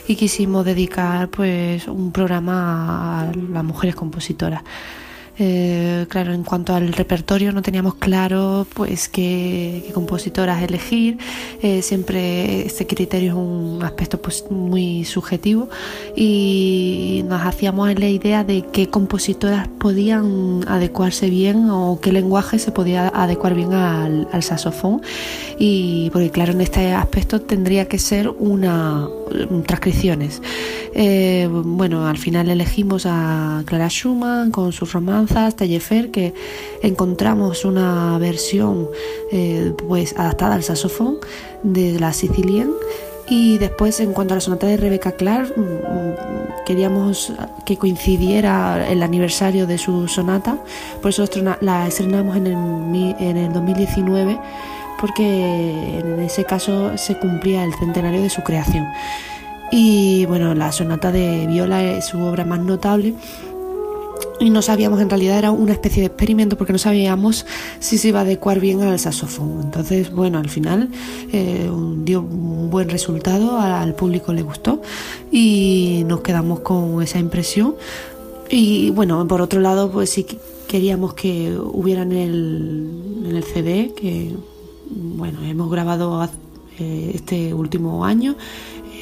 y 0.08 0.16
quisimos 0.16 0.64
dedicar 0.64 1.28
pues 1.28 1.86
un 1.86 2.10
programa 2.10 3.22
a 3.22 3.32
las 3.32 3.64
mujeres 3.64 3.94
compositoras. 3.94 4.62
Eh, 5.39 6.07
claro, 6.11 6.35
en 6.35 6.45
cuanto 6.45 6.74
al 6.74 6.93
repertorio 6.93 7.53
no 7.53 7.62
teníamos 7.62 7.95
claro 7.95 8.66
pues 8.74 9.09
qué, 9.09 9.91
compositoras 9.95 10.62
elegir. 10.62 11.18
Eh, 11.62 11.83
siempre 11.83 12.66
este 12.66 12.87
criterio 12.87 13.33
es 13.33 13.37
un 13.37 13.83
aspecto 13.83 14.20
pues, 14.20 14.45
muy 14.51 15.05
subjetivo 15.05 15.68
y 16.14 17.24
nos 17.28 17.43
hacíamos 17.43 17.99
la 17.99 18.09
idea 18.09 18.45
de 18.45 18.62
qué 18.72 18.89
compositoras 18.89 19.68
podían 19.68 20.64
adecuarse 20.68 21.30
bien 21.30 21.70
o 21.70 21.99
qué 22.01 22.12
lenguaje 22.12 22.59
se 22.59 22.70
podía 22.70 23.09
adecuar 23.09 23.55
bien 23.55 23.72
al, 23.72 24.43
saxofón. 24.43 25.03
Y 25.59 26.11
porque 26.12 26.30
claro, 26.30 26.53
en 26.53 26.61
este 26.61 26.93
aspecto 26.93 27.41
tendría 27.41 27.89
que 27.89 27.99
ser 27.99 28.28
una 28.28 29.09
transcripciones. 29.66 30.43
Eh, 30.95 31.49
bueno, 31.51 32.07
al 32.07 32.18
final 32.18 32.51
elegimos 32.51 33.07
a 33.07 33.62
Clara 33.66 33.89
Schumann 33.89 34.51
con 34.51 34.72
sus 34.72 34.91
romanzas, 35.22 35.56
Tellefer, 35.56 36.10
que 36.10 36.34
encontramos 36.82 37.64
una 37.64 38.18
versión 38.18 38.88
eh, 39.30 39.72
pues 39.88 40.14
adaptada 40.16 40.54
al 40.54 40.62
saxofón 40.62 41.18
de 41.62 41.98
la 41.98 42.12
Sicilian. 42.12 42.70
Y 43.28 43.58
después, 43.58 44.00
en 44.00 44.12
cuanto 44.12 44.34
a 44.34 44.36
la 44.36 44.40
sonata 44.40 44.66
de 44.66 44.76
Rebecca 44.76 45.12
Clark, 45.12 45.56
mm, 45.56 45.60
mm, 45.60 46.64
queríamos 46.66 47.32
que 47.64 47.76
coincidiera 47.76 48.88
el 48.88 49.02
aniversario 49.02 49.66
de 49.66 49.78
su 49.78 50.08
sonata, 50.08 50.58
por 51.00 51.10
eso 51.10 51.24
la 51.60 51.86
estrenamos 51.86 52.36
en 52.36 52.46
el, 52.46 53.16
en 53.18 53.36
el 53.36 53.52
2019 53.52 54.38
porque 55.00 55.98
en 55.98 56.20
ese 56.20 56.44
caso 56.44 56.96
se 56.96 57.18
cumplía 57.18 57.64
el 57.64 57.74
centenario 57.74 58.22
de 58.22 58.30
su 58.30 58.42
creación. 58.42 58.86
Y 59.72 60.26
bueno, 60.26 60.54
la 60.54 60.70
sonata 60.70 61.10
de 61.10 61.46
Viola 61.48 61.82
es 61.82 62.04
su 62.04 62.20
obra 62.20 62.44
más 62.44 62.60
notable. 62.60 63.14
Y 64.43 64.51
no 64.51 64.61
sabíamos, 64.61 65.01
en 65.01 65.09
realidad 65.09 65.38
era 65.38 65.51
una 65.53 65.72
especie 65.72 66.01
de 66.01 66.07
experimento 66.09 66.59
porque 66.59 66.72
no 66.72 66.78
sabíamos 66.80 67.47
si 67.78 67.97
se 67.97 68.09
iba 68.09 68.18
a 68.18 68.22
adecuar 68.22 68.59
bien 68.59 68.82
al 68.82 68.99
saxofón. 68.99 69.61
Entonces, 69.62 70.11
bueno, 70.11 70.38
al 70.38 70.49
final 70.49 70.88
eh, 71.32 71.70
dio 71.99 72.22
un 72.22 72.68
buen 72.68 72.88
resultado, 72.88 73.61
al 73.61 73.95
público 73.95 74.32
le 74.32 74.43
gustó 74.43 74.82
y 75.30 76.03
nos 76.07 76.22
quedamos 76.22 76.61
con 76.61 77.01
esa 77.03 77.20
impresión. 77.20 77.76
Y 78.51 78.90
bueno, 78.90 79.26
por 79.28 79.40
otro 79.40 79.61
lado, 79.61 79.93
pues 79.93 80.11
sí 80.11 80.26
queríamos 80.66 81.14
que 81.14 81.57
hubiera 81.57 82.03
en 82.03 82.12
el, 82.12 83.24
el 83.26 83.45
CD, 83.45 83.93
que 83.95 84.34
bueno, 84.90 85.38
hemos 85.45 85.70
grabado 85.70 86.28
eh, 86.80 87.12
este 87.14 87.55
último 87.55 88.05
año. 88.05 88.34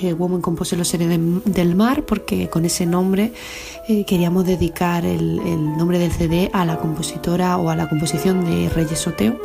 Eh, 0.02 0.14
Woman 0.14 0.40
compose 0.40 0.76
los 0.76 0.88
seres 0.88 1.08
del 1.44 1.74
mar 1.74 2.04
porque 2.04 2.48
con 2.48 2.64
ese 2.64 2.86
nombre 2.86 3.32
eh, 3.88 4.04
queríamos 4.04 4.46
dedicar 4.46 5.04
el, 5.04 5.36
nombre 5.76 5.98
del 5.98 6.10
CD 6.10 6.50
a 6.52 6.64
la 6.64 6.78
compositora 6.78 7.58
o 7.58 7.70
a 7.70 7.76
la 7.76 7.88
composición 7.88 8.44
de 8.44 8.68
Reyes 8.70 8.98
Soteo 8.98 9.38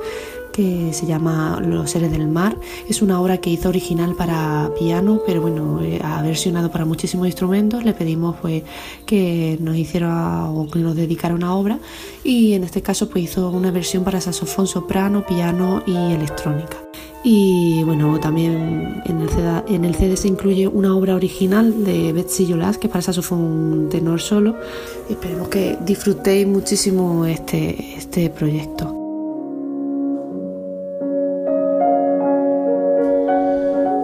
que 0.53 0.93
se 0.93 1.05
llama 1.05 1.59
Los 1.61 1.91
seres 1.91 2.09
del 2.11 2.29
mar. 2.29 2.55
Es 2.87 3.01
una 3.01 3.19
obra 3.19 3.39
que 3.39 3.49
hizo 3.49 3.67
original 3.67 4.15
para 4.15 4.71
piano, 4.79 5.19
pero 5.25 5.41
bueno, 5.41 5.81
ha 6.01 6.21
versionado 6.21 6.71
para 6.71 6.85
muchísimos 6.85 7.27
instrumentos. 7.27 7.83
Le 7.83 7.91
pedimos 7.91 8.37
pues 8.41 8.63
que 9.05 9.57
nos 9.59 9.75
hiciera 9.75 10.45
o 10.45 10.69
que 10.69 10.79
nos 10.79 10.95
dedicara 10.95 11.35
una 11.35 11.53
obra 11.53 11.79
y 12.23 12.53
en 12.53 12.63
este 12.63 12.81
caso 12.81 13.09
pues 13.09 13.25
hizo 13.25 13.49
una 13.49 13.69
versión 13.71 14.05
para 14.05 14.21
saxofón, 14.21 14.65
soprano, 14.65 15.25
piano 15.25 15.83
y 15.85 16.13
electrónica. 16.13 16.77
Y 17.27 17.81
bueno, 17.83 18.19
también 18.19 19.01
en 19.03 19.19
el, 19.19 19.29
CD, 19.29 19.63
en 19.67 20.15
se 20.15 20.27
incluye 20.27 20.67
una 20.67 20.95
obra 20.95 21.15
original 21.15 21.83
de 21.83 22.13
Betsy 22.13 22.47
Jolas, 22.47 22.77
que 22.77 22.87
para 22.87 23.01
saxofón 23.01 23.87
tenor 23.89 24.21
solo. 24.21 24.55
Esperemos 25.09 25.47
que 25.47 25.75
disfrutéis 25.83 26.45
muchísimo 26.45 27.25
este, 27.25 27.95
este 27.97 28.29
proyecto. 28.29 28.93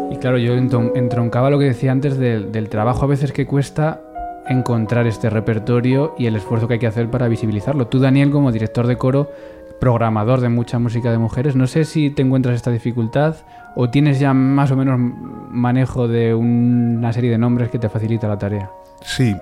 Y 0.10 0.16
claro, 0.16 0.40
yo 0.40 0.54
entroncaba 0.56 1.52
lo 1.52 1.60
que 1.60 1.66
decía 1.66 1.92
antes 1.92 2.18
del 2.18 2.70
trabajo 2.70 3.06
a 3.06 3.08
veces 3.08 3.32
que 3.32 3.46
cuesta 3.46 4.02
encontrar 4.50 5.06
este 5.06 5.30
repertorio 5.30 6.16
y 6.18 6.26
el 6.26 6.36
esfuerzo 6.36 6.68
que 6.68 6.74
hay 6.74 6.80
que 6.80 6.88
hacer 6.88 7.12
para 7.12 7.28
visibilizarlo. 7.28 7.86
Tú, 7.86 8.00
Daniel, 8.00 8.32
como 8.32 8.52
director 8.52 8.88
de 8.88 8.98
coro, 8.98 9.30
programador 9.82 10.40
de 10.40 10.48
mucha 10.48 10.80
música 10.80 11.12
de 11.12 11.18
mujeres. 11.18 11.56
No 11.56 11.66
sé 11.68 11.84
si 11.84 12.12
te 12.12 12.22
encuentras 12.22 12.56
esta 12.56 12.72
dificultad 12.72 13.36
o 13.76 13.90
tienes 13.90 14.20
ya 14.20 14.34
más 14.34 14.72
o 14.72 14.78
menos 14.78 14.98
manejo 15.50 16.08
de 16.08 16.36
una 16.36 17.12
serie 17.12 17.32
de 17.32 17.40
nombres 17.40 17.72
que 17.72 17.80
te 17.80 17.90
facilita 17.90 18.28
la 18.28 18.38
tarea. 18.38 18.72
Sí, 19.02 19.36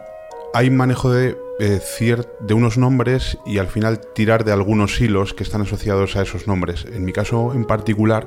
hay 0.53 0.69
manejo 0.69 1.11
de, 1.11 1.37
eh, 1.59 1.81
de 2.39 2.53
unos 2.53 2.77
nombres 2.77 3.37
y 3.45 3.57
al 3.57 3.67
final 3.67 3.99
tirar 4.15 4.45
de 4.45 4.53
algunos 4.53 4.99
hilos 5.01 5.33
que 5.33 5.43
están 5.43 5.61
asociados 5.61 6.15
a 6.15 6.21
esos 6.21 6.47
nombres. 6.47 6.85
En 6.85 7.03
mi 7.03 7.11
caso 7.11 7.53
en 7.53 7.65
particular, 7.65 8.25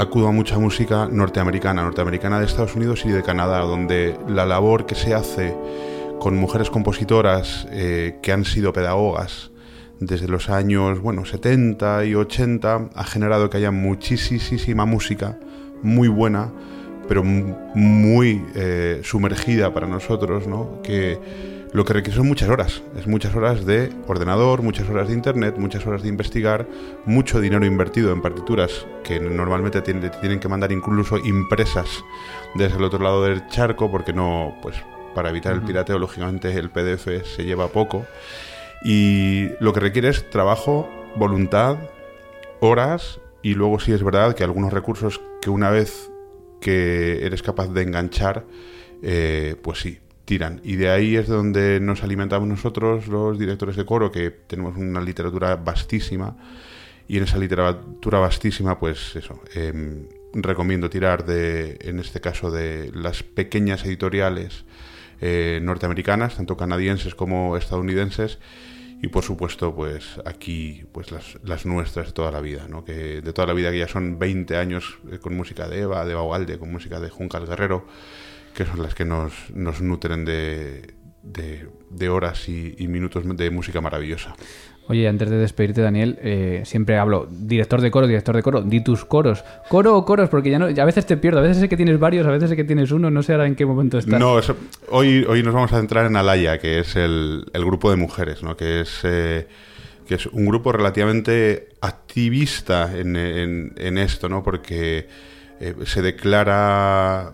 acudo 0.00 0.26
a 0.26 0.32
mucha 0.32 0.58
música 0.58 1.08
norteamericana, 1.10 1.84
norteamericana 1.84 2.40
de 2.40 2.46
Estados 2.46 2.74
Unidos 2.74 3.04
y 3.06 3.10
de 3.10 3.22
Canadá, 3.22 3.60
donde 3.60 4.18
la 4.26 4.46
labor 4.46 4.84
que 4.84 4.96
se 4.96 5.14
hace 5.14 5.56
con 6.18 6.36
mujeres 6.36 6.70
compositoras 6.70 7.68
eh, 7.70 8.18
que 8.20 8.32
han 8.32 8.44
sido 8.44 8.72
pedagogas, 8.72 9.52
desde 10.00 10.28
los 10.28 10.48
años 10.48 11.00
bueno, 11.00 11.24
70 11.24 12.04
y 12.04 12.14
80 12.14 12.90
ha 12.94 13.04
generado 13.04 13.50
que 13.50 13.56
haya 13.56 13.70
muchísima 13.70 14.84
música 14.84 15.38
muy 15.82 16.08
buena, 16.08 16.52
pero 17.08 17.24
muy 17.24 18.44
eh, 18.54 19.00
sumergida 19.02 19.72
para 19.72 19.86
nosotros, 19.86 20.46
¿no? 20.46 20.80
que 20.82 21.18
lo 21.72 21.84
que 21.84 21.92
requiere 21.92 22.16
son 22.16 22.26
muchas 22.26 22.48
horas, 22.48 22.82
es 22.96 23.06
muchas 23.06 23.34
horas 23.34 23.66
de 23.66 23.92
ordenador, 24.06 24.62
muchas 24.62 24.88
horas 24.88 25.08
de 25.08 25.14
internet, 25.14 25.56
muchas 25.58 25.86
horas 25.86 26.02
de 26.02 26.08
investigar, 26.08 26.66
mucho 27.04 27.40
dinero 27.40 27.66
invertido 27.66 28.12
en 28.12 28.22
partituras 28.22 28.86
que 29.04 29.20
normalmente 29.20 29.82
tienen, 29.82 30.10
tienen 30.20 30.40
que 30.40 30.48
mandar 30.48 30.72
incluso 30.72 31.18
impresas 31.18 31.88
desde 32.54 32.78
el 32.78 32.84
otro 32.84 33.00
lado 33.00 33.24
del 33.24 33.46
charco 33.48 33.90
porque 33.90 34.14
no, 34.14 34.56
pues 34.62 34.76
para 35.14 35.28
evitar 35.28 35.52
el 35.52 35.62
pirateo, 35.62 35.98
lógicamente 35.98 36.50
el 36.56 36.70
PDF 36.70 37.08
se 37.36 37.44
lleva 37.44 37.68
poco 37.68 38.06
y 38.84 39.48
lo 39.60 39.72
que 39.72 39.80
requiere 39.80 40.08
es 40.08 40.28
trabajo, 40.30 40.88
voluntad, 41.16 41.78
horas 42.60 43.20
y 43.42 43.54
luego 43.54 43.80
sí 43.80 43.92
es 43.92 44.02
verdad 44.02 44.34
que 44.34 44.44
algunos 44.44 44.72
recursos 44.72 45.20
que 45.40 45.50
una 45.50 45.70
vez 45.70 46.10
que 46.60 47.24
eres 47.24 47.42
capaz 47.42 47.68
de 47.68 47.82
enganchar, 47.82 48.44
eh, 49.02 49.56
pues 49.62 49.80
sí, 49.80 50.00
tiran. 50.24 50.60
Y 50.64 50.76
de 50.76 50.90
ahí 50.90 51.16
es 51.16 51.28
donde 51.28 51.80
nos 51.80 52.02
alimentamos 52.02 52.48
nosotros, 52.48 53.06
los 53.08 53.38
directores 53.38 53.76
de 53.76 53.86
coro, 53.86 54.10
que 54.10 54.30
tenemos 54.30 54.76
una 54.76 55.00
literatura 55.00 55.56
vastísima. 55.56 56.36
Y 57.06 57.16
en 57.16 57.24
esa 57.24 57.38
literatura 57.38 58.18
vastísima, 58.18 58.78
pues 58.78 59.16
eso, 59.16 59.40
em, 59.54 60.06
recomiendo 60.34 60.90
tirar 60.90 61.24
de, 61.24 61.78
en 61.80 61.98
este 62.00 62.20
caso, 62.20 62.50
de 62.50 62.90
las 62.92 63.22
pequeñas 63.22 63.84
editoriales 63.86 64.64
eh, 65.20 65.60
norteamericanas, 65.62 66.36
tanto 66.36 66.56
canadienses 66.56 67.14
como 67.14 67.56
estadounidenses, 67.56 68.38
y 69.00 69.08
por 69.08 69.22
supuesto, 69.22 69.74
pues 69.74 70.20
aquí, 70.24 70.84
pues 70.92 71.12
las, 71.42 71.66
nuestras 71.66 72.06
de 72.06 72.12
toda 72.12 72.32
la 72.32 72.40
vida, 72.40 72.66
¿no? 72.68 72.84
Que 72.84 73.20
de 73.20 73.32
toda 73.32 73.46
la 73.46 73.54
vida 73.54 73.70
que 73.70 73.78
ya 73.78 73.88
son 73.88 74.18
20 74.18 74.56
años 74.56 74.98
eh, 75.10 75.18
con 75.18 75.36
música 75.36 75.68
de 75.68 75.82
Eva, 75.82 76.04
de 76.04 76.14
Baualde, 76.14 76.58
con 76.58 76.72
música 76.72 76.98
de 76.98 77.08
Juncal 77.08 77.46
Guerrero, 77.46 77.86
que 78.54 78.64
son 78.64 78.82
las 78.82 78.94
que 78.96 79.04
nos, 79.04 79.32
nos 79.50 79.80
nutren 79.80 80.24
de, 80.24 80.94
de, 81.22 82.08
horas 82.08 82.48
y, 82.48 82.74
minutos 82.88 83.24
de 83.36 83.50
música 83.50 83.80
maravillosa. 83.80 84.34
Oye, 84.88 85.06
antes 85.06 85.28
de 85.28 85.36
despedirte, 85.36 85.82
Daniel, 85.82 86.18
eh, 86.22 86.62
siempre 86.64 86.96
hablo 86.96 87.28
director 87.30 87.82
de 87.82 87.90
coro, 87.90 88.06
director 88.06 88.34
de 88.34 88.42
coro, 88.42 88.62
di 88.62 88.82
tus 88.82 89.04
coros. 89.04 89.44
¿Coro 89.68 89.94
o 89.94 90.06
coros? 90.06 90.30
Porque 90.30 90.50
ya 90.50 90.58
no, 90.58 90.64
a 90.64 90.84
veces 90.86 91.04
te 91.04 91.18
pierdo, 91.18 91.40
a 91.40 91.42
veces 91.42 91.58
sé 91.58 91.68
que 91.68 91.76
tienes 91.76 91.98
varios, 91.98 92.26
a 92.26 92.30
veces 92.30 92.48
sé 92.48 92.56
que 92.56 92.64
tienes 92.64 92.90
uno, 92.90 93.10
no 93.10 93.22
sé 93.22 93.32
ahora 93.32 93.46
en 93.46 93.54
qué 93.54 93.66
momento 93.66 93.98
estás. 93.98 94.18
No, 94.18 94.40
hoy, 94.88 95.26
hoy 95.28 95.42
nos 95.42 95.52
vamos 95.52 95.74
a 95.74 95.78
centrar 95.78 96.06
en 96.06 96.16
Alaya, 96.16 96.56
que 96.58 96.78
es 96.78 96.96
el, 96.96 97.44
grupo 97.52 97.90
de 97.90 97.96
mujeres, 97.96 98.42
¿no? 98.42 98.56
que, 98.56 98.80
es, 98.80 99.00
eh, 99.02 99.46
que 100.06 100.14
es 100.14 100.24
un 100.24 100.46
grupo 100.46 100.72
relativamente 100.72 101.68
activista 101.82 102.90
en, 102.96 103.98
esto, 103.98 104.30
¿no? 104.30 104.42
porque 104.42 105.06
eh, 105.60 105.74
se 105.84 106.00
declara 106.00 107.30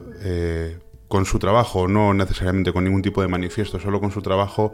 con 1.07 1.25
su 1.25 1.39
trabajo, 1.39 1.87
no 1.87 2.15
necesariamente 2.15 2.73
con 2.73 2.83
ningún 2.83 3.03
tipo 3.03 3.23
de 3.23 3.29
manifiesto, 3.29 3.79
solo 3.79 4.01
con 4.01 4.11
su 4.11 4.23
trabajo 4.23 4.73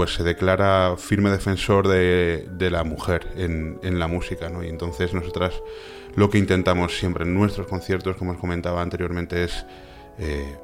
pues 0.00 0.14
se 0.14 0.24
declara 0.24 0.94
firme 0.96 1.28
defensor 1.28 1.86
de, 1.86 2.68
la 2.70 2.84
mujer 2.84 3.26
en, 3.36 3.98
la 3.98 4.08
música, 4.08 4.48
¿no? 4.48 4.64
Y 4.64 4.68
entonces 4.70 5.12
nosotras 5.12 5.52
lo 6.14 6.30
que 6.30 6.38
intentamos 6.38 6.96
siempre 6.98 7.24
en 7.24 7.34
nuestros 7.34 7.66
conciertos, 7.66 8.16
como 8.16 8.30
os 8.30 8.38
comentaba 8.38 8.80
anteriormente, 8.80 9.44
es 9.44 9.66
eh, 10.18 10.56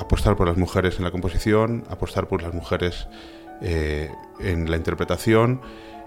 apostar 0.00 0.34
por 0.34 0.48
las 0.48 0.56
mujeres 0.56 0.96
en 0.98 1.04
la 1.04 1.12
composición, 1.12 1.84
apostar 1.90 2.26
por 2.26 2.42
las 2.42 2.54
mujeres 2.54 3.06
eh, 3.62 4.10
en 4.40 4.68
la 4.68 4.76
interpretación 4.76 5.60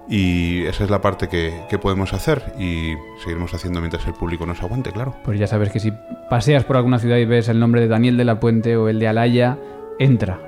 y 0.10 0.66
esa 0.66 0.84
es 0.84 0.90
la 0.90 1.00
parte 1.00 1.30
que, 1.30 1.64
que, 1.70 1.80
podemos 1.80 2.12
hacer 2.12 2.44
y 2.60 2.96
seguiremos 3.20 3.54
haciendo 3.54 3.80
mientras 3.80 4.06
el 4.06 4.16
público 4.16 4.46
nos 4.46 4.62
aguante, 4.62 4.92
claro. 4.92 5.16
Pues 5.24 5.40
ya 5.40 5.48
sabes 5.48 5.70
que 5.70 5.80
si 5.80 5.94
paseas 6.30 6.66
por 6.66 6.76
alguna 6.76 7.00
ciudad 7.00 7.16
y 7.16 7.24
ves 7.24 7.48
el 7.48 7.58
nombre 7.58 7.80
de 7.80 7.88
Daniel 7.88 8.18
de 8.18 8.26
la 8.26 8.42
Puente 8.42 8.76
o 8.76 8.90
el 8.90 9.00
de 9.00 9.08
Alaya, 9.08 9.58
entra 9.98 10.42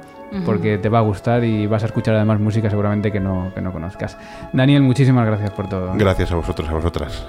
porque 0.45 0.77
te 0.77 0.89
va 0.89 0.99
a 0.99 1.01
gustar 1.01 1.43
y 1.43 1.67
vas 1.67 1.83
a 1.83 1.87
escuchar 1.87 2.15
además 2.15 2.39
música 2.39 2.69
seguramente 2.69 3.11
que 3.11 3.19
no, 3.19 3.51
que 3.53 3.61
no 3.61 3.71
conozcas. 3.71 4.17
Daniel, 4.53 4.81
muchísimas 4.81 5.25
gracias 5.25 5.51
por 5.51 5.67
todo. 5.67 5.93
Gracias 5.95 6.31
a 6.31 6.35
vosotros, 6.35 6.69
a 6.69 6.73
vosotras. 6.73 7.25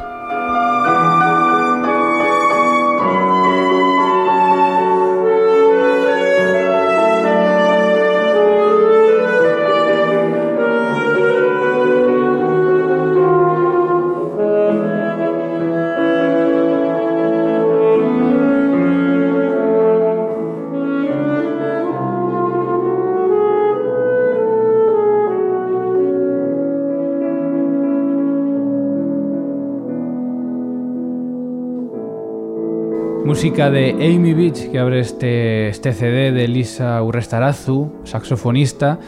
Música 33.43 33.73
de 33.73 33.91
Amy 33.91 34.35
Beach, 34.35 34.71
que 34.71 34.79
abre 34.79 35.01
este, 35.01 35.69
este 35.69 35.93
CD 35.93 36.31
de 36.31 36.47
Lisa 36.47 37.03
Urrestarazu, 37.03 37.91
saxofonista, 38.05 39.01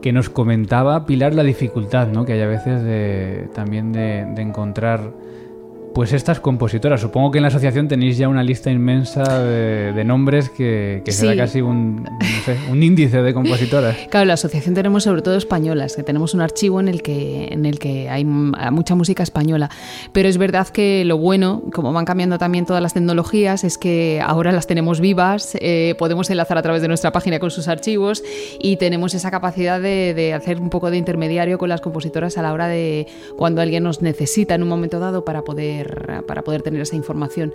que 0.00 0.14
nos 0.14 0.30
comentaba 0.30 1.04
Pilar 1.04 1.34
la 1.34 1.42
dificultad 1.42 2.08
¿no? 2.08 2.24
que 2.24 2.32
hay 2.32 2.40
a 2.40 2.46
veces 2.46 2.82
de, 2.84 3.50
también 3.54 3.92
de, 3.92 4.24
de 4.34 4.40
encontrar 4.40 5.12
pues 5.94 6.12
estas 6.12 6.40
compositoras, 6.40 7.00
supongo 7.00 7.30
que 7.30 7.38
en 7.38 7.42
la 7.42 7.48
asociación 7.48 7.88
tenéis 7.88 8.16
ya 8.16 8.28
una 8.28 8.42
lista 8.42 8.70
inmensa 8.70 9.22
de, 9.42 10.04
nombres 10.04 10.50
que, 10.50 11.02
será 11.08 11.36
casi 11.36 11.60
un, 11.60 12.08
índice 12.72 13.22
de 13.22 13.34
compositoras. 13.34 13.96
Claro, 14.10 14.26
la 14.26 14.34
asociación 14.34 14.74
tenemos 14.74 15.04
sobre 15.04 15.22
todo 15.22 15.36
españolas, 15.36 15.96
que 15.96 16.02
tenemos 16.02 16.34
un 16.34 16.40
archivo 16.40 16.80
en 16.80 16.88
el 16.88 17.02
que, 17.02 17.48
en 17.50 17.64
el 17.64 17.78
que 17.78 18.10
hay 18.10 18.24
mucha 18.24 18.94
música 18.94 19.22
española. 19.22 19.70
Pero 20.12 20.28
es 20.28 20.38
verdad 20.38 20.68
que 20.68 21.04
lo 21.04 21.16
bueno, 21.16 21.62
como 21.72 21.92
van 21.92 22.04
cambiando 22.04 22.38
también 22.38 22.66
todas 22.66 22.82
las 22.82 22.94
tecnologías, 22.94 23.64
es 23.64 23.78
que 23.78 24.20
ahora 24.24 24.52
las 24.52 24.66
tenemos 24.66 25.00
vivas, 25.00 25.56
eh, 25.60 25.94
podemos 25.98 26.28
enlazar 26.30 26.58
a 26.58 26.62
través 26.62 26.82
de 26.82 26.88
nuestra 26.88 27.12
página 27.12 27.38
con 27.38 27.50
sus 27.50 27.68
archivos 27.68 28.22
y 28.60 28.76
tenemos 28.76 29.14
esa 29.14 29.30
capacidad 29.30 29.80
de, 29.80 30.14
de 30.14 30.34
hacer 30.34 30.60
un 30.60 30.70
poco 30.70 30.90
de 30.90 30.98
intermediario 30.98 31.58
con 31.58 31.68
las 31.68 31.80
compositoras 31.80 32.36
a 32.38 32.42
la 32.42 32.52
hora 32.52 32.66
de 32.68 33.06
cuando 33.36 33.62
alguien 33.62 33.82
nos 33.82 34.02
necesita 34.02 34.54
en 34.54 34.62
un 34.62 34.68
momento 34.68 34.98
dado 34.98 35.24
para 35.24 35.42
poder 35.42 35.81
para 36.26 36.42
poder 36.42 36.62
tener 36.62 36.80
esa 36.80 36.96
información. 36.96 37.52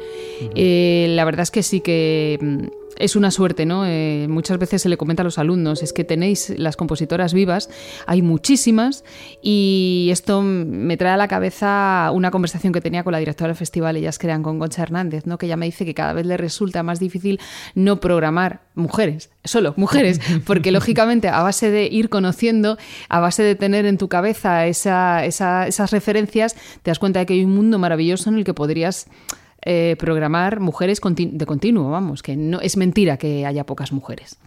Eh, 0.55 1.07
la 1.09 1.25
verdad 1.25 1.43
es 1.43 1.51
que 1.51 1.63
sí 1.63 1.81
que 1.81 2.37
mm, 2.41 2.65
es 2.99 3.15
una 3.15 3.31
suerte, 3.31 3.65
¿no? 3.65 3.85
Eh, 3.85 4.27
muchas 4.29 4.57
veces 4.57 4.81
se 4.81 4.89
le 4.89 4.97
comenta 4.97 5.21
a 5.21 5.25
los 5.25 5.37
alumnos, 5.37 5.83
es 5.83 5.93
que 5.93 6.03
tenéis 6.03 6.53
las 6.57 6.75
compositoras 6.75 7.33
vivas, 7.33 7.69
hay 8.05 8.21
muchísimas, 8.21 9.03
y 9.41 10.09
esto 10.11 10.41
me 10.41 10.97
trae 10.97 11.13
a 11.13 11.17
la 11.17 11.27
cabeza 11.27 12.11
una 12.13 12.31
conversación 12.31 12.73
que 12.73 12.81
tenía 12.81 13.03
con 13.03 13.11
la 13.11 13.19
directora 13.19 13.49
del 13.49 13.57
festival 13.57 13.97
Ellas 13.97 14.19
Crean 14.19 14.43
con 14.43 14.59
Concha 14.59 14.83
Hernández, 14.83 15.25
¿no? 15.25 15.37
Que 15.37 15.45
ella 15.45 15.57
me 15.57 15.65
dice 15.65 15.85
que 15.85 15.93
cada 15.93 16.13
vez 16.13 16.25
le 16.25 16.37
resulta 16.37 16.83
más 16.83 16.99
difícil 16.99 17.39
no 17.75 17.99
programar 17.99 18.61
mujeres, 18.75 19.29
solo 19.43 19.73
mujeres, 19.77 20.19
porque 20.45 20.71
lógicamente 20.71 21.27
a 21.29 21.41
base 21.41 21.71
de 21.71 21.85
ir 21.85 22.09
conociendo, 22.09 22.77
a 23.09 23.19
base 23.19 23.43
de 23.43 23.55
tener 23.55 23.85
en 23.85 23.97
tu 23.97 24.07
cabeza 24.07 24.67
esas 24.67 25.91
referencias, 25.91 26.55
te 26.83 26.91
das 26.91 26.99
cuenta 26.99 27.19
de 27.19 27.25
que 27.25 27.33
hay 27.33 27.43
un 27.43 27.55
mundo 27.55 27.79
maravilloso 27.79 28.29
en 28.29 28.37
el 28.37 28.43
que 28.43 28.53
podrías 28.53 29.07
eh, 29.69 29.97
programar 29.99 30.61
mujeres 30.61 31.01
de 31.03 31.45
continuo, 31.45 31.91
vamos, 31.91 32.23
que 32.23 32.37
no 32.37 32.61
es 32.61 32.77
mentira 32.77 33.17
que 33.17 33.45
haya 33.45 33.65
pocas 33.65 33.91
mujeres. 33.91 34.39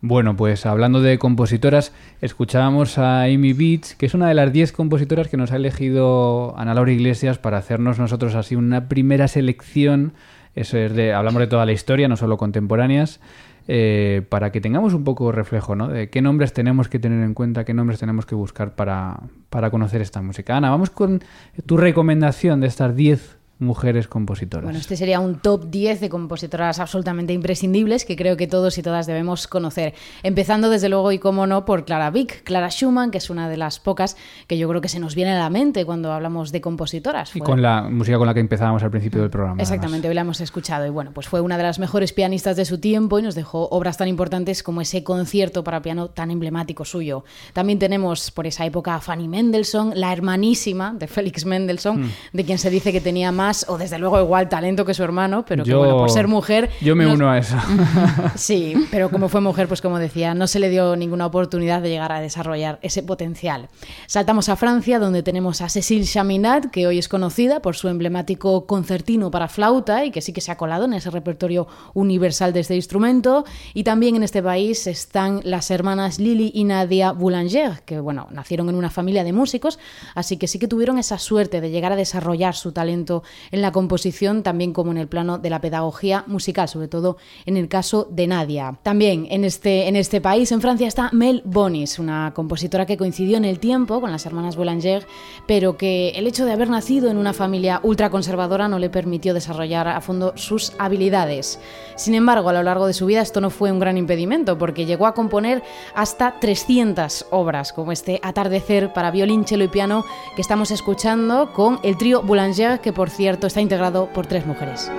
Bueno, 0.00 0.36
pues 0.36 0.66
hablando 0.66 1.00
de 1.00 1.18
compositoras, 1.18 1.92
escuchábamos 2.20 2.96
a 2.96 3.24
Amy 3.24 3.54
Beats, 3.54 3.96
que 3.96 4.06
es 4.06 4.14
una 4.14 4.28
de 4.28 4.34
las 4.34 4.52
10 4.52 4.70
compositoras 4.70 5.26
que 5.26 5.36
nos 5.36 5.50
ha 5.50 5.56
elegido 5.56 6.56
Ana 6.56 6.74
Laura 6.74 6.92
Iglesias 6.92 7.38
para 7.38 7.58
hacernos 7.58 7.98
nosotros 7.98 8.36
así 8.36 8.54
una 8.54 8.88
primera 8.88 9.26
selección. 9.26 10.12
Eso 10.54 10.78
es 10.78 10.94
de, 10.94 11.12
hablamos 11.12 11.40
de 11.40 11.48
toda 11.48 11.66
la 11.66 11.72
historia, 11.72 12.06
no 12.06 12.16
solo 12.16 12.36
contemporáneas, 12.36 13.18
eh, 13.66 14.22
para 14.28 14.52
que 14.52 14.60
tengamos 14.60 14.94
un 14.94 15.02
poco 15.02 15.32
reflejo, 15.32 15.74
¿no? 15.74 15.88
De 15.88 16.08
qué 16.08 16.22
nombres 16.22 16.52
tenemos 16.52 16.88
que 16.88 17.00
tener 17.00 17.24
en 17.24 17.34
cuenta, 17.34 17.64
qué 17.64 17.74
nombres 17.74 17.98
tenemos 17.98 18.26
que 18.26 18.36
buscar 18.36 18.76
para, 18.76 19.18
para 19.50 19.72
conocer 19.72 20.02
esta 20.02 20.22
música. 20.22 20.56
Ana, 20.56 20.70
vamos 20.70 20.90
con 20.90 21.20
tu 21.66 21.76
recomendación 21.76 22.60
de 22.60 22.68
estas 22.68 22.94
10 22.94 23.41
mujeres 23.62 24.08
compositoras. 24.08 24.64
Bueno, 24.64 24.78
este 24.78 24.96
sería 24.96 25.20
un 25.20 25.36
top 25.36 25.70
10 25.70 26.00
de 26.00 26.08
compositoras 26.08 26.78
absolutamente 26.80 27.32
imprescindibles 27.32 28.04
que 28.04 28.16
creo 28.16 28.36
que 28.36 28.46
todos 28.46 28.76
y 28.76 28.82
todas 28.82 29.06
debemos 29.06 29.46
conocer. 29.46 29.94
Empezando 30.22 30.68
desde 30.68 30.88
luego 30.88 31.12
y 31.12 31.18
como 31.18 31.46
no 31.46 31.64
por 31.64 31.84
Clara 31.84 32.10
Vick, 32.10 32.42
Clara 32.42 32.68
Schumann, 32.68 33.10
que 33.10 33.18
es 33.18 33.30
una 33.30 33.48
de 33.48 33.56
las 33.56 33.78
pocas 33.78 34.16
que 34.46 34.58
yo 34.58 34.68
creo 34.68 34.80
que 34.80 34.88
se 34.88 34.98
nos 34.98 35.14
viene 35.14 35.32
a 35.32 35.38
la 35.38 35.50
mente 35.50 35.84
cuando 35.84 36.12
hablamos 36.12 36.52
de 36.52 36.60
compositoras. 36.60 37.34
Y 37.34 37.40
con 37.40 37.62
la 37.62 37.82
música 37.82 38.18
con 38.18 38.26
la 38.26 38.34
que 38.34 38.40
empezábamos 38.40 38.82
al 38.82 38.90
principio 38.90 39.20
del 39.20 39.30
programa. 39.30 39.62
Exactamente, 39.62 40.08
hoy 40.08 40.14
la 40.14 40.22
hemos 40.22 40.40
escuchado 40.40 40.86
y 40.86 40.90
bueno, 40.90 41.12
pues 41.14 41.28
fue 41.28 41.40
una 41.40 41.56
de 41.56 41.62
las 41.62 41.78
mejores 41.78 42.12
pianistas 42.12 42.56
de 42.56 42.64
su 42.64 42.78
tiempo 42.78 43.18
y 43.18 43.22
nos 43.22 43.34
dejó 43.34 43.68
obras 43.68 43.96
tan 43.96 44.08
importantes 44.08 44.62
como 44.62 44.80
ese 44.80 45.04
concierto 45.04 45.64
para 45.64 45.82
piano 45.82 46.08
tan 46.08 46.30
emblemático 46.30 46.84
suyo. 46.84 47.24
También 47.52 47.78
tenemos 47.78 48.30
por 48.30 48.46
esa 48.46 48.66
época 48.66 48.94
a 48.94 49.00
Fanny 49.00 49.28
Mendelssohn, 49.28 49.92
la 49.94 50.12
hermanísima 50.12 50.92
de 50.92 51.06
Félix 51.06 51.46
Mendelssohn, 51.46 52.02
hmm. 52.02 52.10
de 52.32 52.44
quien 52.44 52.58
se 52.58 52.70
dice 52.70 52.92
que 52.92 53.00
tenía 53.00 53.32
más 53.32 53.51
o 53.68 53.78
desde 53.78 53.98
luego 53.98 54.20
igual 54.20 54.48
talento 54.48 54.84
que 54.84 54.94
su 54.94 55.02
hermano, 55.02 55.44
pero 55.46 55.64
que 55.64 55.74
bueno, 55.74 55.98
por 55.98 56.10
ser 56.10 56.28
mujer... 56.28 56.70
Yo 56.80 56.96
me 56.96 57.06
uno 57.06 57.30
a 57.30 57.38
eso. 57.38 57.56
sí, 58.34 58.74
pero 58.90 59.10
como 59.10 59.28
fue 59.28 59.40
mujer, 59.40 59.68
pues 59.68 59.80
como 59.80 59.98
decía, 59.98 60.34
no 60.34 60.46
se 60.46 60.58
le 60.58 60.70
dio 60.70 60.96
ninguna 60.96 61.26
oportunidad 61.26 61.82
de 61.82 61.88
llegar 61.88 62.12
a 62.12 62.20
desarrollar 62.20 62.78
ese 62.82 63.02
potencial. 63.02 63.68
Saltamos 64.06 64.48
a 64.48 64.56
Francia, 64.56 64.98
donde 64.98 65.22
tenemos 65.22 65.60
a 65.60 65.68
Cécile 65.68 66.04
Chaminade, 66.04 66.70
que 66.70 66.86
hoy 66.86 66.98
es 66.98 67.08
conocida 67.08 67.60
por 67.60 67.76
su 67.76 67.88
emblemático 67.88 68.66
concertino 68.66 69.30
para 69.30 69.48
flauta 69.48 70.04
y 70.04 70.10
que 70.10 70.20
sí 70.20 70.32
que 70.32 70.40
se 70.40 70.50
ha 70.52 70.56
colado 70.56 70.84
en 70.84 70.94
ese 70.94 71.10
repertorio 71.10 71.66
universal 71.94 72.52
de 72.52 72.60
este 72.60 72.74
instrumento. 72.74 73.44
Y 73.74 73.84
también 73.84 74.16
en 74.16 74.22
este 74.22 74.42
país 74.42 74.86
están 74.86 75.40
las 75.44 75.70
hermanas 75.70 76.18
Lily 76.18 76.52
y 76.54 76.64
Nadia 76.64 77.12
Boulanger, 77.12 77.82
que 77.84 78.00
bueno, 78.00 78.28
nacieron 78.30 78.68
en 78.68 78.74
una 78.74 78.90
familia 78.90 79.24
de 79.24 79.32
músicos, 79.32 79.78
así 80.14 80.36
que 80.36 80.46
sí 80.46 80.58
que 80.58 80.68
tuvieron 80.68 80.98
esa 80.98 81.18
suerte 81.18 81.60
de 81.60 81.70
llegar 81.70 81.92
a 81.92 81.96
desarrollar 81.96 82.54
su 82.54 82.72
talento 82.72 83.22
en 83.50 83.62
la 83.62 83.72
composición, 83.72 84.42
también 84.42 84.72
como 84.72 84.92
en 84.92 84.98
el 84.98 85.08
plano 85.08 85.38
de 85.38 85.50
la 85.50 85.60
pedagogía 85.60 86.24
musical, 86.26 86.68
sobre 86.68 86.88
todo 86.88 87.16
en 87.46 87.56
el 87.56 87.68
caso 87.68 88.06
de 88.10 88.26
Nadia. 88.26 88.78
También 88.82 89.26
en 89.30 89.44
este, 89.44 89.88
en 89.88 89.96
este 89.96 90.20
país, 90.20 90.52
en 90.52 90.60
Francia, 90.60 90.86
está 90.86 91.10
Mel 91.12 91.42
Bonis, 91.44 91.98
una 91.98 92.32
compositora 92.34 92.86
que 92.86 92.96
coincidió 92.96 93.36
en 93.36 93.44
el 93.44 93.58
tiempo 93.58 94.00
con 94.00 94.10
las 94.10 94.26
hermanas 94.26 94.56
Boulanger, 94.56 95.06
pero 95.46 95.76
que 95.76 96.10
el 96.10 96.26
hecho 96.26 96.44
de 96.44 96.52
haber 96.52 96.70
nacido 96.70 97.10
en 97.10 97.16
una 97.16 97.32
familia 97.32 97.80
ultraconservadora 97.82 98.68
no 98.68 98.78
le 98.78 98.90
permitió 98.90 99.34
desarrollar 99.34 99.88
a 99.88 100.00
fondo 100.00 100.32
sus 100.36 100.72
habilidades. 100.78 101.58
Sin 101.96 102.14
embargo, 102.14 102.48
a 102.48 102.52
lo 102.52 102.62
largo 102.62 102.86
de 102.86 102.92
su 102.92 103.06
vida 103.06 103.20
esto 103.20 103.40
no 103.40 103.50
fue 103.50 103.72
un 103.72 103.78
gran 103.78 103.96
impedimento, 103.96 104.58
porque 104.58 104.86
llegó 104.86 105.06
a 105.06 105.14
componer 105.14 105.62
hasta 105.94 106.38
300 106.40 107.26
obras, 107.30 107.72
como 107.72 107.92
este 107.92 108.20
Atardecer 108.22 108.92
para 108.92 109.10
violín, 109.10 109.44
cello 109.44 109.64
y 109.64 109.68
piano 109.68 110.04
que 110.36 110.42
estamos 110.42 110.70
escuchando 110.70 111.52
con 111.52 111.78
el 111.82 111.96
trío 111.96 112.22
Boulanger, 112.22 112.80
que 112.80 112.92
por 112.92 113.10
cierto 113.10 113.21
cierto, 113.22 113.46
está 113.46 113.60
integrado 113.60 114.08
por 114.08 114.26
tres 114.26 114.46
mujeres. 114.46 114.90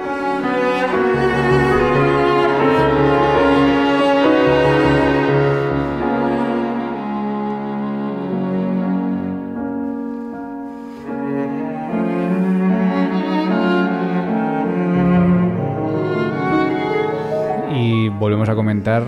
y 17.76 18.08
volvemos 18.08 18.48
a 18.48 18.56
comentar 18.56 19.04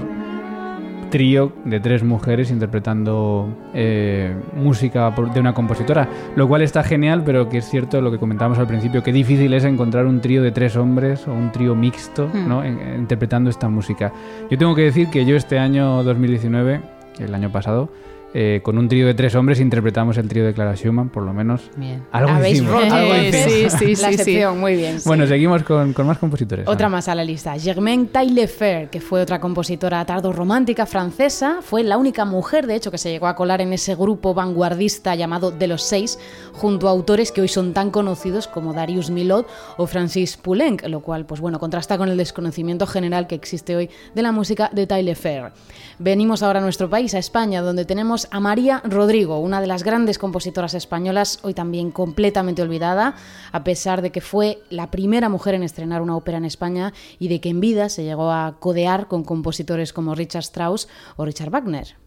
trío 1.10 1.52
de 1.66 1.80
tres 1.80 2.04
mujeres 2.04 2.52
interpretando 2.52 3.48
eh, 3.74 4.36
música 4.56 5.14
de 5.34 5.40
una 5.40 5.54
compositora, 5.54 6.08
lo 6.36 6.48
cual 6.48 6.62
está 6.62 6.84
genial, 6.84 7.24
pero 7.26 7.50
que 7.50 7.60
es 7.60 7.70
cierto 7.70 8.02
lo 8.02 8.12
que 8.12 8.18
comentábamos 8.18 8.60
al 8.60 8.68
principio, 8.68 9.04
que 9.04 9.12
difícil 9.12 9.54
es 9.54 9.64
encontrar 9.64 10.06
un 10.06 10.22
trío 10.22 10.42
de 10.44 10.52
tres 10.52 10.76
hombres 10.76 11.28
o 11.28 11.34
un 11.34 11.52
trío 11.52 11.76
mixto 11.76 12.28
hmm. 12.28 12.48
¿no? 12.48 12.66
interpretando 12.66 13.50
esta 13.50 13.70
música. 13.70 14.14
Yo 14.50 14.58
tengo 14.58 14.76
que 14.76 14.84
decir 14.84 15.10
que 15.10 15.26
yo 15.26 15.36
este 15.36 15.60
año 15.60 16.04
2019, 16.04 16.82
el 17.20 17.34
año 17.34 17.52
pasado, 17.52 17.90
eh, 18.38 18.60
con 18.62 18.78
un 18.78 18.90
trío 18.90 19.08
de 19.08 19.14
tres 19.14 19.34
hombres 19.36 19.62
interpretamos 19.62 20.18
el 20.18 20.28
trío 20.28 20.46
de 20.46 20.54
Clara 20.54 20.76
Schumann, 20.76 21.08
por 21.08 21.24
lo 21.24 21.34
menos. 21.34 21.72
Bien. 21.78 22.04
Algo 22.12 22.46
hicimos. 22.46 22.84
Algo 22.92 23.14
Sí, 23.32 23.70
sí, 23.70 23.96
la 24.02 24.10
excepción, 24.10 24.60
muy 24.60 24.76
bien. 24.76 24.98
Bueno, 25.06 25.26
seguimos 25.26 25.64
con, 25.64 25.94
con, 25.94 26.06
más 26.06 26.18
compositores. 26.18 26.68
Otra 26.68 26.90
más 26.90 27.08
a 27.08 27.16
la 27.16 27.24
lista. 27.24 27.58
Germaine 27.58 28.08
Taillefer, 28.08 28.90
que 28.90 29.00
fue 29.00 29.22
otra 29.22 29.40
compositora 29.40 30.04
tardo-romántica 30.04 30.86
francesa, 30.86 31.60
fue 31.62 31.86
la 31.86 31.98
única 31.98 32.26
mujer, 32.26 32.68
de 32.68 32.76
hecho, 32.76 32.92
que 32.92 32.98
se 32.98 33.10
llegó 33.10 33.28
a 33.28 33.38
colar 33.38 33.62
en 33.62 33.72
ese 33.72 33.96
grupo 33.96 34.34
vanguardista 34.34 35.16
llamado 35.16 35.52
De 35.52 35.68
los 35.68 35.84
Seis, 35.84 36.20
junto 36.52 36.90
a 36.90 36.92
autores 36.92 37.32
que 37.32 37.40
hoy 37.40 37.48
son 37.48 37.72
tan 37.72 37.90
conocidos 37.90 38.50
como 38.50 38.74
Darius 38.74 39.12
Milhaud 39.12 39.46
o 39.78 39.88
Francis 39.88 40.36
Poulenc, 40.36 40.86
lo 40.90 41.00
cual, 41.00 41.26
pues 41.26 41.40
bueno, 41.40 41.58
contrasta 41.58 41.98
con 41.98 42.10
el 42.10 42.18
desconocimiento 42.18 42.86
general 42.86 43.28
que 43.28 43.36
existe 43.36 43.78
hoy 43.78 43.90
de 44.14 44.22
la 44.22 44.34
música 44.34 44.70
de 44.74 44.88
Taillefer. 44.88 45.54
Venimos 46.00 46.44
ahora 46.44 46.60
a 46.60 46.62
nuestro 46.62 46.90
país, 46.90 47.14
a 47.16 47.20
España, 47.20 47.62
donde 47.62 47.86
tenemos 47.86 48.25
a 48.32 48.40
María 48.40 48.82
Rodrigo, 48.84 49.40
una 49.40 49.62
de 49.62 49.68
las 49.68 49.84
grandes 49.84 50.18
compositoras 50.18 50.74
españolas, 50.74 51.40
hoy 51.44 51.54
también 51.54 51.92
completamente 51.92 52.62
olvidada, 52.62 53.16
a 53.52 53.64
pesar 53.64 54.02
de 54.02 54.12
que 54.12 54.22
fue 54.22 54.62
la 54.70 54.92
primera 54.92 55.30
mujer 55.30 55.56
en 55.56 55.64
estrenar 55.64 56.02
una 56.02 56.16
ópera 56.16 56.38
en 56.38 56.46
España 56.46 56.94
y 57.20 57.28
de 57.28 57.42
que 57.42 57.50
en 57.50 57.60
vida 57.60 57.90
se 57.90 58.04
llegó 58.04 58.32
a 58.32 58.58
codear 58.60 59.08
con 59.08 59.24
compositores 59.24 59.94
como 59.94 60.16
Richard 60.16 60.44
Strauss 60.44 60.88
o 61.18 61.26
Richard 61.26 61.50
Wagner. 61.50 62.05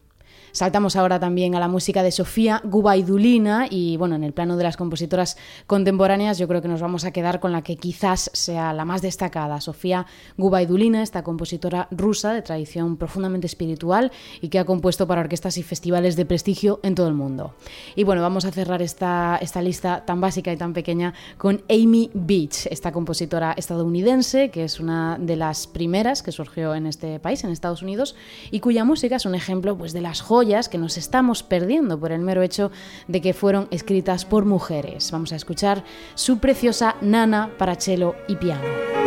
Saltamos 0.59 0.97
ahora 0.97 1.21
también 1.21 1.55
a 1.55 1.59
la 1.61 1.69
música 1.69 2.03
de 2.03 2.11
Sofía 2.11 2.61
Gubaidulina 2.65 3.67
y 3.69 3.95
bueno, 3.95 4.15
en 4.15 4.25
el 4.25 4.33
plano 4.33 4.57
de 4.57 4.65
las 4.65 4.75
compositoras 4.75 5.37
contemporáneas 5.67 6.37
yo 6.37 6.49
creo 6.49 6.61
que 6.61 6.67
nos 6.67 6.81
vamos 6.81 7.05
a 7.05 7.11
quedar 7.11 7.39
con 7.39 7.53
la 7.53 7.61
que 7.61 7.77
quizás 7.77 8.29
sea 8.33 8.73
la 8.73 8.83
más 8.83 9.01
destacada, 9.01 9.61
Sofía 9.61 10.05
Gubaidulina, 10.35 11.01
esta 11.01 11.23
compositora 11.23 11.87
rusa 11.91 12.33
de 12.33 12.41
tradición 12.41 12.97
profundamente 12.97 13.47
espiritual 13.47 14.11
y 14.41 14.49
que 14.49 14.59
ha 14.59 14.65
compuesto 14.65 15.07
para 15.07 15.21
orquestas 15.21 15.57
y 15.57 15.63
festivales 15.63 16.17
de 16.17 16.25
prestigio 16.25 16.81
en 16.83 16.93
todo 16.93 17.07
el 17.07 17.13
mundo. 17.13 17.53
Y 17.95 18.03
bueno, 18.03 18.21
vamos 18.21 18.43
a 18.43 18.51
cerrar 18.51 18.81
esta, 18.81 19.39
esta 19.41 19.61
lista 19.61 20.03
tan 20.05 20.19
básica 20.19 20.51
y 20.51 20.57
tan 20.57 20.73
pequeña 20.73 21.13
con 21.37 21.63
Amy 21.69 22.11
Beach, 22.13 22.67
esta 22.69 22.91
compositora 22.91 23.53
estadounidense 23.53 24.51
que 24.51 24.65
es 24.65 24.81
una 24.81 25.17
de 25.21 25.37
las 25.37 25.67
primeras 25.67 26.21
que 26.21 26.33
surgió 26.33 26.75
en 26.75 26.85
este 26.85 27.17
país, 27.21 27.45
en 27.45 27.51
Estados 27.51 27.81
Unidos, 27.81 28.17
y 28.51 28.59
cuya 28.59 28.83
música 28.83 29.15
es 29.15 29.25
un 29.25 29.35
ejemplo 29.35 29.77
pues, 29.77 29.93
de 29.93 30.01
las 30.01 30.19
que 30.49 30.79
nos 30.79 30.97
estamos 30.97 31.43
perdiendo 31.43 31.99
por 31.99 32.11
el 32.11 32.21
mero 32.21 32.41
hecho 32.41 32.71
de 33.07 33.21
que 33.21 33.33
fueron 33.33 33.67
escritas 33.69 34.25
por 34.25 34.45
mujeres. 34.45 35.11
Vamos 35.11 35.31
a 35.31 35.35
escuchar 35.35 35.83
su 36.15 36.39
preciosa 36.39 36.95
Nana 37.01 37.51
para 37.57 37.75
cello 37.75 38.15
y 38.27 38.35
piano. 38.35 38.98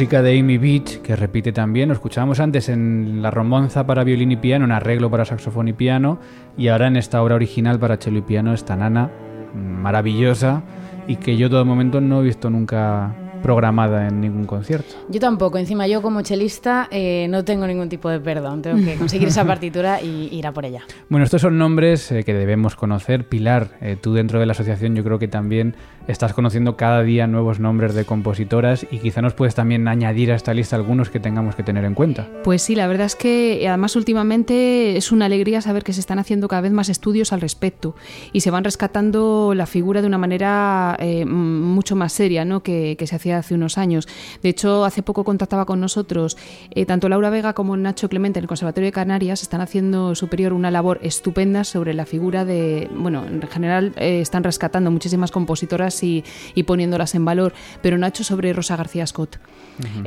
Música 0.00 0.22
de 0.22 0.40
Amy 0.40 0.56
Beach, 0.56 1.02
que 1.02 1.14
repite 1.14 1.52
también, 1.52 1.90
lo 1.90 1.92
escuchábamos 1.92 2.40
antes 2.40 2.70
en 2.70 3.20
La 3.20 3.30
Romonza 3.30 3.84
para 3.86 4.02
violín 4.02 4.32
y 4.32 4.36
piano, 4.36 4.64
un 4.64 4.72
arreglo 4.72 5.10
para 5.10 5.26
saxofón 5.26 5.68
y 5.68 5.74
piano, 5.74 6.18
y 6.56 6.68
ahora 6.68 6.86
en 6.86 6.96
esta 6.96 7.22
obra 7.22 7.34
original 7.34 7.78
para 7.78 7.98
cello 7.98 8.20
y 8.20 8.22
piano, 8.22 8.54
esta 8.54 8.76
nana 8.76 9.10
maravillosa 9.54 10.62
y 11.06 11.16
que 11.16 11.36
yo 11.36 11.50
todo 11.50 11.66
momento 11.66 12.00
no 12.00 12.22
he 12.22 12.24
visto 12.24 12.48
nunca 12.48 13.14
programada 13.42 14.08
en 14.08 14.20
ningún 14.20 14.46
concierto. 14.46 14.94
Yo 15.08 15.20
tampoco, 15.20 15.58
encima 15.58 15.86
yo 15.86 16.02
como 16.02 16.22
chelista 16.22 16.88
eh, 16.90 17.26
no 17.30 17.44
tengo 17.44 17.66
ningún 17.66 17.88
tipo 17.88 18.08
de 18.08 18.20
perdón, 18.20 18.62
tengo 18.62 18.84
que 18.84 18.96
conseguir 18.96 19.28
esa 19.28 19.44
partitura 19.46 20.00
y 20.00 20.28
ir 20.32 20.46
a 20.46 20.52
por 20.52 20.64
ella. 20.64 20.82
Bueno, 21.08 21.24
estos 21.24 21.42
son 21.42 21.58
nombres 21.58 22.10
eh, 22.12 22.24
que 22.24 22.34
debemos 22.34 22.76
conocer. 22.76 23.26
Pilar, 23.26 23.78
eh, 23.80 23.96
tú 24.00 24.14
dentro 24.14 24.40
de 24.40 24.46
la 24.46 24.52
asociación 24.52 24.94
yo 24.94 25.04
creo 25.04 25.18
que 25.18 25.28
también 25.28 25.74
estás 26.08 26.32
conociendo 26.32 26.76
cada 26.76 27.02
día 27.02 27.26
nuevos 27.26 27.60
nombres 27.60 27.94
de 27.94 28.04
compositoras 28.04 28.86
y 28.90 28.98
quizá 28.98 29.22
nos 29.22 29.34
puedes 29.34 29.54
también 29.54 29.86
añadir 29.86 30.32
a 30.32 30.34
esta 30.34 30.54
lista 30.54 30.76
algunos 30.76 31.10
que 31.10 31.20
tengamos 31.20 31.54
que 31.54 31.62
tener 31.62 31.84
en 31.84 31.94
cuenta. 31.94 32.28
Pues 32.42 32.62
sí, 32.62 32.74
la 32.74 32.86
verdad 32.88 33.06
es 33.06 33.16
que 33.16 33.64
además 33.68 33.94
últimamente 33.96 34.96
es 34.96 35.12
una 35.12 35.26
alegría 35.26 35.60
saber 35.60 35.84
que 35.84 35.92
se 35.92 36.00
están 36.00 36.18
haciendo 36.18 36.48
cada 36.48 36.62
vez 36.62 36.72
más 36.72 36.88
estudios 36.88 37.32
al 37.32 37.40
respecto 37.40 37.94
y 38.32 38.40
se 38.40 38.50
van 38.50 38.64
rescatando 38.64 39.52
la 39.54 39.66
figura 39.66 40.00
de 40.00 40.06
una 40.08 40.18
manera 40.18 40.98
mucho 41.26 41.96
más 41.96 42.12
seria 42.12 42.44
¿no? 42.44 42.62
que, 42.62 42.96
que 42.98 43.06
se 43.06 43.16
hacía 43.16 43.29
hace 43.38 43.54
unos 43.54 43.78
años. 43.78 44.08
De 44.42 44.48
hecho, 44.48 44.84
hace 44.84 45.02
poco 45.02 45.24
contactaba 45.24 45.64
con 45.64 45.80
nosotros 45.80 46.36
eh, 46.70 46.86
tanto 46.86 47.08
Laura 47.08 47.30
Vega 47.30 47.52
como 47.52 47.76
Nacho 47.76 48.08
Clemente 48.08 48.38
en 48.38 48.44
el 48.44 48.48
Conservatorio 48.48 48.86
de 48.86 48.92
Canarias 48.92 49.42
están 49.42 49.60
haciendo 49.60 50.14
superior 50.14 50.52
una 50.52 50.70
labor 50.70 50.98
estupenda 51.02 51.64
sobre 51.64 51.94
la 51.94 52.06
figura 52.06 52.44
de, 52.44 52.88
bueno, 52.94 53.24
en 53.26 53.42
general 53.42 53.92
eh, 53.96 54.20
están 54.20 54.44
rescatando 54.44 54.90
muchísimas 54.90 55.30
compositoras 55.30 56.02
y, 56.02 56.24
poniéndolas 56.66 57.14
en 57.14 57.24
valor, 57.24 57.54
pero 57.82 57.96
Nacho 57.96 58.22
sobre 58.22 58.52
Rosa 58.52 58.76
García 58.76 59.06
Scott. 59.06 59.38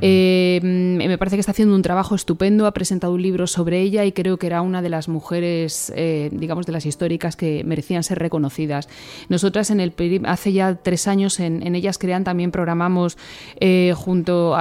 Eh, 0.02 0.60
me 0.64 1.18
parece 1.18 1.36
que 1.36 1.40
está 1.40 1.52
haciendo 1.52 1.76
un 1.76 1.82
trabajo 1.82 2.14
estupendo, 2.14 2.68
ha 2.68 2.72
presentado 2.74 3.14
un 3.14 3.22
libro 3.22 3.48
sobre 3.48 3.82
ella 3.82 4.06
y 4.06 4.12
creo 4.12 4.38
que 4.38 4.46
era 4.46 4.62
una 4.62 4.84
de 4.84 4.90
las 4.90 5.08
mujeres, 5.10 5.92
digamos, 6.32 6.68
de 6.68 6.72
las 6.72 6.86
históricas 6.86 7.36
que 7.36 7.64
merecían 7.64 8.04
ser 8.04 8.20
reconocidas. 8.20 8.88
Nosotras 9.30 9.72
en 9.72 9.80
el 9.80 9.94
hace 10.26 10.54
ya 10.54 10.76
tres 10.76 11.08
años 11.08 11.40
en, 11.40 11.66
en 11.66 11.76
ellas 11.76 11.98
crean 11.98 12.24
también 12.24 12.52
programamos 12.52 13.13
eh, 13.60 13.94
junto 13.96 14.56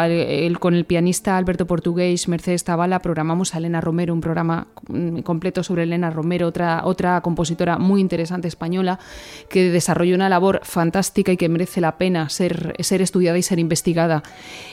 con 0.61 0.75
el 0.75 0.85
pianista 0.85 1.37
Alberto 1.37 1.67
Portugués, 1.67 2.29
Mercedes 2.29 2.65
Tabala, 2.65 3.01
programamos 3.01 3.55
a 3.55 3.59
Elena 3.59 3.81
Romero, 3.81 4.15
un 4.15 4.21
programa 4.21 4.69
mm, 4.89 5.21
completo 5.21 5.63
sobre 5.63 5.85
Elena 5.85 6.11
Romero, 6.11 6.47
otra, 6.47 6.83
otra 6.85 7.21
compositora 7.21 7.79
muy 7.79 8.01
interesante 8.01 8.49
española, 8.49 8.99
que 9.49 9.71
desarrolló 9.71 10.15
una 10.15 10.29
labor 10.29 10.61
fantástica 10.63 11.33
y 11.33 11.37
que 11.37 11.49
merece 11.49 11.81
la 11.81 11.99
pena 11.99 12.29
ser, 12.29 12.75
ser 12.81 13.03
estudiada 13.03 13.39
y 13.39 13.43
ser 13.43 13.59
investigada. 13.59 14.23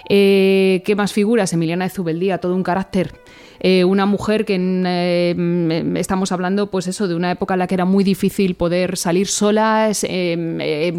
Eh, 0.09 0.81
¿Qué 0.85 0.95
más 0.95 1.13
figuras? 1.13 1.53
Emiliana 1.53 1.85
de 1.85 1.91
Zubeldía, 1.91 2.39
todo 2.39 2.55
un 2.55 2.63
carácter. 2.63 3.13
Eh, 3.59 3.83
una 3.83 4.05
mujer 4.05 4.45
que 4.45 4.57
mm, 4.57 5.97
estamos 5.97 6.31
hablando, 6.31 6.71
pues 6.71 6.87
eso, 6.87 7.07
de 7.07 7.15
una 7.15 7.31
época 7.31 7.55
en 7.55 7.59
la 7.59 7.67
que 7.67 7.75
era 7.75 7.85
muy 7.85 8.03
difícil 8.03 8.55
poder 8.55 8.97
salir 8.97 9.27
sola, 9.27 9.91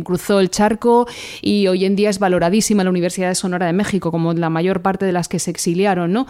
cruzó 0.04 0.40
el 0.40 0.50
charco 0.50 1.06
y 1.42 1.66
hoy 1.66 1.84
en 1.84 1.96
día 1.96 2.10
es 2.10 2.18
valoradísima 2.18 2.84
la 2.84 2.90
Universidad 2.90 3.28
de 3.28 3.34
Sonora 3.34 3.66
de 3.66 3.72
México, 3.72 4.10
como 4.10 4.32
la 4.32 4.50
mayor 4.50 4.82
parte 4.82 5.06
de 5.06 5.12
las 5.12 5.28
que 5.28 5.38
se 5.38 5.50
exiliaron. 5.50 6.12
¿no? 6.12 6.26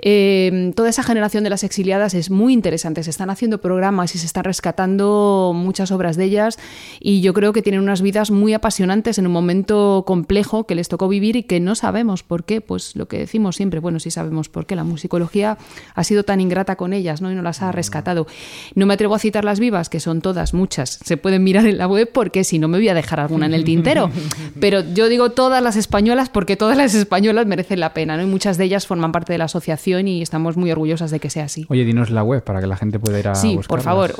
Eh, 0.00 0.72
toda 0.74 0.88
esa 0.88 1.02
generación 1.02 1.44
de 1.44 1.50
las 1.50 1.64
exiliadas 1.64 2.14
es 2.14 2.30
muy 2.30 2.52
interesante. 2.52 3.02
Se 3.02 3.10
están 3.10 3.30
haciendo 3.30 3.60
programas 3.60 4.14
y 4.14 4.18
se 4.18 4.26
están 4.26 4.44
rescatando 4.44 5.52
muchas 5.54 5.90
obras 5.90 6.16
de 6.16 6.24
ellas 6.24 6.58
y 7.00 7.20
yo 7.20 7.32
creo 7.34 7.52
que 7.52 7.62
tienen 7.62 7.80
unas 7.80 8.02
vidas 8.02 8.30
muy 8.30 8.54
apasionantes 8.54 9.18
en 9.18 9.26
un 9.26 9.32
momento 9.32 10.04
complejo 10.06 10.64
que 10.64 10.74
les 10.74 10.88
tocó 10.88 11.08
vivir 11.08 11.36
y 11.36 11.42
que 11.42 11.60
no 11.60 11.74
sabemos 11.74 12.22
por 12.22 12.44
qué. 12.44 12.60
Pues 12.60 12.96
lo 12.96 13.08
que 13.08 13.18
decimos 13.18 13.56
siempre, 13.56 13.80
bueno, 13.80 14.00
sí 14.00 14.10
sabemos 14.10 14.48
por 14.48 14.66
qué. 14.66 14.76
La 14.76 14.84
musicología 14.84 15.58
ha 15.94 16.04
sido 16.04 16.24
tan 16.24 16.40
ingrata 16.40 16.76
con 16.76 16.92
ellas 16.92 17.20
¿no? 17.20 17.30
y 17.30 17.34
no 17.34 17.42
las 17.42 17.62
ha 17.62 17.72
rescatado. 17.72 18.26
No 18.74 18.86
me 18.86 18.94
atrevo 18.94 19.14
a 19.14 19.18
citar 19.18 19.44
las 19.44 19.60
vivas, 19.60 19.88
que 19.88 20.00
son 20.00 20.20
todas, 20.20 20.54
muchas. 20.54 20.98
Se 21.04 21.16
pueden 21.16 21.44
mirar 21.44 21.66
en 21.66 21.78
la 21.78 21.86
web 21.86 22.10
porque 22.12 22.44
si 22.44 22.58
no 22.58 22.68
me 22.68 22.78
voy 22.78 22.88
a 22.88 22.94
dejar 22.94 23.20
alguna 23.20 23.46
en 23.46 23.54
el 23.54 23.64
tintero. 23.64 24.10
Pero 24.60 24.80
yo 24.92 25.08
digo 25.08 25.30
todas 25.30 25.62
las 25.62 25.76
españolas 25.76 26.28
porque 26.28 26.56
todas 26.56 26.76
las 26.76 26.94
españolas 26.94 27.46
merecen 27.46 27.80
la 27.80 27.94
pena, 27.94 28.16
¿no? 28.16 28.22
Y 28.22 28.26
muchas 28.26 28.58
de 28.58 28.64
ellas 28.64 28.86
forman 28.86 29.12
parte 29.12 29.32
de 29.32 29.38
la 29.38 29.44
asociación 29.44 30.08
y 30.08 30.22
estamos 30.22 30.56
muy 30.56 30.70
orgullosas 30.70 31.10
de 31.10 31.20
que 31.20 31.30
sea 31.30 31.44
así. 31.44 31.66
Oye, 31.68 31.84
dinos 31.84 32.10
la 32.10 32.22
web 32.22 32.44
para 32.44 32.60
que 32.60 32.66
la 32.66 32.76
gente 32.76 32.98
pueda 32.98 33.18
ir 33.18 33.28
a 33.28 33.34
Sí, 33.34 33.58
por 33.68 33.82
favor. 33.82 34.14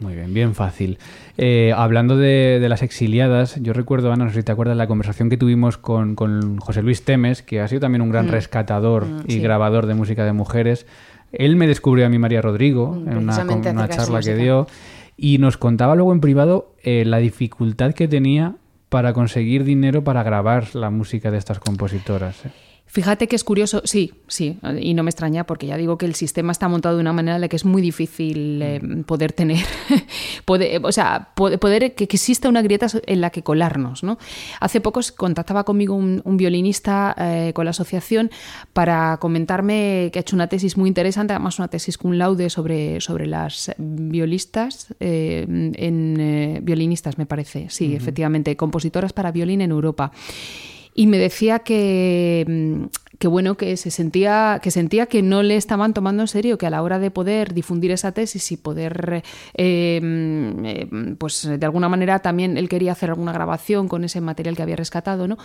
Muy 0.00 0.14
bien, 0.14 0.32
bien 0.32 0.54
fácil. 0.54 0.98
Eh, 1.36 1.72
hablando 1.76 2.16
de, 2.16 2.64
las 2.68 2.82
exiliadas, 2.82 3.60
yo 3.60 3.72
recuerdo, 3.72 4.12
Ana, 4.12 4.24
no 4.24 4.30
sé 4.30 4.40
si 4.40 4.42
te 4.44 4.52
acuerdas, 4.52 4.76
la 4.76 4.86
conversación 4.86 5.30
que 5.30 5.36
tuvimos 5.36 5.78
con, 5.78 6.16
José 6.58 6.82
Luis 6.82 7.04
Temes, 7.04 7.42
que 7.42 7.60
ha 7.60 7.68
sido 7.68 7.80
también 7.80 8.02
un 8.02 8.10
gran 8.10 8.26
mm. 8.26 8.30
rescatador 8.30 9.06
mm, 9.06 9.24
y 9.26 9.38
grabador 9.40 9.86
de 9.86 9.94
música 9.94 10.24
de 10.24 10.32
mujeres. 10.32 10.86
Él 11.32 11.56
me 11.56 11.66
descubrió 11.66 12.06
a 12.06 12.08
mí 12.08 12.18
María 12.18 12.40
Rodrigo 12.40 12.92
mm, 12.92 13.08
en 13.08 13.16
una, 13.16 13.42
una 13.42 13.88
charla 13.88 14.20
que 14.20 14.36
dio 14.36 14.68
y 15.16 15.38
nos 15.38 15.56
contaba 15.56 15.94
luego 15.94 16.12
en 16.12 16.20
privado 16.20 16.72
eh, 16.82 17.04
la 17.04 17.18
dificultad 17.18 17.94
que 17.94 18.08
tenía 18.08 18.54
para 18.88 19.12
conseguir 19.12 19.64
dinero 19.64 20.04
para 20.04 20.22
grabar 20.22 20.74
la 20.74 20.90
música 20.90 21.32
de 21.32 21.38
estas 21.38 21.58
compositoras. 21.58 22.46
¿eh? 22.46 22.50
Fíjate 22.86 23.26
que 23.26 23.34
es 23.34 23.42
curioso, 23.42 23.82
sí, 23.84 24.12
sí, 24.28 24.58
y 24.80 24.94
no 24.94 25.02
me 25.02 25.10
extraña 25.10 25.44
porque 25.44 25.66
ya 25.66 25.76
digo 25.76 25.98
que 25.98 26.06
el 26.06 26.14
sistema 26.14 26.52
está 26.52 26.68
montado 26.68 26.94
de 26.94 27.00
una 27.00 27.12
manera 27.12 27.34
en 27.36 27.40
la 27.40 27.48
que 27.48 27.56
es 27.56 27.64
muy 27.64 27.82
difícil 27.82 28.62
eh, 28.62 28.78
mm. 28.80 29.02
poder 29.02 29.32
tener, 29.32 29.64
poder, 30.44 30.80
o 30.84 30.92
sea, 30.92 31.30
poder, 31.34 31.96
que, 31.96 32.04
exista 32.04 32.48
una 32.48 32.62
grieta 32.62 32.86
en 33.06 33.20
la 33.20 33.30
que 33.30 33.42
colarnos. 33.42 34.04
¿no? 34.04 34.16
Hace 34.60 34.80
poco 34.80 35.00
contactaba 35.16 35.64
conmigo 35.64 35.96
un, 35.96 36.22
violinista 36.36 37.16
eh, 37.18 37.52
con 37.52 37.64
la 37.64 37.70
asociación 37.70 38.30
para 38.72 39.16
comentarme 39.16 40.10
que 40.12 40.20
ha 40.20 40.22
hecho 40.22 40.36
una 40.36 40.46
tesis 40.46 40.76
muy 40.76 40.86
interesante, 40.86 41.32
además 41.32 41.58
una 41.58 41.66
tesis 41.66 41.98
con 41.98 42.16
laude 42.16 42.48
sobre, 42.48 43.00
sobre 43.00 43.26
las 43.26 43.72
violistas, 43.76 44.94
eh, 45.00 45.46
en 45.48 46.60
violinistas 46.62 47.18
me 47.18 47.26
parece, 47.26 47.66
sí, 47.70 47.96
efectivamente, 47.96 48.56
compositoras 48.56 49.12
para 49.12 49.32
violín 49.32 49.62
en 49.62 49.72
Europa 49.72 50.12
y 50.94 51.06
me 51.06 51.18
decía 51.18 51.58
que, 51.60 52.44
mm, 52.48 52.84
que 53.18 53.28
bueno 53.28 53.56
que 53.56 53.76
se 53.76 53.90
sentía 53.90 54.60
que 54.62 54.70
sentía 54.70 55.06
que 55.06 55.22
no 55.22 55.42
le 55.42 55.56
estaban 55.56 55.92
tomando 55.94 56.22
en 56.22 56.28
serio 56.28 56.58
que 56.58 56.66
a 56.66 56.70
la 56.70 56.82
hora 56.82 56.98
de 56.98 57.10
poder 57.10 57.54
difundir 57.54 57.90
esa 57.90 58.12
tesis 58.12 58.52
y 58.52 58.56
poder 58.56 59.22
eh, 59.54 60.00
mm, 60.02 60.64
eh, 60.64 61.16
pues 61.18 61.48
de 61.58 61.66
alguna 61.66 61.88
manera 61.88 62.20
también 62.20 62.56
él 62.56 62.68
quería 62.68 62.92
hacer 62.92 63.10
alguna 63.10 63.32
grabación 63.32 63.88
con 63.88 64.04
ese 64.04 64.20
material 64.20 64.56
que 64.56 64.62
había 64.62 64.76
rescatado 64.76 65.26
no 65.26 65.38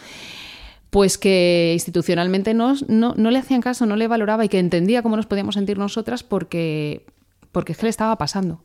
pues 0.89 1.17
que 1.17 1.71
institucionalmente 1.73 2.53
no, 2.53 2.73
no, 2.87 3.13
no, 3.15 3.31
le 3.31 3.37
hacían 3.37 3.61
caso, 3.61 3.85
no 3.85 3.95
le 3.95 4.07
valoraba 4.07 4.43
y 4.45 4.49
que 4.49 4.57
entendía 4.57 5.03
cómo 5.03 5.17
nos 5.17 5.27
podíamos 5.27 5.53
sentir 5.55 5.77
nosotras 5.77 6.23
porque, 6.23 7.05
porque 7.51 7.73
es 7.73 7.77
que 7.77 7.85
le 7.85 7.91
estaba 7.91 8.17
pasando. 8.17 8.63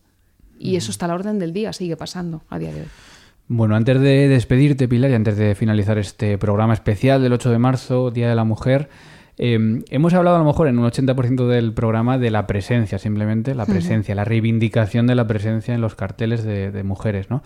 Y 0.58 0.76
eso 0.76 0.90
está 0.90 1.04
a 1.04 1.08
la 1.08 1.16
orden 1.16 1.38
del 1.38 1.52
día, 1.52 1.74
sigue 1.74 1.96
pasando 1.96 2.42
a 2.48 2.58
día 2.58 2.72
de 2.72 2.82
hoy. 2.82 2.86
Bueno, 3.46 3.76
antes 3.76 4.00
de 4.00 4.28
despedirte, 4.28 4.88
Pilar, 4.88 5.10
y 5.10 5.14
antes 5.14 5.36
de 5.36 5.54
finalizar 5.54 5.98
este 5.98 6.38
programa 6.38 6.72
especial 6.72 7.22
del 7.22 7.34
8 7.34 7.50
de 7.50 7.58
marzo, 7.58 8.10
Día 8.10 8.28
de 8.28 8.34
la 8.34 8.44
Mujer, 8.44 8.88
eh, 9.36 9.82
hemos 9.90 10.14
hablado 10.14 10.36
a 10.36 10.38
lo 10.38 10.46
mejor 10.46 10.68
en 10.68 10.78
un 10.78 10.86
80% 10.86 11.46
del 11.46 11.74
programa 11.74 12.16
de 12.16 12.30
la 12.30 12.46
presencia, 12.46 12.98
simplemente 12.98 13.54
la 13.54 13.66
presencia, 13.66 14.14
la 14.14 14.24
reivindicación 14.24 15.06
de 15.06 15.14
la 15.14 15.26
presencia 15.26 15.74
en 15.74 15.82
los 15.82 15.94
carteles 15.94 16.42
de, 16.44 16.70
de 16.70 16.84
mujeres, 16.84 17.28
¿no? 17.28 17.42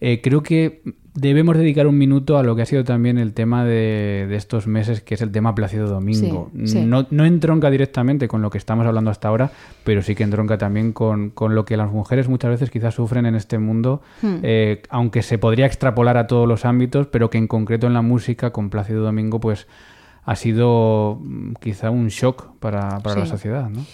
Eh, 0.00 0.20
creo 0.22 0.42
que 0.42 0.82
debemos 1.16 1.56
dedicar 1.56 1.86
un 1.86 1.98
minuto 1.98 2.38
a 2.38 2.42
lo 2.42 2.54
que 2.54 2.62
ha 2.62 2.66
sido 2.66 2.84
también 2.84 3.18
el 3.18 3.32
tema 3.32 3.64
de, 3.64 4.28
estos 4.36 4.66
meses, 4.66 5.00
que 5.00 5.14
es 5.14 5.22
el 5.22 5.32
tema 5.32 5.54
Plácido 5.54 5.88
Domingo. 5.88 6.50
No, 6.52 7.06
no, 7.10 7.24
entronca 7.24 7.70
directamente 7.70 8.28
con 8.28 8.42
lo 8.42 8.50
que 8.50 8.58
estamos 8.58 8.86
hablando 8.86 9.10
hasta 9.10 9.28
ahora, 9.28 9.50
pero 9.82 10.02
sí 10.02 10.14
que 10.14 10.22
entronca 10.22 10.58
también 10.58 10.92
con, 10.92 11.32
lo 11.36 11.64
que 11.64 11.76
las 11.76 11.90
mujeres 11.90 12.28
muchas 12.28 12.50
veces 12.50 12.70
quizás 12.70 12.94
sufren 12.94 13.26
en 13.26 13.34
este 13.34 13.58
mundo, 13.58 14.02
hmm. 14.22 14.36
eh, 14.42 14.82
aunque 14.90 15.22
se 15.22 15.38
podría 15.38 15.66
extrapolar 15.66 16.18
a 16.18 16.26
todos 16.26 16.46
los 16.46 16.64
ámbitos, 16.64 17.06
pero 17.06 17.30
que 17.30 17.38
en 17.38 17.48
concreto 17.48 17.86
en 17.86 17.94
la 17.94 18.02
música, 18.02 18.50
con 18.52 18.70
Plácido 18.70 19.02
Domingo, 19.02 19.40
pues 19.40 19.66
ha 20.24 20.36
sido 20.36 21.18
mm, 21.22 21.54
quizá 21.60 21.90
un 21.90 22.08
shock 22.08 22.58
para, 22.60 23.00
para 23.00 23.20
la 23.20 23.26
sociedad. 23.26 23.70
¿no? 23.70 23.84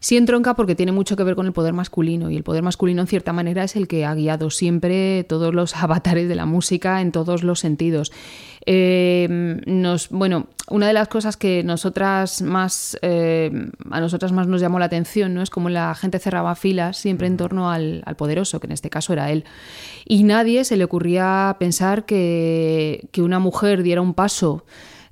Sí 0.00 0.16
entronca 0.16 0.54
porque 0.54 0.74
tiene 0.74 0.92
mucho 0.92 1.14
que 1.14 1.24
ver 1.24 1.36
con 1.36 1.44
el 1.44 1.52
poder 1.52 1.74
masculino 1.74 2.30
y 2.30 2.36
el 2.36 2.42
poder 2.42 2.62
masculino 2.62 3.02
en 3.02 3.06
cierta 3.06 3.34
manera 3.34 3.64
es 3.64 3.76
el 3.76 3.86
que 3.86 4.06
ha 4.06 4.14
guiado 4.14 4.48
siempre 4.48 5.24
todos 5.24 5.54
los 5.54 5.76
avatares 5.82 6.26
de 6.26 6.34
la 6.34 6.46
música 6.46 7.02
en 7.02 7.12
todos 7.12 7.42
los 7.42 7.60
sentidos. 7.60 8.10
Eh, 8.64 9.60
nos, 9.66 10.08
bueno, 10.08 10.46
una 10.68 10.86
de 10.86 10.94
las 10.94 11.08
cosas 11.08 11.36
que 11.36 11.62
nosotras 11.64 12.40
más 12.40 12.98
eh, 13.02 13.50
a 13.90 14.00
nosotras 14.00 14.32
más 14.32 14.46
nos 14.46 14.62
llamó 14.62 14.78
la 14.78 14.86
atención 14.86 15.34
no 15.34 15.42
es 15.42 15.50
como 15.50 15.68
la 15.68 15.94
gente 15.94 16.18
cerraba 16.18 16.54
filas 16.54 16.96
siempre 16.96 17.26
en 17.26 17.36
torno 17.36 17.70
al, 17.70 18.02
poderoso, 18.16 18.58
que 18.58 18.68
en 18.68 18.72
este 18.72 18.88
caso 18.88 19.12
era 19.12 19.30
él. 19.30 19.44
Y 20.06 20.22
nadie 20.22 20.64
se 20.64 20.78
le 20.78 20.84
ocurría 20.84 21.56
pensar 21.58 22.06
que, 22.06 23.08
que 23.12 23.20
una 23.20 23.38
mujer 23.38 23.82
diera 23.82 24.00
un 24.00 24.14
paso 24.14 24.64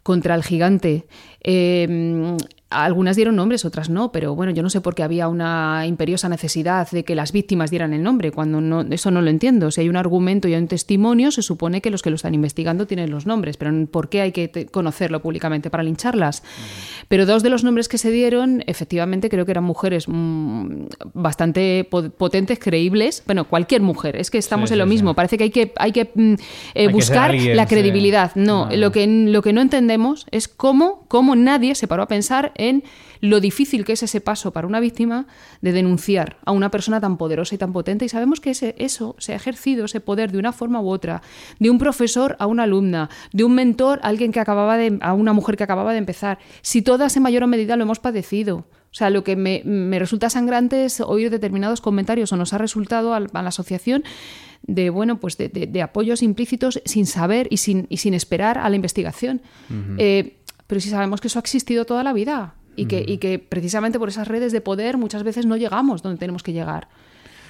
contra 0.03 0.34
el 0.34 0.43
gigante. 0.43 1.07
Eh, 1.43 2.36
algunas 2.70 3.16
dieron 3.16 3.36
nombres, 3.36 3.64
otras 3.64 3.88
no, 3.88 4.12
pero 4.12 4.34
bueno, 4.34 4.52
yo 4.52 4.62
no 4.62 4.68
sé 4.68 4.82
por 4.82 4.94
qué 4.94 5.02
había 5.02 5.28
una 5.28 5.86
imperiosa 5.86 6.28
necesidad 6.28 6.90
de 6.90 7.02
que 7.02 7.14
las 7.14 7.32
víctimas 7.32 7.70
dieran 7.70 7.94
el 7.94 8.02
nombre, 8.02 8.30
cuando 8.30 8.60
no, 8.60 8.82
eso 8.82 9.10
no 9.10 9.22
lo 9.22 9.30
entiendo. 9.30 9.70
Si 9.70 9.80
hay 9.80 9.88
un 9.88 9.96
argumento 9.96 10.48
y 10.48 10.54
hay 10.54 10.60
un 10.60 10.68
testimonio, 10.68 11.30
se 11.30 11.40
supone 11.40 11.80
que 11.80 11.90
los 11.90 12.02
que 12.02 12.10
lo 12.10 12.16
están 12.16 12.34
investigando 12.34 12.86
tienen 12.86 13.10
los 13.10 13.24
nombres, 13.24 13.56
pero 13.56 13.86
¿por 13.86 14.10
qué 14.10 14.20
hay 14.20 14.32
que 14.32 14.66
conocerlo 14.70 15.22
públicamente 15.22 15.70
para 15.70 15.82
lincharlas? 15.82 16.42
Pero 17.08 17.24
dos 17.24 17.42
de 17.42 17.48
los 17.48 17.64
nombres 17.64 17.88
que 17.88 17.96
se 17.96 18.10
dieron, 18.10 18.62
efectivamente, 18.66 19.30
creo 19.30 19.46
que 19.46 19.52
eran 19.52 19.64
mujeres 19.64 20.04
mm, 20.06 20.86
bastante 21.14 21.88
potentes, 21.88 22.58
creíbles. 22.58 23.22
Bueno, 23.24 23.48
cualquier 23.48 23.80
mujer, 23.80 24.16
es 24.16 24.30
que 24.30 24.36
estamos 24.36 24.70
en 24.70 24.78
lo 24.78 24.86
mismo. 24.86 25.14
Parece 25.14 25.38
que 25.38 25.44
hay 25.44 25.50
que, 25.50 25.72
hay 25.76 25.92
que 25.92 26.10
mm, 26.14 26.34
eh, 26.74 26.88
buscar 26.88 27.34
la 27.34 27.66
credibilidad. 27.66 28.32
No, 28.34 28.68
Lo, 28.70 28.92
que, 28.92 29.06
lo 29.06 29.40
que 29.40 29.54
no 29.54 29.62
entendemos 29.62 30.26
es 30.30 30.48
cómo, 30.48 31.06
cómo 31.08 31.34
nadie 31.34 31.74
se 31.74 31.88
paró 31.88 32.02
a 32.02 32.08
pensar 32.08 32.52
en 32.59 32.84
lo 33.20 33.40
difícil 33.40 33.84
que 33.84 33.92
es 33.92 34.02
ese 34.02 34.20
paso 34.20 34.52
para 34.52 34.66
una 34.66 34.80
víctima 34.80 35.26
de 35.61 35.72
denunciar 35.72 36.36
a 36.44 36.52
una 36.52 36.70
persona 36.70 37.00
tan 37.00 37.16
poderosa 37.16 37.54
y 37.54 37.59
tan 37.59 37.72
potente. 37.72 38.04
Y 38.04 38.09
sabemos 38.09 38.40
que 38.40 38.50
ese, 38.50 38.74
eso 38.78 39.16
se 39.18 39.32
ha 39.32 39.36
ejercido, 39.36 39.86
ese 39.86 40.00
poder, 40.00 40.30
de 40.30 40.38
una 40.38 40.52
forma 40.52 40.80
u 40.80 40.88
otra, 40.90 41.22
de 41.59 41.70
un 41.70 41.78
profesor 41.78 42.36
a 42.38 42.46
una 42.46 42.64
alumna, 42.64 43.09
de 43.32 43.44
un 43.44 43.54
mentor 43.54 44.00
a 44.02 44.09
alguien 44.09 44.32
que 44.32 44.40
acababa 44.40 44.76
de, 44.76 44.98
a 45.00 45.14
una 45.14 45.32
mujer 45.32 45.56
que 45.56 45.64
acababa 45.64 45.92
de 45.92 45.98
empezar. 45.98 46.38
Si 46.62 46.82
todas 46.82 47.16
en 47.16 47.22
mayor 47.22 47.44
o 47.44 47.46
medida 47.46 47.76
lo 47.76 47.84
hemos 47.84 47.98
padecido. 47.98 48.66
O 48.90 48.94
sea, 48.98 49.11
lo 49.11 49.22
que 49.22 49.36
me, 49.36 49.98
resulta 49.98 50.30
sangrante 50.30 50.86
es 50.86 51.00
oír 51.00 51.30
determinados 51.30 51.80
comentarios 51.80 52.32
o 52.32 52.36
nos 52.36 52.54
ha 52.54 52.59
resultado 52.59 53.12
a, 53.12 53.20
la 53.20 53.48
asociación 53.48 54.02
de 54.62 54.90
bueno 54.90 55.20
pues 55.20 55.36
de, 55.36 55.82
apoyos 55.82 56.22
implícitos 56.22 56.82
sin 56.84 57.06
saber 57.06 57.46
y 57.50 57.59
sin, 57.59 57.86
y 57.90 57.98
sin 57.98 58.14
esperar 58.14 58.59
a 58.59 58.68
la 58.68 58.76
investigación. 58.76 59.42
Eh, 59.98 60.38
pero 60.68 60.80
si 60.80 60.90
sabemos 60.90 61.20
que 61.20 61.26
eso 61.26 61.40
ha 61.40 61.40
existido 61.40 61.84
toda 61.84 62.04
la 62.04 62.12
vida 62.12 62.54
y 62.76 62.86
que, 62.86 63.04
y 63.04 63.18
que 63.18 63.40
precisamente 63.40 63.98
por 63.98 64.08
esas 64.08 64.28
redes 64.28 64.52
de 64.52 64.60
poder 64.60 64.98
muchas 64.98 65.24
veces 65.24 65.46
no 65.46 65.56
llegamos 65.56 66.02
donde 66.02 66.20
tenemos 66.20 66.44
que 66.44 66.52
llegar. 66.52 66.86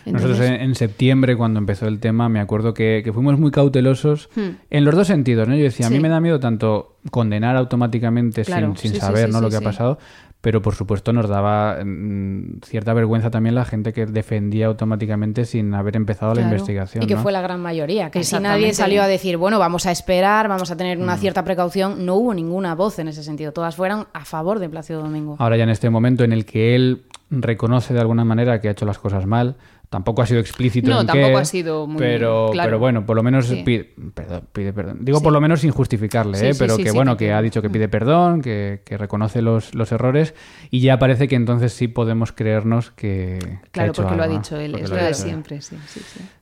Nosotros 0.06 0.40
en, 0.40 0.74
septiembre, 0.74 1.36
cuando 1.36 1.58
empezó 1.58 1.86
el 1.86 2.00
tema, 2.00 2.30
me 2.30 2.40
acuerdo 2.40 2.72
que, 2.72 3.08
fuimos 3.12 3.38
muy 3.38 3.50
cautelosos 3.50 4.30
hmm. 4.34 4.48
en 4.70 4.84
los 4.84 4.94
dos 4.94 5.06
sentidos. 5.06 5.48
¿no? 5.48 5.54
Yo 5.54 5.64
decía, 5.64 5.88
a 5.88 5.90
mí 5.90 6.00
me 6.00 6.08
da 6.08 6.20
miedo 6.20 6.40
tanto 6.40 6.96
condenar 7.10 7.56
automáticamente 7.56 8.44
sin, 8.44 8.76
sin 8.76 8.94
saber 8.94 9.28
¿no? 9.30 9.40
lo 9.40 9.50
que 9.50 9.56
ha 9.56 9.60
pasado, 9.60 9.98
pero 10.40 10.62
por 10.62 10.74
supuesto 10.74 11.12
nos 11.12 11.28
daba 11.28 11.78
mm, 11.84 12.60
cierta 12.64 12.94
vergüenza 12.94 13.30
también 13.30 13.54
la 13.54 13.64
gente 13.64 13.92
que 13.92 14.06
defendía 14.06 14.66
automáticamente 14.66 15.44
sin 15.44 15.74
haber 15.74 15.96
empezado 15.96 16.34
la 16.34 16.42
investigación. 16.42 17.02
Y 17.02 17.06
que 17.06 17.16
fue 17.16 17.32
la 17.32 17.40
gran 17.40 17.60
mayoría, 17.60 18.10
que 18.10 18.22
si 18.22 18.38
nadie 18.38 18.72
salió 18.72 19.02
a 19.02 19.08
decir, 19.08 19.36
bueno, 19.36 19.58
vamos 19.58 19.86
a 19.86 19.90
esperar, 19.90 20.48
vamos 20.48 20.70
a 20.70 20.76
tener 20.76 20.98
una 20.98 21.16
mm. 21.16 21.18
cierta 21.18 21.44
precaución, 21.44 22.06
no 22.06 22.14
hubo 22.14 22.34
ninguna 22.34 22.74
voz 22.74 22.98
en 22.98 23.08
ese 23.08 23.24
sentido, 23.24 23.52
todas 23.52 23.74
fueron 23.74 24.06
a 24.12 24.24
favor 24.24 24.60
de 24.60 24.68
Plácido 24.68 25.02
Domingo. 25.02 25.36
Ahora 25.38 25.56
ya 25.56 25.64
en 25.64 25.70
este 25.70 25.90
momento 25.90 26.22
en 26.22 26.32
el 26.32 26.44
que 26.44 26.76
él 26.76 27.02
reconoce 27.30 27.92
de 27.92 28.00
alguna 28.00 28.24
manera 28.24 28.60
que 28.60 28.68
ha 28.68 28.70
hecho 28.70 28.86
las 28.86 28.98
cosas 28.98 29.26
mal, 29.26 29.56
Tampoco 29.90 30.20
ha 30.20 30.26
sido 30.26 30.40
explícito 30.40 30.90
no, 30.90 31.00
en 31.00 31.06
tampoco 31.06 31.38
ha 31.38 31.44
sido 31.46 31.86
muy 31.86 31.98
pero, 31.98 32.50
claro. 32.52 32.68
pero 32.68 32.78
bueno, 32.78 33.06
por 33.06 33.16
lo 33.16 33.22
menos 33.22 33.46
pide, 33.64 33.94
perdón, 34.12 34.42
pide 34.52 34.74
perdón. 34.74 34.98
Digo 35.00 35.22
por 35.22 35.32
lo 35.32 35.40
menos 35.40 35.60
sin 35.60 35.70
justificarle, 35.70 36.50
¿eh? 36.50 36.52
pero 36.58 36.76
que 36.76 36.90
bueno, 36.90 37.16
que 37.16 37.32
ha 37.32 37.40
dicho 37.40 37.62
que 37.62 37.70
pide 37.70 37.88
perdón, 37.88 38.42
que, 38.42 38.82
que 38.84 38.98
reconoce 38.98 39.40
los, 39.40 39.74
los, 39.74 39.90
errores 39.90 40.34
y 40.70 40.80
ya 40.80 40.98
parece 40.98 41.26
que 41.26 41.36
entonces 41.36 41.72
sí 41.72 41.88
podemos 41.88 42.32
creernos 42.32 42.90
que... 42.90 43.38
Claro, 43.70 43.94
porque 43.94 44.14
lo 44.14 44.24
ha 44.24 44.28
dicho 44.28 44.58
él, 44.58 44.74
es 44.74 44.90
lo 44.90 44.96
de 44.96 45.14
siempre, 45.14 45.62
sí, 45.62 45.78
sí, 45.86 46.00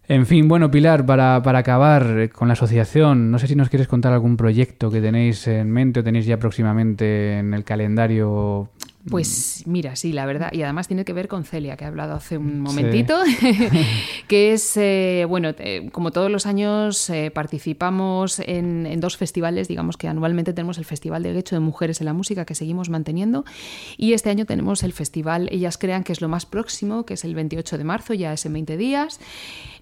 En 0.09 0.27
fin, 0.27 0.49
bueno, 0.49 0.69
Pilar, 0.69 1.07
para, 1.07 1.41
para 1.45 1.61
acabar 1.61 2.31
con 2.31 2.49
la 2.49 2.55
asociación, 2.55 3.31
no 3.31 3.39
sé 3.39 3.47
si 3.47 3.55
nos 3.55 3.69
quieres 3.69 3.87
contar 3.87 4.13
algún 4.13 4.37
proyecto 4.37 4.91
que 4.91 5.01
tenéis 5.01 5.47
en 5.47 5.71
mente 5.71 6.01
o 6.01 6.03
tenéis 6.03 6.27
ya 6.27 6.39
próximamente 6.39 7.39
en 7.39 7.55
el 7.55 7.63
calendario 7.63 8.71
pues 9.11 9.63
mira, 9.67 9.95
sí, 9.95 10.13
la 10.13 10.27
verdad. 10.27 10.53
Y 10.53 10.63
además 10.63 10.89
tiene 10.89 11.05
que 11.05 11.13
ver 11.13 11.29
con 11.29 11.45
Celia, 11.45 11.77
que 11.77 11.85
ha 11.85 11.89
hablado 11.89 12.15
hace 12.15 12.39
un 12.39 12.61
momentito, 12.61 13.17
que 14.29 14.53
es, 14.53 14.77
eh, 14.77 15.25
bueno, 15.29 15.51
eh, 15.59 15.89
como 15.93 16.11
todos 16.11 16.31
los 16.31 16.47
años 16.47 17.09
eh, 17.11 17.31
participamos 17.31 18.41
en, 18.41 18.99
dos 19.01 19.17
festivales, 19.17 19.69
digamos 19.69 19.97
que 19.97 20.09
anualmente 20.09 20.53
tenemos 20.53 20.79
el 20.79 20.85
Festival 20.85 21.23
de 21.23 21.39
Hecho 21.39 21.55
de 21.55 21.61
Mujeres 21.61 22.01
en 22.01 22.07
la 22.07 22.15
Música, 22.15 22.45
que 22.45 22.55
seguimos 22.55 22.89
manteniendo, 22.89 23.45
y 23.97 24.13
este 24.13 24.31
año 24.31 24.45
tenemos 24.45 24.83
el 24.83 24.93
Festival 24.93 25.49
Ellas 25.53 25.79
Crean, 25.79 26.03
que 26.03 26.13
es 26.13 26.21
lo 26.21 26.29
más 26.29 26.47
próximo, 26.47 27.05
que 27.05 27.15
es 27.15 27.25
el 27.25 27.35
28 27.35 27.79
de 27.79 27.85
marzo, 27.85 28.15
ya 28.15 28.33
es 28.33 28.45
en 28.47 28.55
20 28.55 28.77
días. 28.77 29.21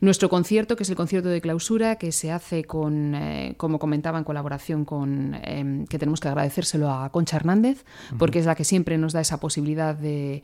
Nuestro 0.01 0.29
concierto, 0.29 0.77
que 0.77 0.83
es 0.83 0.91
el 0.91 0.97
concierto 0.97 1.31
de 1.31 1.41
clausura, 1.41 1.97
que 1.97 2.13
se 2.13 2.31
hace 2.31 2.65
con, 2.65 3.17
como 3.57 3.79
comentaba, 3.79 4.19
en 4.19 4.25
colaboración 4.25 4.85
con, 4.85 5.35
em, 5.45 5.87
que 5.87 5.99
tenemos 5.99 6.21
que 6.21 6.29
agradecérselo 6.29 6.91
a 6.91 7.09
Concha 7.11 7.37
Hernández, 7.37 7.85
porque 8.19 8.41
es 8.41 8.47
la 8.47 8.55
que 8.55 8.65
siempre 8.65 8.99
nos 8.99 9.14
da 9.15 9.23
esa 9.23 9.41
posibilidad 9.41 9.95
de, 9.95 10.43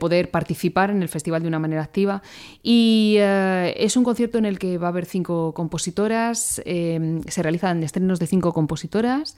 poder 0.00 0.30
participar 0.30 0.90
en 0.90 1.02
el 1.02 1.08
festival 1.08 1.42
de 1.42 1.48
una 1.48 1.58
manera 1.58 1.82
activa. 1.82 2.22
Y 2.62 3.16
eh, 3.18 3.74
es 3.76 3.96
un 3.98 4.04
concierto 4.04 4.38
en 4.38 4.46
el 4.46 4.58
que 4.58 4.78
va 4.78 4.86
a 4.86 4.90
haber 4.90 5.04
cinco 5.04 5.52
compositoras, 5.52 6.62
eh, 6.64 7.20
se 7.28 7.42
realizan 7.42 7.82
estrenos 7.82 8.18
de 8.18 8.26
cinco 8.26 8.54
compositoras, 8.54 9.36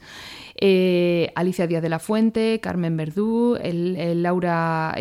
eh, 0.55 1.33
Alicia 1.35 1.67
Díaz 1.67 1.81
de 1.81 1.89
la 1.89 1.99
Fuente, 1.99 2.61
Carmen 2.61 2.95
Verdú, 2.95 3.57
el, 3.61 4.23
Laura... 4.23 4.95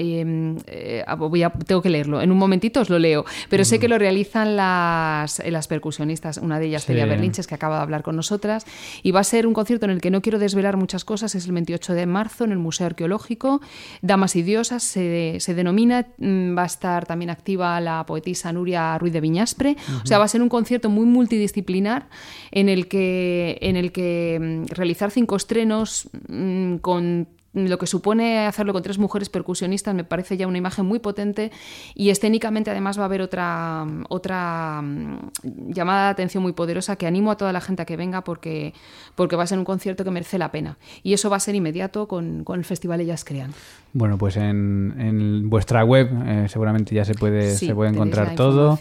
voy 1.16 1.42
a, 1.42 1.50
tengo 1.50 1.82
que 1.82 1.90
leerlo, 1.90 2.20
en 2.20 2.32
un 2.32 2.38
momentito 2.38 2.80
os 2.80 2.90
lo 2.90 2.98
leo, 2.98 3.24
pero 3.48 3.64
sé 3.64 3.78
que 3.78 3.86
lo 3.86 3.98
realizan 3.98 4.56
las, 4.56 5.40
las 5.46 5.68
percusionistas, 5.68 6.38
una 6.38 6.58
de 6.58 6.66
ellas, 6.66 6.84
Celia 6.84 7.06
Berlinches, 7.06 7.46
que 7.46 7.54
acaba 7.54 7.76
de 7.76 7.82
hablar 7.82 8.02
con 8.02 8.16
nosotras, 8.16 8.66
y 9.02 9.12
va 9.12 9.20
a 9.20 9.24
ser 9.24 9.46
un 9.46 9.54
concierto 9.54 9.84
en 9.84 9.92
el 9.92 10.00
que 10.00 10.10
no 10.10 10.20
quiero 10.20 10.38
desvelar 10.38 10.76
muchas 10.76 11.04
cosas, 11.04 11.34
es 11.34 11.46
el 11.46 11.52
28 11.52 11.94
de 11.94 12.06
marzo 12.06 12.44
en 12.44 12.52
el 12.52 12.58
Museo 12.58 12.86
Arqueológico, 12.86 13.60
Damas 14.02 14.36
y 14.36 14.42
Diosas 14.42 14.82
se, 14.82 15.36
se 15.40 15.54
denomina, 15.54 16.06
mm, 16.18 16.56
va 16.56 16.62
a 16.62 16.66
estar 16.66 17.06
también 17.06 17.30
activa 17.30 17.80
la 17.80 18.04
poetisa 18.06 18.52
Nuria 18.52 18.98
Ruiz 18.98 19.12
de 19.12 19.20
Viñaspre, 19.20 19.76
o 20.02 20.06
sea, 20.06 20.18
va 20.18 20.24
a 20.24 20.28
ser 20.28 20.42
un 20.42 20.48
concierto 20.48 20.90
muy 20.90 21.06
multidisciplinar 21.06 22.08
en 22.50 22.68
el 22.68 22.88
que, 22.88 23.58
en 23.60 23.76
el 23.76 23.92
que 23.92 24.38
mm, 24.40 24.74
realizar 24.74 25.10
cinco 25.10 25.36
estrenos 25.36 26.08
mm, 26.28 26.76
con 26.76 27.28
lo 27.54 27.78
que 27.78 27.86
supone 27.86 28.46
hacerlo 28.46 28.72
con 28.72 28.82
tres 28.82 28.98
mujeres 28.98 29.28
percusionistas 29.28 29.94
me 29.94 30.04
parece 30.04 30.36
ya 30.36 30.46
una 30.46 30.58
imagen 30.58 30.86
muy 30.86 30.98
potente 30.98 31.52
y 31.94 32.10
escénicamente 32.10 32.70
además 32.70 32.98
va 32.98 33.02
a 33.02 33.06
haber 33.06 33.22
otra, 33.22 33.86
otra 34.08 34.82
mm, 34.82 35.30
llamada 35.68 36.06
de 36.06 36.10
atención 36.10 36.42
muy 36.42 36.52
poderosa 36.52 36.96
que 36.96 37.06
animo 37.06 37.30
a 37.30 37.36
toda 37.36 37.52
la 37.52 37.60
gente 37.60 37.82
a 37.82 37.84
que 37.84 37.96
venga 37.96 38.24
porque, 38.24 38.74
porque 39.14 39.36
va 39.36 39.44
a 39.44 39.46
ser 39.46 39.58
un 39.58 39.64
concierto 39.64 40.04
que 40.04 40.10
merece 40.10 40.38
la 40.38 40.50
pena. 40.50 40.78
Y 41.02 41.12
eso 41.12 41.30
va 41.30 41.36
a 41.36 41.40
ser 41.40 41.54
inmediato 41.54 42.08
con, 42.08 42.44
con 42.44 42.58
el 42.58 42.64
Festival 42.64 43.00
Ellas 43.00 43.24
Crean. 43.24 43.52
Bueno, 43.96 44.18
pues 44.18 44.36
en, 44.36 44.92
en 44.98 45.48
vuestra 45.48 45.84
web 45.84 46.10
eh, 46.26 46.46
seguramente 46.48 46.96
ya 46.96 47.04
se 47.04 47.14
puede, 47.14 47.54
se 47.54 47.72
puede 47.76 47.90
encontrar 47.90 48.34
todo 48.34 48.76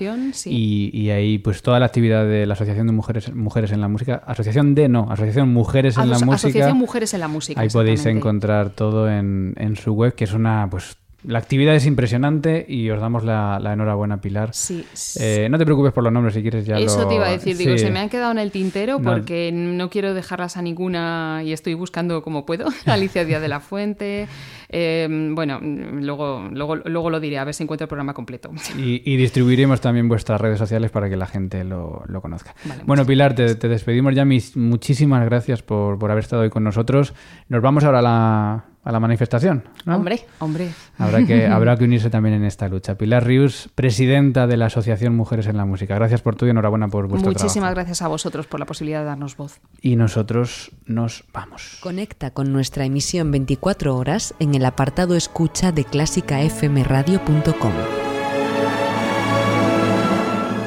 y, 0.46 0.90
y, 0.92 1.12
ahí 1.12 1.38
pues 1.38 1.62
toda 1.62 1.80
la 1.80 1.86
actividad 1.86 2.26
de 2.26 2.48
la 2.48 2.56
Asociación 2.56 2.88
de 2.88 2.94
Mujeres, 2.94 3.32
Mujeres 3.36 3.72
en 3.72 3.82
la 3.82 3.88
Música, 3.88 4.24
Asociación 4.26 4.74
de 4.74 4.90
no, 4.90 5.06
Asociación 5.12 5.54
Mujeres 5.54 5.98
en 5.98 6.10
la 6.10 6.18
Música. 6.18 6.34
Asociación 6.34 6.78
Mujeres 6.78 7.14
en 7.14 7.20
la 7.20 7.28
Música. 7.28 7.62
Ahí 7.62 7.70
podéis 7.70 8.04
encontrar 8.08 8.63
todo 8.70 9.10
en, 9.10 9.54
en 9.58 9.76
su 9.76 9.94
web, 9.94 10.16
que 10.16 10.24
es 10.24 10.34
una 10.34 10.68
pues 10.70 10.98
la 11.26 11.40
actividad 11.40 11.76
es 11.76 11.86
impresionante 11.86 12.66
y 12.68 12.90
os 12.90 13.00
damos 13.00 13.24
la, 13.24 13.60
enhorabuena, 13.74 14.20
Pilar. 14.20 14.54
Sí. 14.54 14.86
Eh, 15.20 15.48
no 15.50 15.58
te 15.58 15.66
preocupes 15.66 15.94
por 15.94 16.04
los 16.04 16.12
nombres 16.12 16.34
si 16.34 16.42
quieres 16.42 16.66
ya 16.66 16.78
Eso 16.78 17.08
te 17.08 17.16
iba 17.16 17.28
a 17.28 17.32
decir, 17.32 17.58
digo, 17.58 17.78
se 17.78 17.90
me 17.92 18.00
han 18.00 18.10
quedado 18.10 18.32
en 18.32 18.40
el 18.40 18.52
tintero 18.52 19.00
porque 19.02 19.52
no 19.54 19.90
quiero 19.90 20.14
dejarlas 20.14 20.58
a 20.58 20.62
ninguna 20.62 21.42
y 21.46 21.54
estoy 21.54 21.74
buscando 21.74 22.22
como 22.22 22.46
puedo. 22.46 22.68
Alicia 22.86 23.26
Díaz 23.26 23.42
de 23.42 23.48
la 23.48 23.60
Fuente. 23.60 24.28
Eh, 24.70 25.08
bueno, 25.34 25.60
luego, 25.62 26.50
luego, 26.52 26.76
luego 26.78 27.10
lo 27.10 27.20
diré, 27.20 27.38
a 27.38 27.44
ver 27.44 27.54
si 27.54 27.64
encuentro 27.64 27.86
el 27.86 27.90
programa 27.90 28.14
completo. 28.14 28.52
Y, 28.78 29.16
distribuiremos 29.18 29.80
también 29.82 30.10
vuestras 30.10 30.42
redes 30.42 30.58
sociales 30.58 30.92
para 30.92 31.10
que 31.10 31.16
la 31.16 31.28
gente 31.28 31.64
lo, 31.64 32.04
conozca. 32.22 32.56
bueno, 32.86 33.06
Pilar, 33.06 33.36
te, 33.36 33.56
despedimos 33.56 34.16
ya. 34.16 34.26
Mis, 34.26 34.58
muchísimas 34.58 35.24
gracias 35.26 35.62
por, 35.62 36.00
por 36.00 36.12
haber 36.12 36.24
estado 36.24 36.42
hoy 36.42 36.50
con 36.50 36.64
nosotros. 36.64 37.14
Nos 37.50 37.62
vamos 37.62 37.84
ahora 37.84 38.00
a 38.00 38.02
la 38.02 38.73
a 38.84 38.92
la 38.92 39.00
manifestación. 39.00 39.64
Hombre, 39.88 40.26
hombre. 40.40 40.70
Habrá 40.98 41.26
que, 41.26 41.48
habrá 41.52 41.78
que 41.78 41.86
unirse 41.86 42.10
también 42.10 42.36
en 42.36 42.44
esta 42.44 42.68
lucha. 42.68 42.96
Pilar 42.96 43.26
Rius, 43.26 43.70
presidenta 43.76 44.48
de 44.48 44.58
la 44.58 44.66
Asociación 44.66 45.16
Mujeres 45.16 45.48
en 45.48 45.58
la 45.58 45.66
Música. 45.66 45.96
Gracias 45.96 46.22
por 46.22 46.36
tu 46.36 46.46
y 46.46 46.50
enhorabuena 46.50 46.88
por 46.88 47.08
vuestro 47.08 47.32
Muchísimas 47.32 47.74
gracias 47.74 48.02
a 48.02 48.08
vosotros 48.08 48.48
por 48.48 48.60
la 48.60 48.66
posibilidad 48.66 49.00
de 49.00 49.06
darnos 49.06 49.38
voz. 49.38 49.60
Y 49.82 49.96
nosotros 49.96 50.72
nos 50.86 51.24
vamos. 51.34 51.78
Conecta 51.82 52.32
con 52.32 52.52
nuestra 52.52 52.86
emisión 52.86 53.32
24 53.32 53.96
horas 53.96 54.34
en 54.40 54.56
el 54.56 54.66
apartado 54.66 55.16
escucha 55.16 55.72
de 55.72 55.86
clásicafmradio.com. 55.86 58.13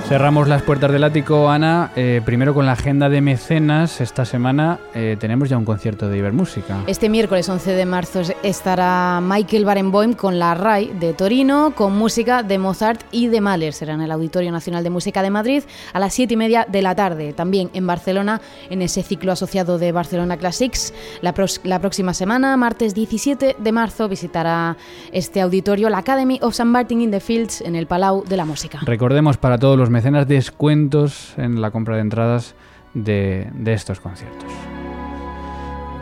Cerramos 0.08 0.46
las 0.46 0.62
puertas 0.62 0.92
del 0.92 1.02
ático, 1.02 1.50
Ana. 1.50 1.90
Eh, 1.96 2.22
primero 2.24 2.54
con 2.54 2.64
la 2.64 2.72
agenda 2.72 3.08
de 3.08 3.20
mecenas. 3.20 4.00
Esta 4.00 4.24
semana 4.24 4.78
eh, 4.94 5.16
tenemos 5.18 5.48
ya 5.48 5.58
un 5.58 5.64
concierto 5.64 6.08
de 6.08 6.16
Ibermúsica. 6.16 6.84
Este 6.86 7.08
miércoles 7.08 7.48
11 7.48 7.72
de 7.72 7.86
marzo 7.86 8.22
estará 8.44 9.20
Michael 9.20 9.64
Barenboim 9.64 10.14
con 10.14 10.38
la 10.38 10.54
RAI 10.54 10.92
de 11.00 11.12
Torino, 11.12 11.72
con 11.74 11.98
música 11.98 12.44
de 12.44 12.56
Mozart 12.56 13.02
y 13.10 13.26
de 13.26 13.40
Mahler. 13.40 13.72
Será 13.72 13.94
en 13.94 14.00
el 14.00 14.12
Auditorio 14.12 14.52
Nacional 14.52 14.84
de 14.84 14.90
Música 14.90 15.22
de 15.22 15.30
Madrid 15.30 15.64
a 15.92 15.98
las 15.98 16.14
7 16.14 16.34
y 16.34 16.36
media 16.36 16.66
de 16.70 16.82
la 16.82 16.94
tarde. 16.94 17.32
También 17.32 17.68
en 17.72 17.88
Barcelona, 17.88 18.40
en 18.70 18.82
ese 18.82 19.02
ciclo 19.02 19.32
asociado 19.32 19.76
de 19.76 19.90
Barcelona 19.90 20.36
Classics. 20.36 20.94
La, 21.20 21.34
la 21.64 21.80
próxima 21.80 22.14
semana, 22.14 22.56
martes 22.56 22.94
17 22.94 23.56
de 23.58 23.72
marzo, 23.72 24.08
visitará 24.08 24.76
este 25.10 25.40
auditorio 25.40 25.90
la 25.90 25.98
Academy 25.98 26.38
of 26.42 26.52
St. 26.52 26.64
Martin 26.64 27.00
in 27.00 27.10
the 27.10 27.18
Fields 27.18 27.60
en 27.60 27.74
el 27.74 27.88
Palau 27.88 28.22
de 28.22 28.36
la 28.36 28.44
Música. 28.44 28.78
Recordemos 28.84 29.36
para 29.36 29.58
todos 29.58 29.76
los 29.76 29.90
mecenas 29.96 30.28
descuentos 30.28 31.32
en 31.38 31.62
la 31.62 31.70
compra 31.70 31.94
de 31.94 32.02
entradas 32.02 32.54
de, 32.92 33.48
estos 33.64 33.98
conciertos. 33.98 34.52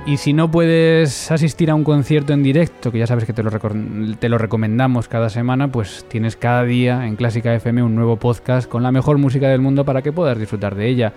Y 0.05 0.17
si 0.17 0.33
no 0.33 0.51
puedes 0.51 1.31
asistir 1.31 1.71
a 1.71 1.77
un 1.77 1.85
concierto 1.85 2.33
en 2.33 2.43
directo, 2.43 2.91
que 2.91 2.99
ya 2.99 3.07
sabes 3.07 3.25
que 3.25 3.33
te 3.33 3.45
lo, 3.45 3.53
te 3.53 4.29
lo, 4.29 4.37
recomendamos 4.37 5.07
cada 5.07 5.31
semana, 5.31 5.69
pues 5.71 6.05
tienes 6.09 6.35
cada 6.37 6.65
día 6.65 7.07
en 7.07 7.15
Clásica 7.15 7.55
FM 7.55 7.85
un 7.85 7.95
nuevo 7.95 8.17
podcast 8.17 8.69
con 8.69 8.83
la 8.83 8.91
mejor 8.91 9.19
música 9.19 9.49
del 9.49 9.61
mundo 9.61 9.85
para 9.85 10.03
que 10.03 10.11
puedas 10.11 10.41
disfrutar 10.41 10.75
de 10.75 10.89
ella. 10.89 11.13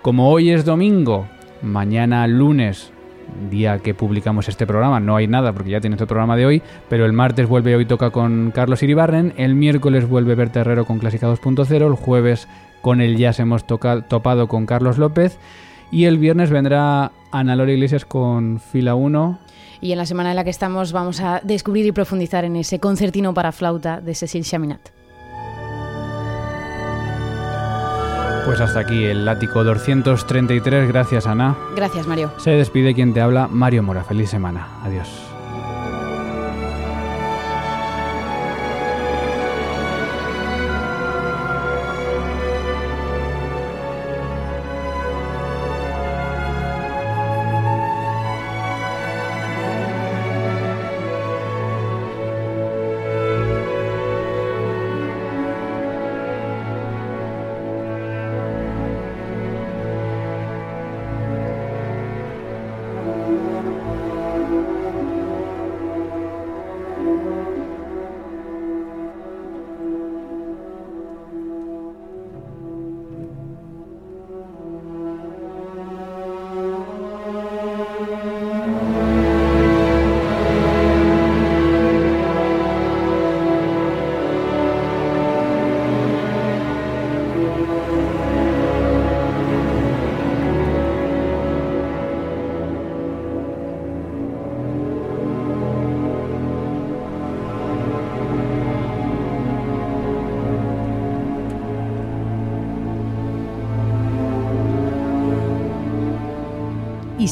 Como 0.00 0.30
hoy 0.30 0.50
es 0.50 0.64
domingo, 0.64 1.26
mañana 1.62 2.28
lunes 2.28 2.92
día 3.50 3.78
que 3.78 3.94
publicamos 3.94 4.48
este 4.48 4.66
programa 4.66 5.00
no 5.00 5.16
hay 5.16 5.26
nada 5.26 5.52
porque 5.52 5.70
ya 5.70 5.80
tienes 5.80 6.00
el 6.00 6.06
programa 6.06 6.36
de 6.36 6.46
hoy, 6.46 6.62
pero 6.88 7.06
el 7.06 7.12
martes 7.12 7.48
vuelve 7.48 7.76
Hoy 7.76 7.86
Toca 7.86 8.10
con 8.10 8.50
Carlos 8.52 8.82
Iribarren, 8.82 9.32
el 9.36 9.54
miércoles 9.54 10.08
vuelve 10.08 10.34
Berta 10.34 10.60
Herrero 10.60 10.84
con 10.84 10.98
Clásica 10.98 11.28
2.0, 11.28 11.70
el 11.72 11.94
jueves 11.94 12.48
con 12.80 13.00
el 13.00 13.16
Jazz 13.16 13.40
hemos 13.40 13.66
topado 13.66 14.48
con 14.48 14.66
Carlos 14.66 14.98
López 14.98 15.38
y 15.90 16.04
el 16.04 16.18
viernes 16.18 16.50
vendrá 16.50 17.12
Ana 17.30 17.56
Lora 17.56 17.72
Iglesias 17.72 18.04
con 18.04 18.60
Fila 18.60 18.94
1 18.94 19.38
y 19.80 19.92
en 19.92 19.98
la 19.98 20.06
semana 20.06 20.30
en 20.30 20.36
la 20.36 20.44
que 20.44 20.50
estamos 20.50 20.92
vamos 20.92 21.20
a 21.20 21.40
descubrir 21.42 21.86
y 21.86 21.92
profundizar 21.92 22.44
en 22.44 22.56
ese 22.56 22.78
concertino 22.78 23.34
para 23.34 23.52
flauta 23.52 24.00
de 24.00 24.14
Cecil 24.14 24.44
Chaminat. 24.44 24.99
Pues 28.50 28.60
hasta 28.60 28.80
aquí 28.80 29.04
el 29.04 29.24
látigo 29.24 29.62
233. 29.62 30.88
Gracias, 30.88 31.28
Ana. 31.28 31.56
Gracias, 31.76 32.08
Mario. 32.08 32.32
Se 32.38 32.50
despide 32.50 32.96
quien 32.96 33.14
te 33.14 33.20
habla, 33.20 33.46
Mario 33.46 33.84
Mora. 33.84 34.02
Feliz 34.02 34.28
semana. 34.28 34.66
Adiós. 34.82 35.29